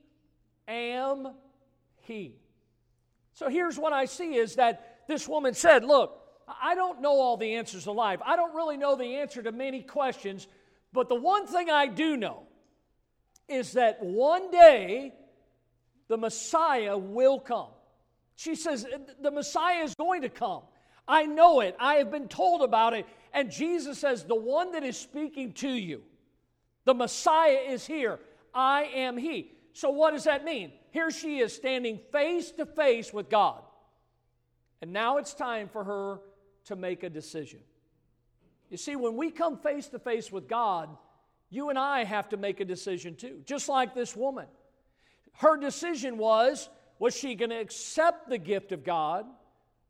am 0.67 1.33
he. 2.01 2.35
So 3.33 3.49
here's 3.49 3.77
what 3.77 3.93
I 3.93 4.05
see 4.05 4.35
is 4.35 4.55
that 4.55 5.05
this 5.07 5.27
woman 5.27 5.53
said, 5.53 5.83
Look, 5.83 6.19
I 6.47 6.75
don't 6.75 7.01
know 7.01 7.19
all 7.19 7.37
the 7.37 7.55
answers 7.55 7.85
to 7.85 7.91
life. 7.91 8.19
I 8.25 8.35
don't 8.35 8.53
really 8.53 8.77
know 8.77 8.95
the 8.95 9.17
answer 9.17 9.41
to 9.41 9.51
many 9.51 9.81
questions, 9.81 10.47
but 10.91 11.09
the 11.09 11.15
one 11.15 11.47
thing 11.47 11.69
I 11.69 11.87
do 11.87 12.17
know 12.17 12.43
is 13.47 13.73
that 13.73 14.03
one 14.03 14.51
day 14.51 15.13
the 16.07 16.17
Messiah 16.17 16.97
will 16.97 17.39
come. 17.39 17.69
She 18.35 18.55
says, 18.55 18.85
The 19.21 19.31
Messiah 19.31 19.83
is 19.83 19.95
going 19.95 20.23
to 20.23 20.29
come. 20.29 20.63
I 21.07 21.25
know 21.25 21.59
it. 21.59 21.75
I 21.79 21.95
have 21.95 22.11
been 22.11 22.27
told 22.27 22.61
about 22.61 22.93
it. 22.93 23.05
And 23.33 23.51
Jesus 23.51 23.99
says, 23.99 24.23
The 24.23 24.35
one 24.35 24.73
that 24.73 24.83
is 24.83 24.97
speaking 24.97 25.53
to 25.53 25.69
you, 25.69 26.03
the 26.85 26.93
Messiah 26.93 27.61
is 27.67 27.85
here. 27.85 28.19
I 28.53 28.83
am 28.83 29.17
He. 29.17 29.52
So, 29.73 29.89
what 29.89 30.11
does 30.11 30.25
that 30.25 30.45
mean? 30.45 30.71
Here 30.91 31.11
she 31.11 31.39
is 31.39 31.53
standing 31.53 31.99
face 32.11 32.51
to 32.51 32.65
face 32.65 33.11
with 33.11 33.29
God. 33.29 33.61
And 34.81 34.93
now 34.93 35.17
it's 35.17 35.33
time 35.33 35.67
for 35.67 35.83
her 35.83 36.19
to 36.65 36.75
make 36.75 37.03
a 37.03 37.09
decision. 37.09 37.59
You 38.69 38.77
see, 38.77 38.95
when 38.95 39.15
we 39.15 39.31
come 39.31 39.57
face 39.57 39.87
to 39.89 39.99
face 39.99 40.31
with 40.31 40.47
God, 40.47 40.89
you 41.49 41.69
and 41.69 41.77
I 41.77 42.03
have 42.03 42.29
to 42.29 42.37
make 42.37 42.59
a 42.59 42.65
decision 42.65 43.15
too, 43.15 43.41
just 43.45 43.69
like 43.69 43.93
this 43.93 44.15
woman. 44.15 44.45
Her 45.33 45.57
decision 45.57 46.17
was 46.17 46.69
was 46.99 47.15
she 47.15 47.35
going 47.35 47.49
to 47.49 47.59
accept 47.59 48.29
the 48.29 48.37
gift 48.37 48.71
of 48.71 48.83
God 48.83 49.25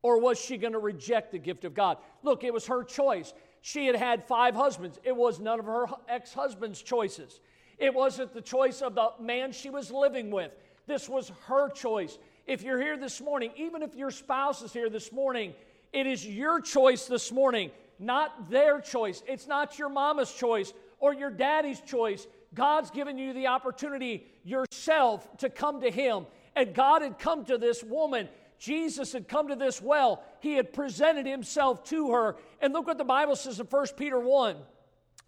or 0.01 0.19
was 0.19 0.39
she 0.39 0.57
going 0.57 0.73
to 0.73 0.79
reject 0.79 1.31
the 1.31 1.37
gift 1.37 1.65
of 1.65 1.73
God? 1.73 1.97
Look, 2.23 2.43
it 2.43 2.53
was 2.53 2.67
her 2.67 2.83
choice. 2.83 3.33
She 3.61 3.85
had 3.85 3.95
had 3.95 4.25
five 4.25 4.55
husbands, 4.55 4.99
it 5.03 5.15
was 5.15 5.39
none 5.39 5.59
of 5.59 5.65
her 5.65 5.85
ex 6.09 6.33
husband's 6.33 6.81
choices. 6.81 7.39
It 7.83 7.93
wasn't 7.93 8.33
the 8.33 8.41
choice 8.41 8.81
of 8.81 8.95
the 8.95 9.09
man 9.19 9.51
she 9.51 9.69
was 9.69 9.91
living 9.91 10.31
with. 10.31 10.53
This 10.87 11.09
was 11.09 11.33
her 11.47 11.69
choice. 11.69 12.17
If 12.47 12.63
you're 12.63 12.79
here 12.79 12.95
this 12.95 13.19
morning, 13.19 13.51
even 13.57 13.83
if 13.83 13.93
your 13.93 14.09
spouse 14.09 14.61
is 14.61 14.71
here 14.71 14.89
this 14.89 15.11
morning, 15.11 15.53
it 15.91 16.07
is 16.07 16.25
your 16.25 16.61
choice 16.61 17.07
this 17.07 17.29
morning, 17.29 17.71
not 17.99 18.49
their 18.49 18.79
choice. 18.79 19.21
It's 19.27 19.47
not 19.47 19.77
your 19.77 19.89
mama's 19.89 20.31
choice 20.33 20.71
or 21.01 21.13
your 21.13 21.29
daddy's 21.29 21.81
choice. 21.81 22.25
God's 22.53 22.89
given 22.89 23.17
you 23.17 23.33
the 23.33 23.47
opportunity 23.47 24.27
yourself 24.45 25.27
to 25.39 25.49
come 25.49 25.81
to 25.81 25.91
Him. 25.91 26.25
And 26.55 26.73
God 26.73 27.01
had 27.01 27.19
come 27.19 27.43
to 27.45 27.57
this 27.57 27.83
woman. 27.83 28.29
Jesus 28.59 29.11
had 29.11 29.27
come 29.27 29.49
to 29.49 29.57
this 29.57 29.81
well. 29.81 30.23
He 30.39 30.53
had 30.53 30.71
presented 30.71 31.25
Himself 31.25 31.83
to 31.89 32.13
her. 32.13 32.37
And 32.61 32.71
look 32.71 32.87
what 32.87 32.97
the 32.97 33.03
Bible 33.03 33.35
says 33.35 33.59
in 33.59 33.65
1 33.65 33.87
Peter 33.97 34.21
1 34.21 34.55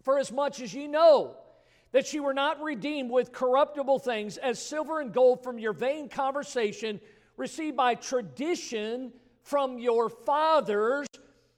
For 0.04 0.18
as 0.18 0.32
much 0.32 0.62
as 0.62 0.72
ye 0.72 0.86
know 0.86 1.36
that 1.96 2.12
you 2.12 2.22
were 2.22 2.34
not 2.34 2.62
redeemed 2.62 3.10
with 3.10 3.32
corruptible 3.32 3.98
things 3.98 4.36
as 4.36 4.60
silver 4.60 5.00
and 5.00 5.14
gold 5.14 5.42
from 5.42 5.58
your 5.58 5.72
vain 5.72 6.10
conversation 6.10 7.00
received 7.38 7.74
by 7.74 7.94
tradition 7.94 9.10
from 9.44 9.78
your 9.78 10.10
fathers, 10.10 11.06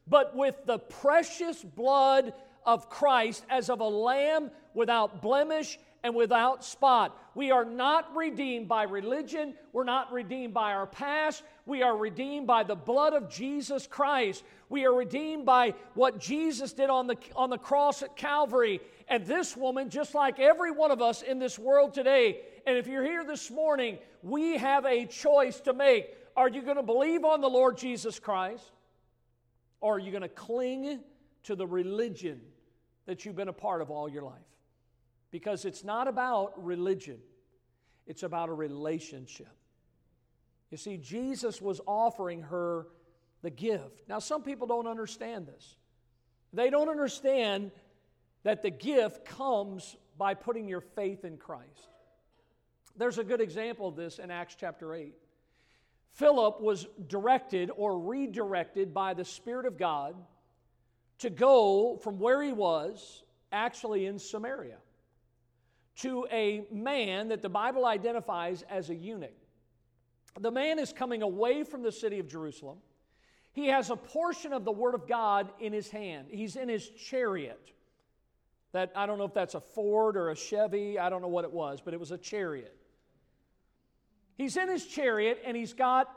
but 0.07 0.36
with 0.36 0.55
the 0.64 0.78
precious 0.78 1.64
blood 1.64 2.32
of 2.64 2.89
Christ 2.89 3.45
as 3.51 3.68
of 3.68 3.80
a 3.80 3.89
lamb 3.89 4.53
without 4.74 5.20
blemish 5.22 5.76
and 6.05 6.14
without 6.14 6.64
spot. 6.64 7.16
We 7.34 7.51
are 7.51 7.64
not 7.64 8.14
redeemed 8.16 8.68
by 8.68 8.84
religion. 8.84 9.55
We're 9.72 9.82
not 9.82 10.12
redeemed 10.12 10.55
by 10.55 10.72
our 10.72 10.86
past. 10.86 11.43
We 11.66 11.82
are 11.82 11.97
redeemed 11.97 12.47
by 12.47 12.62
the 12.62 12.76
blood 12.76 13.12
of 13.12 13.28
Jesus 13.28 13.89
Christ. 13.89 14.45
We 14.68 14.86
are 14.86 14.95
redeemed 14.95 15.47
by 15.47 15.74
what 15.95 16.20
Jesus 16.20 16.72
did 16.72 16.91
on 16.91 17.09
the, 17.09 17.16
on 17.34 17.51
the 17.51 17.59
cross 17.59 18.03
at 18.03 18.16
Calvary. 18.16 18.80
And 19.09 19.24
this 19.24 19.56
woman, 19.56 19.88
just 19.88 20.14
like 20.14 20.38
every 20.38 20.70
one 20.70 20.90
of 20.90 21.00
us 21.00 21.22
in 21.22 21.38
this 21.38 21.59
world 21.59 21.94
today, 21.94 22.40
and 22.66 22.76
if 22.76 22.86
you're 22.86 23.04
here 23.04 23.24
this 23.24 23.50
morning, 23.50 23.98
we 24.22 24.59
have 24.59 24.84
a 24.84 25.06
choice 25.06 25.61
to 25.61 25.72
make. 25.72 26.14
Are 26.36 26.48
you 26.48 26.61
going 26.62 26.76
to 26.76 26.82
believe 26.82 27.24
on 27.24 27.40
the 27.40 27.48
Lord 27.48 27.78
Jesus 27.78 28.18
Christ? 28.18 28.70
Or 29.80 29.96
are 29.96 29.98
you 29.98 30.11
going 30.11 30.22
to 30.22 30.28
cling 30.28 31.00
to 31.44 31.56
the 31.56 31.66
religion 31.66 32.40
that 33.06 33.24
you've 33.24 33.36
been 33.36 33.48
a 33.48 33.52
part 33.52 33.80
of 33.80 33.90
all 33.90 34.09
your 34.09 34.22
life? 34.22 34.34
Because 35.30 35.64
it's 35.64 35.84
not 35.84 36.06
about 36.09 36.62
religion, 36.62 37.18
it's 38.06 38.22
about 38.22 38.50
a 38.50 38.52
relationship. 38.52 39.48
You 40.70 40.76
see, 40.76 40.98
Jesus 40.98 41.62
was 41.62 41.80
offering 41.86 42.42
her 42.42 42.88
the 43.40 43.50
gift. 43.50 44.02
Now, 44.06 44.18
some 44.18 44.42
people 44.42 44.66
don't 44.66 44.86
understand 44.86 45.46
this. 45.46 45.76
They 46.52 46.68
don't 46.70 46.88
understand 46.88 47.70
that 48.43 48.62
the 48.62 48.70
gift 48.70 49.24
comes 49.24 49.97
by 50.16 50.34
putting 50.34 50.68
your 50.68 50.80
faith 50.80 51.24
in 51.24 51.36
Christ. 51.36 51.89
There's 52.97 53.18
a 53.18 53.24
good 53.24 53.41
example 53.41 53.89
of 53.89 53.97
this 53.97 54.18
in 54.18 54.30
Acts 54.30 54.57
chapter 54.59 54.95
8. 54.95 55.14
Philip 56.12 56.61
was 56.61 56.86
directed 57.07 57.70
or 57.76 57.99
redirected 57.99 58.93
by 58.93 59.14
the 59.14 59.24
Spirit 59.24 59.66
of 59.66 59.78
God 59.78 60.16
to 61.18 61.30
go 61.30 61.97
from 62.03 62.18
where 62.18 62.43
he 62.43 62.53
was, 62.53 63.22
actually 63.53 64.07
in 64.07 64.18
Samaria 64.18 64.78
to 65.99 66.26
a 66.30 66.64
man 66.70 67.28
that 67.28 67.43
the 67.43 67.49
Bible 67.49 67.84
identifies 67.84 68.62
as 68.70 68.89
a 68.89 68.95
eunuch. 68.95 69.34
The 70.39 70.51
man 70.51 70.78
is 70.78 70.93
coming 70.93 71.22
away 71.22 71.64
from 71.64 71.82
the 71.82 71.91
city 71.91 72.20
of 72.20 72.28
Jerusalem. 72.28 72.78
He 73.53 73.66
has 73.66 73.91
a 73.91 73.97
portion 73.97 74.53
of 74.53 74.64
the 74.64 74.70
Word 74.70 74.95
of 74.95 75.09
God 75.09 75.51
in 75.59 75.72
his 75.72 75.91
hand. 75.91 76.28
He's 76.30 76.55
in 76.55 76.68
his 76.68 76.89
chariot. 76.89 77.72
That 78.73 78.93
I 78.95 79.07
don't 79.07 79.19
know 79.19 79.25
if 79.25 79.35
that's 79.35 79.55
a 79.55 79.61
Ford 79.61 80.16
or 80.16 80.31
a 80.31 80.37
Chevy, 80.37 80.99
I 80.99 81.09
don't 81.09 81.23
know 81.23 81.29
what 81.29 81.45
it 81.45 81.53
was, 81.53 81.81
but 81.83 81.95
it 81.95 82.01
was 82.01 82.11
a 82.11 82.19
chariot. 82.19 82.77
He's 84.37 84.57
in 84.57 84.69
his 84.69 84.87
chariot 84.87 85.43
and 85.45 85.57
he's 85.57 85.73
got 85.73 86.09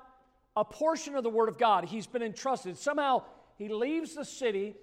a 0.56 0.66
portion 0.66 1.16
of 1.16 1.24
the 1.24 1.30
Word 1.30 1.50
of 1.50 1.58
God. 1.58 1.86
He's 1.86 2.08
been 2.08 2.22
entrusted. 2.22 2.78
Somehow 2.78 3.24
he 3.58 3.70
leaves 3.70 4.16
the 4.16 4.26
city 4.26 4.76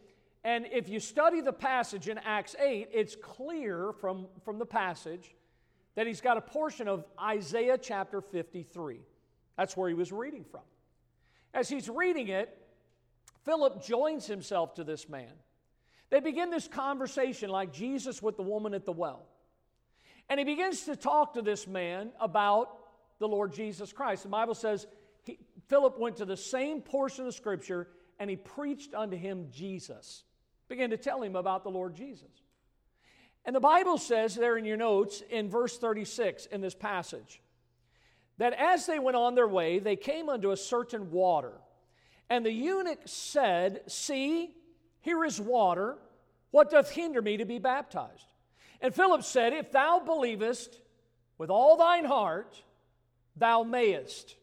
and 0.44 0.66
if 0.72 0.88
you 0.88 1.00
study 1.00 1.40
the 1.40 1.52
passage 1.52 2.08
in 2.08 2.18
Acts 2.18 2.54
8, 2.58 2.88
it's 2.92 3.16
clear 3.16 3.92
from, 3.92 4.28
from 4.44 4.58
the 4.58 4.66
passage 4.66 5.34
that 5.94 6.06
he's 6.06 6.20
got 6.20 6.36
a 6.36 6.40
portion 6.40 6.86
of 6.86 7.04
Isaiah 7.20 7.76
chapter 7.76 8.20
53. 8.20 9.00
That's 9.56 9.76
where 9.76 9.88
he 9.88 9.94
was 9.94 10.12
reading 10.12 10.44
from. 10.44 10.62
As 11.52 11.68
he's 11.68 11.88
reading 11.88 12.28
it, 12.28 12.56
Philip 13.44 13.84
joins 13.84 14.26
himself 14.26 14.74
to 14.74 14.84
this 14.84 15.08
man. 15.08 15.32
They 16.10 16.20
begin 16.20 16.50
this 16.50 16.68
conversation 16.68 17.50
like 17.50 17.72
Jesus 17.72 18.22
with 18.22 18.36
the 18.36 18.42
woman 18.42 18.74
at 18.74 18.84
the 18.84 18.92
well. 18.92 19.26
And 20.28 20.38
he 20.38 20.44
begins 20.44 20.82
to 20.84 20.96
talk 20.96 21.34
to 21.34 21.42
this 21.42 21.66
man 21.66 22.10
about 22.20 22.70
the 23.18 23.28
Lord 23.28 23.52
Jesus 23.52 23.92
Christ. 23.92 24.22
The 24.22 24.28
Bible 24.28 24.54
says 24.54 24.86
he, 25.24 25.38
Philip 25.68 25.98
went 25.98 26.16
to 26.16 26.24
the 26.24 26.36
same 26.36 26.80
portion 26.80 27.26
of 27.26 27.34
Scripture 27.34 27.88
and 28.18 28.28
he 28.28 28.36
preached 28.36 28.94
unto 28.94 29.16
him 29.16 29.48
Jesus 29.50 30.24
began 30.68 30.90
to 30.90 30.96
tell 30.96 31.22
him 31.22 31.34
about 31.34 31.64
the 31.64 31.70
Lord 31.70 31.94
Jesus. 31.94 32.28
And 33.44 33.56
the 33.56 33.60
Bible 33.60 33.98
says 33.98 34.34
there 34.34 34.58
in 34.58 34.64
your 34.64 34.76
notes 34.76 35.22
in 35.30 35.48
verse 35.48 35.78
36 35.78 36.46
in 36.46 36.60
this 36.60 36.74
passage 36.74 37.40
that 38.36 38.52
as 38.52 38.86
they 38.86 38.98
went 38.98 39.16
on 39.16 39.34
their 39.34 39.48
way, 39.48 39.78
they 39.78 39.96
came 39.96 40.28
unto 40.28 40.50
a 40.52 40.56
certain 40.56 41.10
water. 41.10 41.54
And 42.30 42.44
the 42.44 42.52
eunuch 42.52 43.00
said, 43.06 43.80
See, 43.88 44.50
here 45.08 45.24
is 45.24 45.40
water. 45.40 45.96
What 46.50 46.70
doth 46.70 46.90
hinder 46.90 47.22
me 47.22 47.38
to 47.38 47.46
be 47.46 47.58
baptized? 47.58 48.26
And 48.82 48.94
Philip 48.94 49.22
said, 49.22 49.54
If 49.54 49.72
thou 49.72 50.00
believest 50.00 50.82
with 51.38 51.48
all 51.48 51.78
thine 51.78 52.04
heart, 52.04 52.62
thou 53.34 53.62
mayest. 53.62 54.36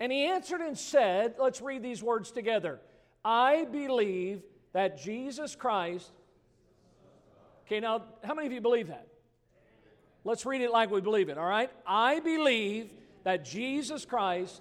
And 0.00 0.10
he 0.10 0.24
answered 0.24 0.62
and 0.62 0.76
said, 0.76 1.36
Let's 1.38 1.60
read 1.60 1.84
these 1.84 2.02
words 2.02 2.32
together. 2.32 2.80
I 3.24 3.66
believe 3.66 4.42
that 4.72 5.00
Jesus 5.00 5.54
Christ. 5.54 6.10
Okay, 7.66 7.78
now, 7.78 8.02
how 8.24 8.34
many 8.34 8.48
of 8.48 8.52
you 8.52 8.60
believe 8.60 8.88
that? 8.88 9.06
Let's 10.24 10.44
read 10.44 10.60
it 10.60 10.72
like 10.72 10.90
we 10.90 11.00
believe 11.00 11.28
it, 11.28 11.38
all 11.38 11.46
right? 11.46 11.70
I 11.86 12.18
believe 12.18 12.90
that 13.22 13.44
Jesus 13.44 14.04
Christ. 14.04 14.60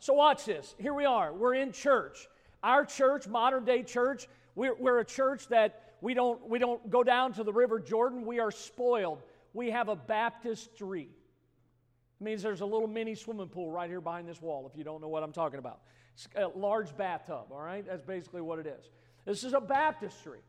So, 0.00 0.12
watch 0.12 0.44
this. 0.44 0.74
Here 0.76 0.92
we 0.92 1.04
are. 1.04 1.32
We're 1.32 1.54
in 1.54 1.70
church. 1.70 2.26
Our 2.66 2.84
church, 2.84 3.28
modern 3.28 3.64
day 3.64 3.84
church, 3.84 4.26
we're, 4.56 4.74
we're 4.74 4.98
a 4.98 5.04
church 5.04 5.46
that 5.48 5.94
we 6.00 6.14
don't, 6.14 6.48
we 6.48 6.58
don't 6.58 6.90
go 6.90 7.04
down 7.04 7.32
to 7.34 7.44
the 7.44 7.52
River 7.52 7.78
Jordan. 7.78 8.26
We 8.26 8.40
are 8.40 8.50
spoiled. 8.50 9.22
We 9.54 9.70
have 9.70 9.88
a 9.88 9.94
baptistry. 9.94 11.02
It 11.02 12.24
means 12.24 12.42
there's 12.42 12.62
a 12.62 12.66
little 12.66 12.88
mini 12.88 13.14
swimming 13.14 13.50
pool 13.50 13.70
right 13.70 13.88
here 13.88 14.00
behind 14.00 14.28
this 14.28 14.42
wall, 14.42 14.68
if 14.68 14.76
you 14.76 14.82
don't 14.82 15.00
know 15.00 15.06
what 15.06 15.22
I'm 15.22 15.30
talking 15.30 15.60
about. 15.60 15.78
It's 16.14 16.26
a 16.34 16.48
large 16.58 16.96
bathtub, 16.96 17.52
all 17.52 17.60
right? 17.60 17.86
That's 17.86 18.02
basically 18.02 18.40
what 18.40 18.58
it 18.58 18.66
is. 18.66 18.90
This 19.24 19.44
is 19.44 19.52
a 19.52 19.60
baptistry. 19.60 20.40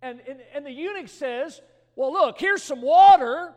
And, 0.00 0.22
and, 0.26 0.38
and 0.54 0.64
the 0.64 0.72
eunuch 0.72 1.08
says, 1.08 1.60
Well, 1.96 2.14
look, 2.14 2.40
here's 2.40 2.62
some 2.62 2.80
water. 2.80 3.52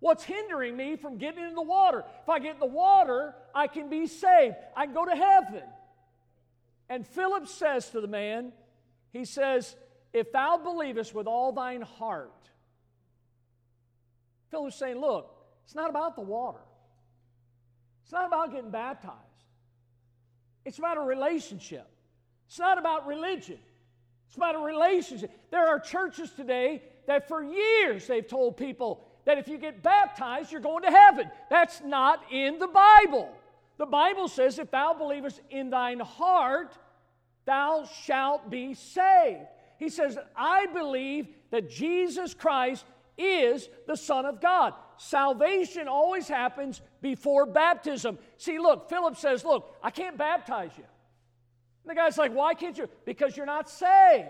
What's 0.00 0.24
hindering 0.24 0.78
me 0.78 0.96
from 0.96 1.18
getting 1.18 1.44
in 1.44 1.54
the 1.54 1.62
water? 1.62 2.04
If 2.22 2.28
I 2.30 2.38
get 2.38 2.54
in 2.54 2.60
the 2.60 2.64
water, 2.64 3.34
I 3.54 3.66
can 3.66 3.90
be 3.90 4.06
saved. 4.06 4.56
I 4.74 4.86
can 4.86 4.94
go 4.94 5.04
to 5.04 5.14
heaven. 5.14 5.62
And 6.88 7.06
Philip 7.06 7.46
says 7.48 7.88
to 7.90 8.00
the 8.00 8.06
man, 8.06 8.52
He 9.12 9.24
says, 9.24 9.74
If 10.12 10.32
thou 10.32 10.58
believest 10.58 11.14
with 11.14 11.26
all 11.26 11.52
thine 11.52 11.82
heart, 11.82 12.32
Philip's 14.50 14.76
saying, 14.76 15.00
Look, 15.00 15.30
it's 15.64 15.74
not 15.74 15.90
about 15.90 16.14
the 16.16 16.22
water, 16.22 16.60
it's 18.02 18.12
not 18.12 18.26
about 18.26 18.52
getting 18.52 18.70
baptized. 18.70 19.18
It's 20.64 20.78
about 20.78 20.96
a 20.96 21.02
relationship. 21.02 21.86
It's 22.46 22.58
not 22.58 22.78
about 22.78 23.06
religion. 23.06 23.58
It's 24.28 24.36
about 24.36 24.54
a 24.54 24.58
relationship. 24.58 25.30
There 25.50 25.66
are 25.66 25.78
churches 25.78 26.30
today 26.30 26.82
that 27.06 27.28
for 27.28 27.42
years 27.42 28.06
they've 28.06 28.26
told 28.26 28.56
people 28.56 29.04
that 29.26 29.38
if 29.38 29.48
you 29.48 29.58
get 29.58 29.82
baptized, 29.82 30.52
you're 30.52 30.60
going 30.60 30.82
to 30.82 30.90
heaven. 30.90 31.30
That's 31.50 31.82
not 31.82 32.20
in 32.30 32.58
the 32.58 32.66
Bible. 32.68 33.30
The 33.76 33.86
Bible 33.86 34.28
says, 34.28 34.58
if 34.58 34.70
thou 34.70 34.94
believest 34.94 35.40
in 35.50 35.70
thine 35.70 36.00
heart, 36.00 36.76
thou 37.44 37.88
shalt 38.04 38.50
be 38.50 38.74
saved. 38.74 39.46
He 39.78 39.88
says, 39.88 40.16
I 40.36 40.66
believe 40.66 41.28
that 41.50 41.68
Jesus 41.68 42.34
Christ 42.34 42.84
is 43.18 43.68
the 43.86 43.96
Son 43.96 44.26
of 44.26 44.40
God. 44.40 44.74
Salvation 44.96 45.88
always 45.88 46.28
happens 46.28 46.80
before 47.00 47.46
baptism. 47.46 48.18
See, 48.36 48.58
look, 48.58 48.88
Philip 48.88 49.16
says, 49.16 49.44
Look, 49.44 49.74
I 49.82 49.90
can't 49.90 50.16
baptize 50.16 50.70
you. 50.76 50.84
And 51.82 51.90
the 51.90 51.94
guy's 51.94 52.16
like, 52.18 52.32
Why 52.32 52.54
can't 52.54 52.78
you? 52.78 52.88
Because 53.04 53.36
you're 53.36 53.46
not 53.46 53.68
saved. 53.68 54.28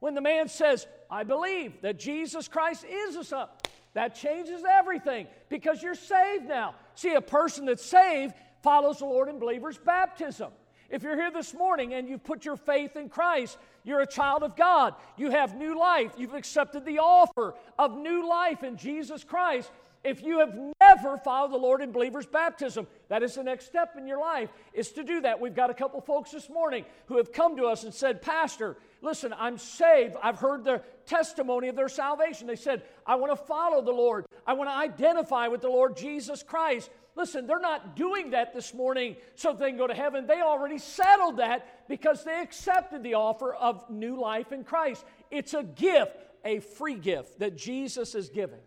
When 0.00 0.14
the 0.14 0.20
man 0.20 0.48
says, 0.48 0.86
I 1.10 1.24
believe 1.24 1.80
that 1.82 1.98
Jesus 1.98 2.48
Christ 2.48 2.84
is 2.84 3.16
the 3.16 3.24
Son, 3.24 3.48
that 3.94 4.14
changes 4.14 4.62
everything 4.68 5.26
because 5.48 5.82
you're 5.82 5.94
saved 5.94 6.48
now. 6.48 6.74
See, 6.94 7.14
a 7.14 7.20
person 7.20 7.66
that's 7.66 7.84
saved 7.84 8.34
follows 8.62 8.98
the 8.98 9.04
Lord 9.04 9.28
in 9.28 9.38
believers' 9.38 9.78
baptism. 9.78 10.52
If 10.90 11.02
you're 11.02 11.16
here 11.16 11.30
this 11.30 11.54
morning 11.54 11.94
and 11.94 12.08
you've 12.08 12.22
put 12.22 12.44
your 12.44 12.56
faith 12.56 12.96
in 12.96 13.08
Christ, 13.08 13.56
you're 13.82 14.00
a 14.00 14.06
child 14.06 14.42
of 14.42 14.56
God. 14.56 14.94
You 15.16 15.30
have 15.30 15.56
new 15.56 15.78
life. 15.78 16.12
You've 16.18 16.34
accepted 16.34 16.84
the 16.84 16.98
offer 16.98 17.54
of 17.78 17.96
new 17.96 18.28
life 18.28 18.62
in 18.62 18.76
Jesus 18.76 19.24
Christ. 19.24 19.70
If 20.04 20.22
you 20.22 20.40
have 20.40 20.54
never 20.80 21.16
followed 21.16 21.52
the 21.52 21.58
Lord 21.58 21.80
in 21.80 21.92
believer's 21.92 22.26
baptism, 22.26 22.88
that 23.08 23.22
is 23.22 23.36
the 23.36 23.44
next 23.44 23.66
step 23.66 23.94
in 23.96 24.06
your 24.06 24.18
life, 24.18 24.50
is 24.72 24.90
to 24.92 25.04
do 25.04 25.20
that. 25.20 25.40
We've 25.40 25.54
got 25.54 25.70
a 25.70 25.74
couple 25.74 26.00
folks 26.00 26.32
this 26.32 26.50
morning 26.50 26.84
who 27.06 27.18
have 27.18 27.32
come 27.32 27.56
to 27.56 27.66
us 27.66 27.84
and 27.84 27.94
said, 27.94 28.20
Pastor, 28.20 28.76
listen, 29.00 29.32
I'm 29.38 29.58
saved. 29.58 30.16
I've 30.20 30.40
heard 30.40 30.64
the 30.64 30.82
testimony 31.06 31.68
of 31.68 31.76
their 31.76 31.88
salvation. 31.88 32.48
They 32.48 32.56
said, 32.56 32.82
I 33.06 33.14
want 33.14 33.32
to 33.32 33.44
follow 33.46 33.80
the 33.80 33.92
Lord. 33.92 34.26
I 34.44 34.54
want 34.54 34.68
to 34.70 34.74
identify 34.74 35.46
with 35.46 35.60
the 35.60 35.68
Lord 35.68 35.96
Jesus 35.96 36.42
Christ. 36.42 36.90
Listen, 37.14 37.46
they're 37.46 37.60
not 37.60 37.94
doing 37.94 38.30
that 38.30 38.54
this 38.54 38.72
morning 38.72 39.16
so 39.34 39.52
they 39.52 39.68
can 39.68 39.76
go 39.76 39.86
to 39.86 39.94
heaven. 39.94 40.26
They 40.26 40.40
already 40.40 40.78
settled 40.78 41.36
that 41.36 41.88
because 41.88 42.24
they 42.24 42.40
accepted 42.40 43.02
the 43.02 43.14
offer 43.14 43.54
of 43.54 43.88
new 43.90 44.18
life 44.18 44.50
in 44.50 44.64
Christ. 44.64 45.04
It's 45.30 45.52
a 45.52 45.62
gift, 45.62 46.16
a 46.44 46.60
free 46.60 46.94
gift 46.94 47.38
that 47.40 47.56
Jesus 47.56 48.14
is 48.14 48.30
giving. 48.30 48.60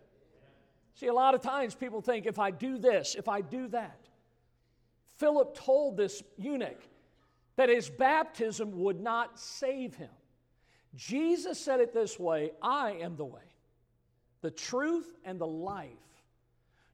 See, 0.94 1.08
a 1.08 1.12
lot 1.14 1.34
of 1.34 1.42
times 1.42 1.74
people 1.74 2.00
think 2.00 2.24
if 2.24 2.38
I 2.38 2.50
do 2.50 2.78
this, 2.78 3.16
if 3.16 3.28
I 3.28 3.40
do 3.40 3.68
that. 3.68 4.00
Philip 5.18 5.56
told 5.56 5.96
this 5.96 6.22
eunuch 6.36 6.80
that 7.56 7.68
his 7.68 7.88
baptism 7.88 8.78
would 8.78 9.00
not 9.00 9.40
save 9.40 9.94
him. 9.94 10.10
Jesus 10.94 11.58
said 11.58 11.80
it 11.80 11.92
this 11.92 12.18
way 12.18 12.52
I 12.62 12.92
am 12.92 13.16
the 13.16 13.24
way, 13.24 13.42
the 14.40 14.50
truth, 14.50 15.16
and 15.24 15.40
the 15.40 15.46
life. 15.46 15.90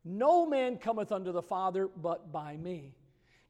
No 0.04 0.46
man 0.46 0.78
cometh 0.78 1.12
unto 1.12 1.32
the 1.32 1.42
Father 1.42 1.88
but 1.88 2.32
by 2.32 2.56
me. 2.56 2.94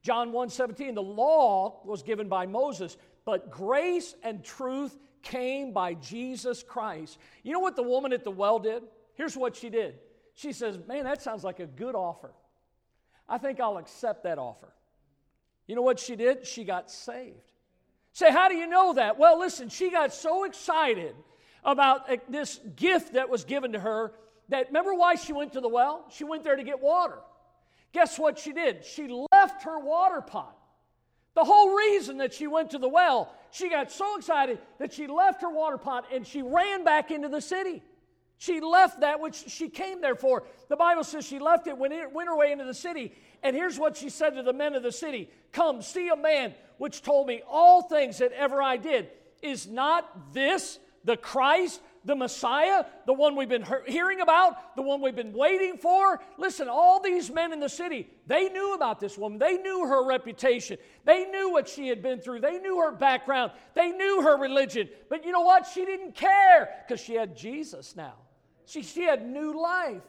John 0.03 0.33
1 0.33 0.51
17, 0.51 0.95
the 0.95 1.03
law 1.03 1.81
was 1.85 2.03
given 2.03 2.29
by 2.29 2.47
Moses, 2.47 2.97
but 3.25 3.51
grace 3.51 4.15
and 4.23 4.45
truth 4.45 4.99
came 5.23 5.73
by 5.73 5.95
Jesus 5.95 6.63
Christ. 6.63 7.19
You 7.43 7.53
know 7.53 7.61
what 7.61 7.77
the 7.77 7.83
woman 7.83 8.13
at 8.13 8.25
the 8.25 8.31
well 8.31 8.59
did? 8.59 8.83
Here's 9.15 9.37
what 9.37 9.57
she 9.57 9.71
did 9.71 9.95
she 10.35 10.53
says, 10.53 10.79
Man, 10.89 11.05
that 11.05 11.23
sounds 11.23 11.45
like 11.45 11.61
a 11.61 11.67
good 11.67 11.95
offer. 11.95 12.33
I 13.29 13.39
think 13.39 13.61
I'll 13.61 13.79
accept 13.79 14.25
that 14.25 14.39
offer. 14.39 14.73
You 15.67 15.77
know 15.77 15.83
what 15.83 16.01
she 16.01 16.17
did? 16.17 16.47
She 16.47 16.65
got 16.65 16.91
saved. 16.91 17.53
Say, 18.13 18.31
how 18.31 18.49
do 18.49 18.57
you 18.57 18.67
know 18.67 18.95
that? 18.95 19.19
Well, 19.19 19.39
listen, 19.39 19.69
she 19.69 19.91
got 19.91 20.13
so 20.13 20.45
excited 20.45 21.15
about 21.65 22.11
uh, 22.11 22.17
this 22.29 22.61
gift 22.77 23.15
that 23.15 23.31
was 23.31 23.45
given 23.45 23.73
to 23.73 23.81
her 23.81 24.13
that 24.53 24.69
remember 24.69 24.95
why 24.95 25.17
she 25.17 25.33
went 25.33 25.53
to 25.55 25.61
the 25.61 25.69
well? 25.69 26.05
She 26.11 26.25
went 26.25 26.45
there 26.45 26.57
to 26.57 26.65
get 26.65 26.81
water. 26.81 27.19
Guess 27.93 28.19
what 28.19 28.39
she 28.39 28.53
did? 28.53 28.85
She 28.85 29.09
left 29.33 29.65
her 29.65 29.79
water 29.79 30.21
pot. 30.21 30.57
The 31.35 31.45
whole 31.45 31.75
reason 31.75 32.19
that 32.19 32.35
she 32.35 32.47
went 32.47 32.71
to 32.71 32.79
the 32.79 32.89
well, 32.89 33.35
she 33.51 33.69
got 33.69 33.91
so 33.91 34.17
excited 34.17 34.59
that 34.79 34.93
she 34.93 35.07
left 35.07 35.43
her 35.43 35.51
water 35.51 35.79
pot 35.79 36.07
and 36.13 36.27
she 36.27 36.43
ran 36.43 36.85
back 36.85 37.11
into 37.11 37.29
the 37.29 37.41
city. 37.41 37.83
She 38.39 38.61
left 38.61 39.01
that 39.01 39.21
which 39.21 39.49
she 39.49 39.69
came 39.69 40.01
there 40.01 40.17
for. 40.17 40.43
The 40.69 40.77
Bible 40.77 41.05
says 41.05 41.25
she 41.25 41.39
left 41.39 41.67
it, 41.69 41.79
went, 41.79 42.13
went 42.13 42.29
her 42.29 42.37
way 42.37 42.53
into 42.53 42.65
the 42.65 42.75
city. 42.75 43.13
And 43.43 43.55
here's 43.55 43.79
what 43.79 43.97
she 43.97 44.11
said 44.11 44.35
to 44.35 44.43
the 44.43 44.53
men 44.53 44.75
of 44.75 44.83
the 44.83 44.93
city 44.93 45.31
Come, 45.53 45.81
see 45.81 46.09
a 46.09 46.17
man 46.17 46.55
which 46.79 47.03
told 47.03 47.27
me 47.27 47.43
all 47.49 47.83
things 47.83 48.19
that 48.19 48.33
ever 48.33 48.61
I 48.61 48.77
did. 48.77 49.09
Is 49.43 49.67
not 49.67 50.33
this 50.33 50.79
the 51.05 51.17
Christ, 51.17 51.81
the 52.05 52.15
Messiah, 52.15 52.85
the 53.07 53.13
one 53.13 53.37
we've 53.37 53.49
been 53.49 53.65
hearing 53.87 54.21
about, 54.21 54.77
the 54.77 54.83
one 54.83 55.01
we've 55.01 55.15
been 55.15 55.33
waiting 55.33 55.79
for? 55.79 56.21
Listen, 56.39 56.69
all 56.69 57.01
these 57.01 57.31
men 57.31 57.53
in 57.53 57.61
the 57.61 57.69
city, 57.69 58.09
they 58.27 58.49
knew 58.49 58.75
about 58.75 59.01
this 59.01 59.17
woman. 59.17 59.39
They 59.39 59.59
knew 59.59 59.87
her 59.87 60.05
reputation. 60.07 60.79
They 61.05 61.25
knew 61.27 61.51
what 61.51 61.69
she 61.69 61.89
had 61.89 62.03
been 62.03 62.21
through. 62.21 62.41
They 62.41 62.59
knew 62.59 62.79
her 62.79 62.93
background. 62.93 63.53
They 63.75 63.91
knew 63.91 64.23
her 64.23 64.37
religion. 64.37 64.89
But 65.09 65.25
you 65.25 65.33
know 65.33 65.41
what? 65.41 65.67
She 65.67 65.85
didn't 65.85 66.15
care 66.15 66.71
because 66.87 67.01
she 67.03 67.15
had 67.15 67.37
Jesus 67.37 67.95
now. 67.97 68.15
She, 68.67 68.83
she 68.83 69.03
had 69.03 69.27
new 69.27 69.61
life. 69.61 70.03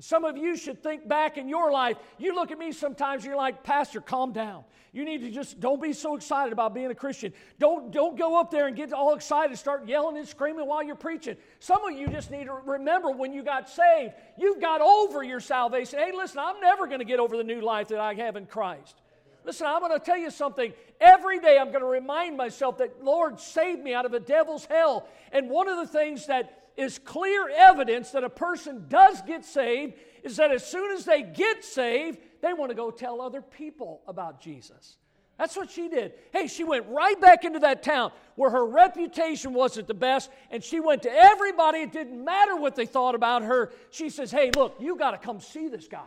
Some 0.00 0.24
of 0.24 0.36
you 0.36 0.56
should 0.56 0.82
think 0.82 1.06
back 1.06 1.38
in 1.38 1.48
your 1.48 1.70
life. 1.70 1.96
You 2.18 2.34
look 2.34 2.50
at 2.50 2.58
me 2.58 2.72
sometimes, 2.72 3.24
you're 3.24 3.36
like, 3.36 3.62
Pastor, 3.62 4.00
calm 4.00 4.32
down. 4.32 4.64
You 4.92 5.04
need 5.04 5.22
to 5.22 5.30
just 5.30 5.58
don't 5.60 5.82
be 5.82 5.92
so 5.92 6.14
excited 6.14 6.52
about 6.52 6.74
being 6.74 6.90
a 6.90 6.94
Christian. 6.94 7.32
Don't, 7.58 7.90
don't 7.90 8.16
go 8.16 8.38
up 8.38 8.50
there 8.50 8.68
and 8.68 8.76
get 8.76 8.92
all 8.92 9.14
excited 9.14 9.50
and 9.50 9.58
start 9.58 9.88
yelling 9.88 10.16
and 10.16 10.26
screaming 10.26 10.66
while 10.66 10.82
you're 10.84 10.94
preaching. 10.94 11.36
Some 11.58 11.84
of 11.84 11.98
you 11.98 12.08
just 12.08 12.30
need 12.30 12.44
to 12.44 12.54
remember 12.54 13.10
when 13.10 13.32
you 13.32 13.42
got 13.42 13.68
saved, 13.68 14.14
you 14.36 14.60
got 14.60 14.80
over 14.80 15.22
your 15.22 15.40
salvation. 15.40 15.98
Hey, 15.98 16.12
listen, 16.14 16.38
I'm 16.38 16.60
never 16.60 16.86
going 16.86 17.00
to 17.00 17.04
get 17.04 17.18
over 17.18 17.36
the 17.36 17.44
new 17.44 17.60
life 17.60 17.88
that 17.88 17.98
I 17.98 18.14
have 18.14 18.36
in 18.36 18.46
Christ. 18.46 19.00
Listen, 19.44 19.66
I'm 19.66 19.80
going 19.80 19.92
to 19.92 20.04
tell 20.04 20.16
you 20.16 20.30
something. 20.30 20.72
Every 21.00 21.38
day 21.38 21.58
I'm 21.58 21.68
going 21.68 21.80
to 21.80 21.86
remind 21.86 22.36
myself 22.36 22.78
that 22.78 23.04
Lord 23.04 23.38
saved 23.38 23.82
me 23.82 23.94
out 23.94 24.06
of 24.06 24.14
a 24.14 24.20
devil's 24.20 24.64
hell. 24.64 25.08
And 25.32 25.50
one 25.50 25.68
of 25.68 25.76
the 25.76 25.86
things 25.86 26.26
that 26.26 26.63
is 26.76 26.98
clear 26.98 27.48
evidence 27.48 28.10
that 28.10 28.24
a 28.24 28.30
person 28.30 28.86
does 28.88 29.20
get 29.22 29.44
saved 29.44 29.94
is 30.22 30.36
that 30.36 30.50
as 30.50 30.66
soon 30.66 30.90
as 30.92 31.04
they 31.04 31.22
get 31.22 31.64
saved, 31.64 32.18
they 32.40 32.52
want 32.52 32.70
to 32.70 32.74
go 32.74 32.90
tell 32.90 33.20
other 33.20 33.42
people 33.42 34.02
about 34.06 34.40
Jesus. 34.40 34.96
That's 35.38 35.56
what 35.56 35.70
she 35.70 35.88
did. 35.88 36.12
Hey, 36.32 36.46
she 36.46 36.62
went 36.62 36.86
right 36.88 37.20
back 37.20 37.44
into 37.44 37.58
that 37.60 37.82
town 37.82 38.12
where 38.36 38.50
her 38.50 38.64
reputation 38.64 39.52
wasn't 39.52 39.88
the 39.88 39.94
best, 39.94 40.30
and 40.50 40.62
she 40.62 40.78
went 40.78 41.02
to 41.02 41.10
everybody. 41.10 41.80
It 41.80 41.92
didn't 41.92 42.24
matter 42.24 42.56
what 42.56 42.76
they 42.76 42.86
thought 42.86 43.14
about 43.14 43.42
her. 43.42 43.72
She 43.90 44.10
says, 44.10 44.30
Hey, 44.30 44.52
look, 44.54 44.76
you 44.78 44.96
got 44.96 45.10
to 45.10 45.18
come 45.18 45.40
see 45.40 45.68
this 45.68 45.88
guy. 45.88 46.06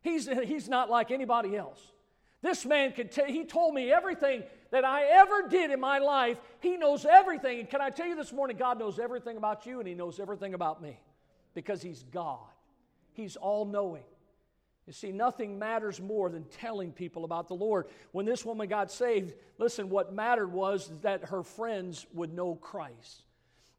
He's, 0.00 0.26
he's 0.26 0.68
not 0.68 0.88
like 0.88 1.10
anybody 1.10 1.56
else. 1.56 1.91
This 2.42 2.66
man 2.66 2.92
could 2.92 3.12
tell, 3.12 3.26
he 3.26 3.44
told 3.44 3.72
me 3.72 3.90
everything 3.92 4.42
that 4.72 4.84
I 4.84 5.04
ever 5.04 5.48
did 5.48 5.70
in 5.70 5.78
my 5.78 5.98
life. 5.98 6.38
He 6.60 6.76
knows 6.76 7.04
everything. 7.04 7.60
And 7.60 7.70
can 7.70 7.80
I 7.80 7.90
tell 7.90 8.06
you 8.06 8.16
this 8.16 8.32
morning, 8.32 8.56
God 8.56 8.78
knows 8.78 8.98
everything 8.98 9.36
about 9.36 9.64
you 9.64 9.78
and 9.78 9.86
He 9.86 9.94
knows 9.94 10.18
everything 10.18 10.54
about 10.54 10.82
me 10.82 10.98
because 11.54 11.80
He's 11.80 12.02
God. 12.02 12.40
He's 13.12 13.36
all 13.36 13.64
knowing. 13.64 14.02
You 14.86 14.92
see, 14.92 15.12
nothing 15.12 15.58
matters 15.58 16.00
more 16.00 16.28
than 16.28 16.44
telling 16.44 16.90
people 16.90 17.24
about 17.24 17.46
the 17.46 17.54
Lord. 17.54 17.86
When 18.10 18.26
this 18.26 18.44
woman 18.44 18.68
got 18.68 18.90
saved, 18.90 19.34
listen, 19.58 19.88
what 19.88 20.12
mattered 20.12 20.50
was 20.50 20.90
that 21.02 21.26
her 21.26 21.44
friends 21.44 22.06
would 22.12 22.34
know 22.34 22.56
Christ, 22.56 23.22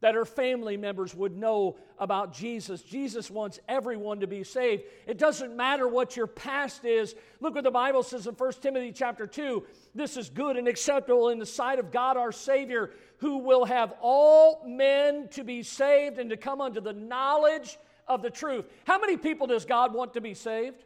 that 0.03 0.15
her 0.15 0.25
family 0.25 0.75
members 0.75 1.15
would 1.15 1.37
know 1.37 1.77
about 1.97 2.33
Jesus. 2.33 2.81
Jesus 2.81 3.31
wants 3.31 3.61
everyone 3.69 4.19
to 4.19 4.27
be 4.27 4.43
saved. 4.43 4.83
It 5.07 5.17
doesn't 5.17 5.55
matter 5.55 5.87
what 5.87 6.17
your 6.17 6.27
past 6.27 6.83
is. 6.83 7.15
Look 7.39 7.55
what 7.55 7.63
the 7.63 7.71
Bible 7.71 8.03
says 8.03 8.27
in 8.27 8.33
1 8.33 8.51
Timothy 8.61 8.91
chapter 8.91 9.25
2. 9.25 9.63
This 9.95 10.17
is 10.17 10.29
good 10.29 10.57
and 10.57 10.67
acceptable 10.67 11.29
in 11.29 11.39
the 11.39 11.45
sight 11.45 11.79
of 11.79 11.89
God 11.89 12.17
our 12.17 12.33
Savior, 12.33 12.91
who 13.19 13.37
will 13.37 13.63
have 13.63 13.93
all 14.01 14.65
men 14.67 15.29
to 15.29 15.45
be 15.45 15.63
saved 15.63 16.19
and 16.19 16.29
to 16.31 16.35
come 16.35 16.59
unto 16.59 16.81
the 16.81 16.91
knowledge 16.91 17.77
of 18.05 18.21
the 18.21 18.29
truth. 18.29 18.65
How 18.83 18.99
many 18.99 19.15
people 19.15 19.47
does 19.47 19.63
God 19.63 19.93
want 19.93 20.15
to 20.15 20.21
be 20.21 20.33
saved? 20.33 20.83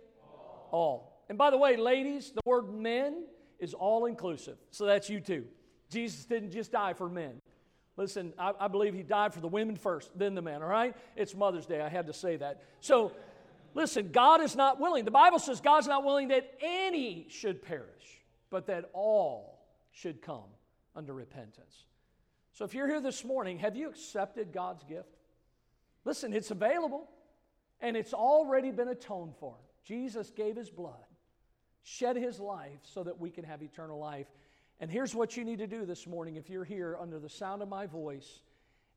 all. 0.72 1.24
And 1.28 1.39
by 1.39 1.49
the 1.49 1.57
way, 1.57 1.76
ladies, 1.76 2.32
the 2.32 2.41
word 2.45 2.72
men 2.72 3.26
is 3.59 3.74
all 3.74 4.05
inclusive. 4.05 4.57
So 4.70 4.86
that's 4.86 5.09
you 5.09 5.20
too. 5.20 5.45
Jesus 5.89 6.26
didn't 6.26 6.51
just 6.51 6.72
die 6.72 6.93
for 6.93 7.09
men. 7.09 7.41
Listen, 7.98 8.32
I, 8.38 8.54
I, 8.60 8.68
believe 8.68 8.93
he 8.93 9.02
died 9.02 9.34
for 9.34 9.39
the 9.39 9.48
women 9.48 9.76
first, 9.76 10.12
then 10.16 10.36
the 10.36 10.41
men, 10.41 10.62
all 10.62 10.70
right? 10.70 10.95
It's 11.16 11.34
Mother's 11.34 11.66
Day. 11.66 11.82
I 11.82 11.89
had 11.89 12.06
to 12.08 12.14
say 12.14 12.38
that. 12.38 12.62
So, 12.80 13.12
listen, 13.74 14.12
God 14.12 14.39
is 14.41 14.56
not 14.56 14.80
willing. 14.80 15.04
The 15.04 15.12
Bible 15.12 15.39
says 15.39 15.60
God's 15.60 15.88
not 15.88 16.06
willing 16.06 16.28
that 16.28 16.54
any 16.62 17.26
should 17.30 17.64
perish, 17.64 18.22
but 18.52 18.68
that 18.68 18.91
all 18.93 19.66
should 19.91 20.22
come 20.22 20.45
under 20.95 21.12
repentance. 21.12 21.86
So, 22.54 22.66
if 22.66 22.76
you're 22.76 22.88
here 22.88 23.02
this 23.02 23.26
morning, 23.26 23.58
have 23.60 23.76
you 23.76 23.89
accepted 23.89 24.54
God's 24.54 24.84
gift? 24.84 25.18
Listen, 26.06 26.34
it's 26.34 26.52
available 26.52 27.10
and 27.82 27.98
it's 27.98 28.14
already 28.14 28.72
been 28.72 28.89
atoned 28.89 29.34
for. 29.39 29.56
Jesus 29.84 30.32
gave 30.32 30.56
his 30.56 30.70
blood, 30.70 30.93
shed 31.84 32.16
his 32.16 32.39
life 32.39 32.80
so 32.84 33.04
that 33.04 33.20
we 33.20 33.30
can 33.30 33.43
have 33.43 33.62
eternal 33.62 34.00
life. 34.00 34.28
And 34.80 34.91
here's 34.91 35.15
what 35.15 35.36
you 35.36 35.43
need 35.43 35.59
to 35.59 35.67
do 35.67 35.86
this 35.86 36.05
morning 36.05 36.36
if 36.36 36.49
you're 36.49 36.63
here 36.63 36.97
under 36.99 37.19
the 37.19 37.30
sound 37.30 37.61
of 37.61 37.69
my 37.69 37.88
voice 37.88 38.41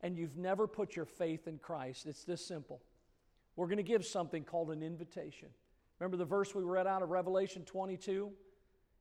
and 0.03 0.17
you've 0.17 0.37
never 0.37 0.67
put 0.67 0.95
your 0.95 1.07
faith 1.07 1.47
in 1.47 1.59
Christ. 1.59 2.07
It's 2.07 2.25
this 2.25 2.45
simple. 2.45 2.81
We're 3.57 3.67
going 3.67 3.79
to 3.79 3.83
give 3.83 4.05
something 4.05 4.45
called 4.45 4.71
an 4.71 4.83
invitation. 4.83 5.49
Remember 5.99 6.17
the 6.17 6.25
verse 6.25 6.55
we 6.55 6.63
read 6.63 6.87
out 6.87 7.03
of 7.03 7.11
Revelation 7.11 7.65
22? 7.65 8.31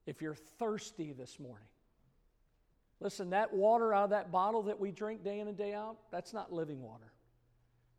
If 0.06 0.22
you're 0.22 0.36
thirsty 0.36 1.14
this 1.14 1.40
morning, 1.40 1.68
listen, 3.00 3.30
that 3.32 3.54
water 3.54 3.94
out 3.94 4.06
of 4.06 4.10
that 4.12 4.32
bottle 4.32 4.64
that 4.64 4.80
we 4.80 4.92
drink 4.92 5.24
day 5.24 5.40
in 5.40 5.48
and 5.48 5.58
day 5.58 5.74
out, 5.74 5.98
that's 6.12 6.34
not 6.34 6.52
living 6.52 6.82
water. 6.82 7.12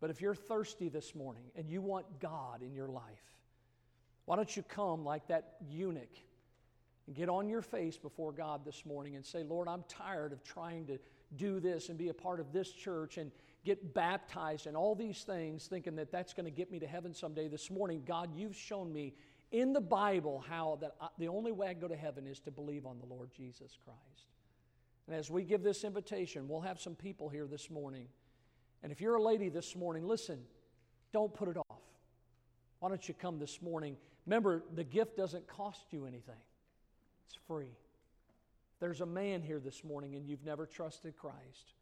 But 0.00 0.10
if 0.10 0.20
you're 0.20 0.34
thirsty 0.34 0.88
this 0.88 1.14
morning 1.14 1.44
and 1.54 1.68
you 1.68 1.82
want 1.82 2.06
God 2.20 2.62
in 2.62 2.74
your 2.74 2.88
life, 2.88 3.04
why 4.24 4.36
don't 4.36 4.54
you 4.56 4.62
come 4.62 5.04
like 5.04 5.28
that 5.28 5.56
eunuch 5.68 6.16
and 7.06 7.16
get 7.16 7.28
on 7.28 7.48
your 7.48 7.62
face 7.62 7.96
before 7.96 8.32
God 8.32 8.64
this 8.64 8.84
morning 8.86 9.16
and 9.16 9.24
say, 9.24 9.42
Lord, 9.42 9.68
I'm 9.68 9.84
tired 9.88 10.32
of 10.32 10.42
trying 10.44 10.86
to 10.86 10.98
do 11.36 11.60
this 11.60 11.88
and 11.88 11.98
be 11.98 12.08
a 12.08 12.14
part 12.14 12.40
of 12.40 12.52
this 12.52 12.70
church 12.70 13.18
and 13.18 13.30
get 13.64 13.94
baptized 13.94 14.66
and 14.66 14.76
all 14.76 14.94
these 14.94 15.22
things, 15.22 15.66
thinking 15.66 15.96
that 15.96 16.10
that's 16.10 16.32
going 16.32 16.44
to 16.44 16.50
get 16.50 16.70
me 16.70 16.78
to 16.78 16.86
heaven 16.86 17.14
someday. 17.14 17.48
This 17.48 17.70
morning, 17.70 18.02
God, 18.06 18.30
you've 18.34 18.56
shown 18.56 18.92
me 18.92 19.14
in 19.52 19.72
the 19.72 19.80
Bible 19.80 20.44
how 20.48 20.78
that 20.80 20.94
I, 21.00 21.08
the 21.18 21.28
only 21.28 21.52
way 21.52 21.68
I 21.68 21.74
go 21.74 21.88
to 21.88 21.96
heaven 21.96 22.26
is 22.26 22.40
to 22.40 22.50
believe 22.50 22.86
on 22.86 22.98
the 22.98 23.06
Lord 23.06 23.30
Jesus 23.36 23.76
Christ. 23.84 24.28
And 25.06 25.16
as 25.16 25.30
we 25.30 25.42
give 25.42 25.62
this 25.62 25.82
invitation, 25.82 26.48
we'll 26.48 26.60
have 26.60 26.80
some 26.80 26.94
people 26.94 27.28
here 27.28 27.46
this 27.46 27.68
morning. 27.68 28.06
And 28.82 28.92
if 28.92 29.00
you're 29.00 29.16
a 29.16 29.22
lady 29.22 29.48
this 29.48 29.74
morning, 29.74 30.06
listen, 30.06 30.38
don't 31.12 31.34
put 31.34 31.48
it 31.48 31.56
off. 31.56 31.80
Why 32.78 32.88
don't 32.88 33.06
you 33.06 33.14
come 33.14 33.38
this 33.38 33.60
morning? 33.60 33.96
Remember, 34.24 34.62
the 34.74 34.84
gift 34.84 35.16
doesn't 35.16 35.46
cost 35.46 35.86
you 35.90 36.06
anything, 36.06 36.36
it's 37.30 37.38
free. 37.46 37.76
There's 38.80 39.02
a 39.02 39.06
man 39.06 39.40
here 39.42 39.60
this 39.60 39.84
morning 39.84 40.16
and 40.16 40.26
you've 40.26 40.44
never 40.44 40.66
trusted 40.66 41.16
Christ. 41.16 41.74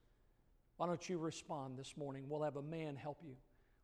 Why 0.76 0.86
don't 0.86 1.09
you 1.09 1.16
respond 1.16 1.78
this 1.78 1.96
morning? 1.96 2.24
We'll 2.28 2.42
have 2.42 2.57
a 2.57 2.62
man 2.62 2.96
help 2.96 3.20
you. 3.24 3.34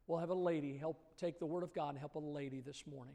We'll 0.07 0.19
have 0.19 0.29
a 0.29 0.35
lady 0.35 0.77
help 0.77 0.99
take 1.17 1.39
the 1.39 1.47
Word 1.47 1.63
of 1.63 1.73
God 1.73 1.91
and 1.91 1.99
help 1.99 2.17
a 2.17 2.19
lady 2.19 2.61
this 2.61 2.85
morning. 2.87 3.15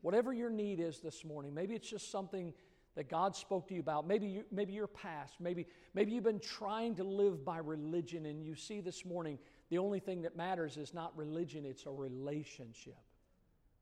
Whatever 0.00 0.32
your 0.32 0.48
need 0.48 0.78
is 0.78 1.00
this 1.00 1.24
morning, 1.24 1.54
maybe 1.54 1.74
it's 1.74 1.90
just 1.90 2.12
something 2.12 2.54
that 2.94 3.08
God 3.08 3.34
spoke 3.34 3.66
to 3.66 3.74
you 3.74 3.80
about. 3.80 4.06
Maybe, 4.06 4.28
you, 4.28 4.44
maybe 4.52 4.74
your 4.74 4.86
past. 4.86 5.40
Maybe, 5.40 5.66
maybe 5.92 6.12
you've 6.12 6.22
been 6.22 6.38
trying 6.38 6.94
to 6.96 7.04
live 7.04 7.44
by 7.44 7.58
religion 7.58 8.26
and 8.26 8.44
you 8.44 8.54
see 8.54 8.80
this 8.80 9.04
morning 9.04 9.40
the 9.70 9.78
only 9.78 9.98
thing 9.98 10.22
that 10.22 10.36
matters 10.36 10.76
is 10.76 10.94
not 10.94 11.16
religion, 11.16 11.66
it's 11.66 11.86
a 11.86 11.90
relationship. 11.90 12.98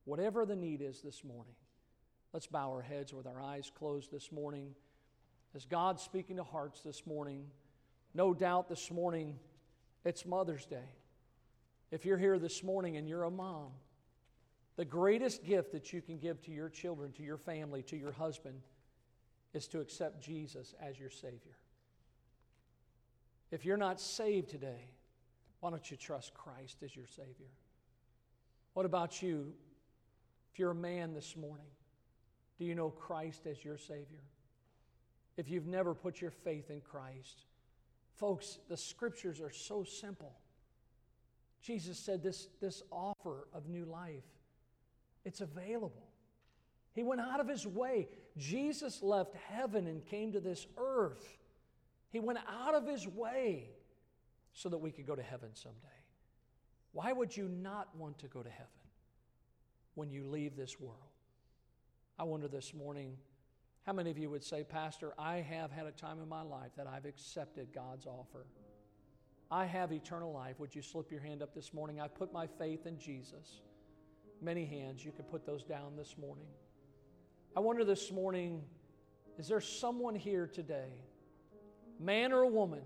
Whatever 0.05 0.47
the 0.47 0.57
need 0.57 0.81
is 0.81 1.03
this 1.03 1.23
morning, 1.23 1.55
let's 2.33 2.47
bow 2.47 2.71
our 2.71 2.83
heads 2.83 3.13
with 3.13 3.27
our 3.27 3.41
eyes 3.41 3.71
closed 3.79 4.11
this 4.11 4.31
morning. 4.31 4.75
As 5.55 5.65
God's 5.65 6.03
speaking 6.03 6.37
to 6.37 6.45
hearts 6.45 6.81
this 6.83 7.07
morning, 7.07 7.47
no 8.15 8.35
doubt 8.35 8.69
this 8.69 8.91
morning 8.91 9.39
it's 10.05 10.25
Mother's 10.25 10.65
Day. 10.65 10.95
If 11.91 12.05
you're 12.05 12.19
here 12.19 12.39
this 12.39 12.63
morning 12.63 12.97
and 12.97 13.09
you're 13.09 13.25
a 13.25 13.31
mom, 13.31 13.71
the 14.77 14.85
greatest 14.85 15.45
gift 15.45 15.73
that 15.73 15.93
you 15.93 16.01
can 16.01 16.19
give 16.19 16.41
to 16.43 16.53
your 16.53 16.69
children, 16.69 17.13
to 17.13 17.23
your 17.23 17.37
family, 17.37 17.83
to 17.85 17.97
your 17.97 18.13
husband 18.13 18.61
is 19.53 19.67
to 19.69 19.81
accept 19.81 20.23
Jesus 20.23 20.75
as 20.81 20.99
your 20.99 21.11
Savior. 21.11 21.59
If 23.51 23.65
you're 23.65 23.77
not 23.77 24.01
saved 24.01 24.49
today, 24.49 24.93
why 25.59 25.71
don't 25.71 25.91
you 25.91 25.97
trust 25.97 26.33
Christ 26.33 26.79
as 26.85 26.95
your 26.95 27.09
Savior? 27.09 27.51
What 28.75 28.87
about 28.87 29.21
you? 29.21 29.53
If 30.53 30.59
you're 30.59 30.71
a 30.71 30.75
man 30.75 31.13
this 31.13 31.37
morning, 31.37 31.67
do 32.61 32.67
you 32.67 32.75
know 32.77 32.91
Christ 32.91 33.47
as 33.47 33.65
your 33.65 33.77
Savior? 33.77 34.23
If 35.37 35.49
you've 35.49 35.67
never 35.67 35.95
put 35.95 36.21
your 36.21 36.31
faith 36.31 36.71
in 36.71 36.83
Christ, 36.83 37.47
folks, 38.15 38.59
the 38.69 38.77
scriptures 38.77 39.41
are 39.41 39.51
so 39.51 39.83
simple. 39.83 40.37
Jesus 41.63 41.99
said 41.99 42.23
this, 42.23 42.49
this 42.61 42.83
offer 42.93 43.49
of 43.53 43.69
new 43.69 43.85
life, 43.87 44.23
it's 45.25 45.41
available. 45.41 46.07
He 46.93 47.03
went 47.03 47.21
out 47.21 47.41
of 47.41 47.49
his 47.49 47.67
way. 47.67 48.09
Jesus 48.37 49.03
left 49.03 49.35
heaven 49.49 49.87
and 49.87 50.05
came 50.05 50.31
to 50.33 50.41
this 50.41 50.67
earth. 50.77 51.39
He 52.11 52.21
went 52.21 52.39
out 52.47 52.75
of 52.75 52.87
his 52.87 53.09
way 53.09 53.71
so 54.53 54.69
that 54.69 54.79
we 54.79 54.93
could 54.93 55.07
go 55.07 55.17
to 55.17 55.23
heaven 55.23 55.49
someday. 55.55 55.79
Why 56.93 57.13
would 57.13 57.37
you 57.37 57.49
not 57.49 57.97
want 57.97 58.19
to 58.19 58.29
go 58.29 58.43
to 58.43 58.51
heaven? 58.51 58.69
when 59.95 60.11
you 60.11 60.25
leave 60.25 60.57
this 60.57 60.81
world. 60.81 61.10
I 62.21 62.23
wonder 62.25 62.49
this 62.49 62.75
morning 62.75 63.17
how 63.87 63.95
many 63.95 64.11
of 64.11 64.19
you 64.19 64.29
would 64.29 64.45
say, 64.45 64.63
Pastor, 64.63 65.15
I 65.19 65.37
have 65.37 65.73
had 65.73 65.87
a 65.87 65.91
time 65.91 66.21
in 66.21 66.29
my 66.29 66.43
life 66.43 66.71
that 66.77 66.87
I've 66.87 67.07
accepted 67.07 67.73
God's 67.75 68.05
offer. 68.05 68.45
I 69.51 69.65
have 69.65 69.91
eternal 69.91 70.31
life. 70.31 70.61
Would 70.61 70.75
you 70.75 70.83
slip 70.83 71.11
your 71.11 71.23
hand 71.23 71.43
up 71.43 71.55
this 71.55 71.73
morning? 71.73 71.99
I 71.99 72.09
put 72.09 72.31
my 72.31 72.47
faith 72.47 72.85
in 72.85 72.99
Jesus. 72.99 73.63
Many 74.43 74.67
hands, 74.67 75.03
you 75.03 75.13
can 75.13 75.25
put 75.25 75.47
those 75.47 75.65
down 75.65 75.97
this 75.97 76.17
morning. 76.19 76.45
I 77.57 77.61
wonder 77.61 77.87
this 77.87 78.13
morning, 78.13 78.65
is 79.39 79.49
there 79.49 79.63
someone 79.63 80.15
here 80.15 80.47
today, 80.47 80.93
man 81.99 82.35
or 82.35 82.45
woman, 82.45 82.83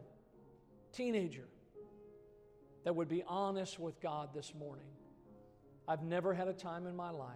teenager, 0.92 1.48
that 2.84 2.94
would 2.94 3.08
be 3.08 3.24
honest 3.26 3.80
with 3.80 4.00
God 4.00 4.28
this 4.32 4.54
morning? 4.54 4.86
I've 5.88 6.04
never 6.04 6.32
had 6.34 6.46
a 6.46 6.52
time 6.52 6.86
in 6.86 6.94
my 6.94 7.10
life 7.10 7.34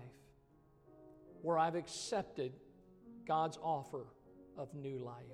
where 1.43 1.59
I've 1.59 1.74
accepted 1.74 2.53
God's 3.26 3.59
offer 3.62 4.07
of 4.57 4.74
new 4.74 4.99
life. 4.99 5.24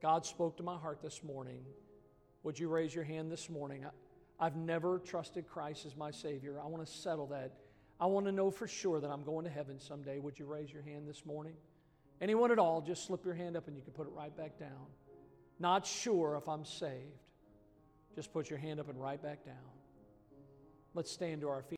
God 0.00 0.24
spoke 0.24 0.56
to 0.58 0.62
my 0.62 0.76
heart 0.76 1.00
this 1.02 1.22
morning. 1.22 1.62
Would 2.42 2.58
you 2.58 2.68
raise 2.68 2.94
your 2.94 3.04
hand 3.04 3.30
this 3.30 3.50
morning? 3.50 3.84
I, 4.40 4.44
have 4.44 4.56
never 4.56 5.00
trusted 5.00 5.48
Christ 5.48 5.86
as 5.86 5.96
my 5.96 6.10
Savior. 6.10 6.60
I 6.62 6.66
want 6.66 6.86
to 6.86 6.92
settle 6.92 7.26
that. 7.28 7.52
I 8.00 8.06
want 8.06 8.26
to 8.26 8.32
know 8.32 8.50
for 8.50 8.68
sure 8.68 9.00
that 9.00 9.10
I'm 9.10 9.24
going 9.24 9.44
to 9.44 9.50
heaven 9.50 9.80
someday. 9.80 10.18
Would 10.20 10.38
you 10.38 10.46
raise 10.46 10.72
your 10.72 10.82
hand 10.82 11.08
this 11.08 11.26
morning? 11.26 11.54
Anyone 12.20 12.52
at 12.52 12.58
all, 12.58 12.80
just 12.80 13.06
slip 13.06 13.24
your 13.24 13.34
hand 13.34 13.56
up 13.56 13.66
and 13.66 13.76
you 13.76 13.82
can 13.82 13.92
put 13.92 14.06
it 14.06 14.12
right 14.12 14.36
back 14.36 14.58
down. 14.58 14.86
Not 15.58 15.86
sure 15.86 16.36
if 16.36 16.48
I'm 16.48 16.64
saved. 16.64 17.24
Just 18.14 18.32
put 18.32 18.50
your 18.50 18.58
hand 18.58 18.80
up 18.80 18.88
and 18.88 19.00
right 19.00 19.20
back 19.20 19.44
down. 19.44 19.54
Let's 20.94 21.10
stand 21.10 21.40
to 21.42 21.48
our 21.48 21.62
feet. 21.62 21.76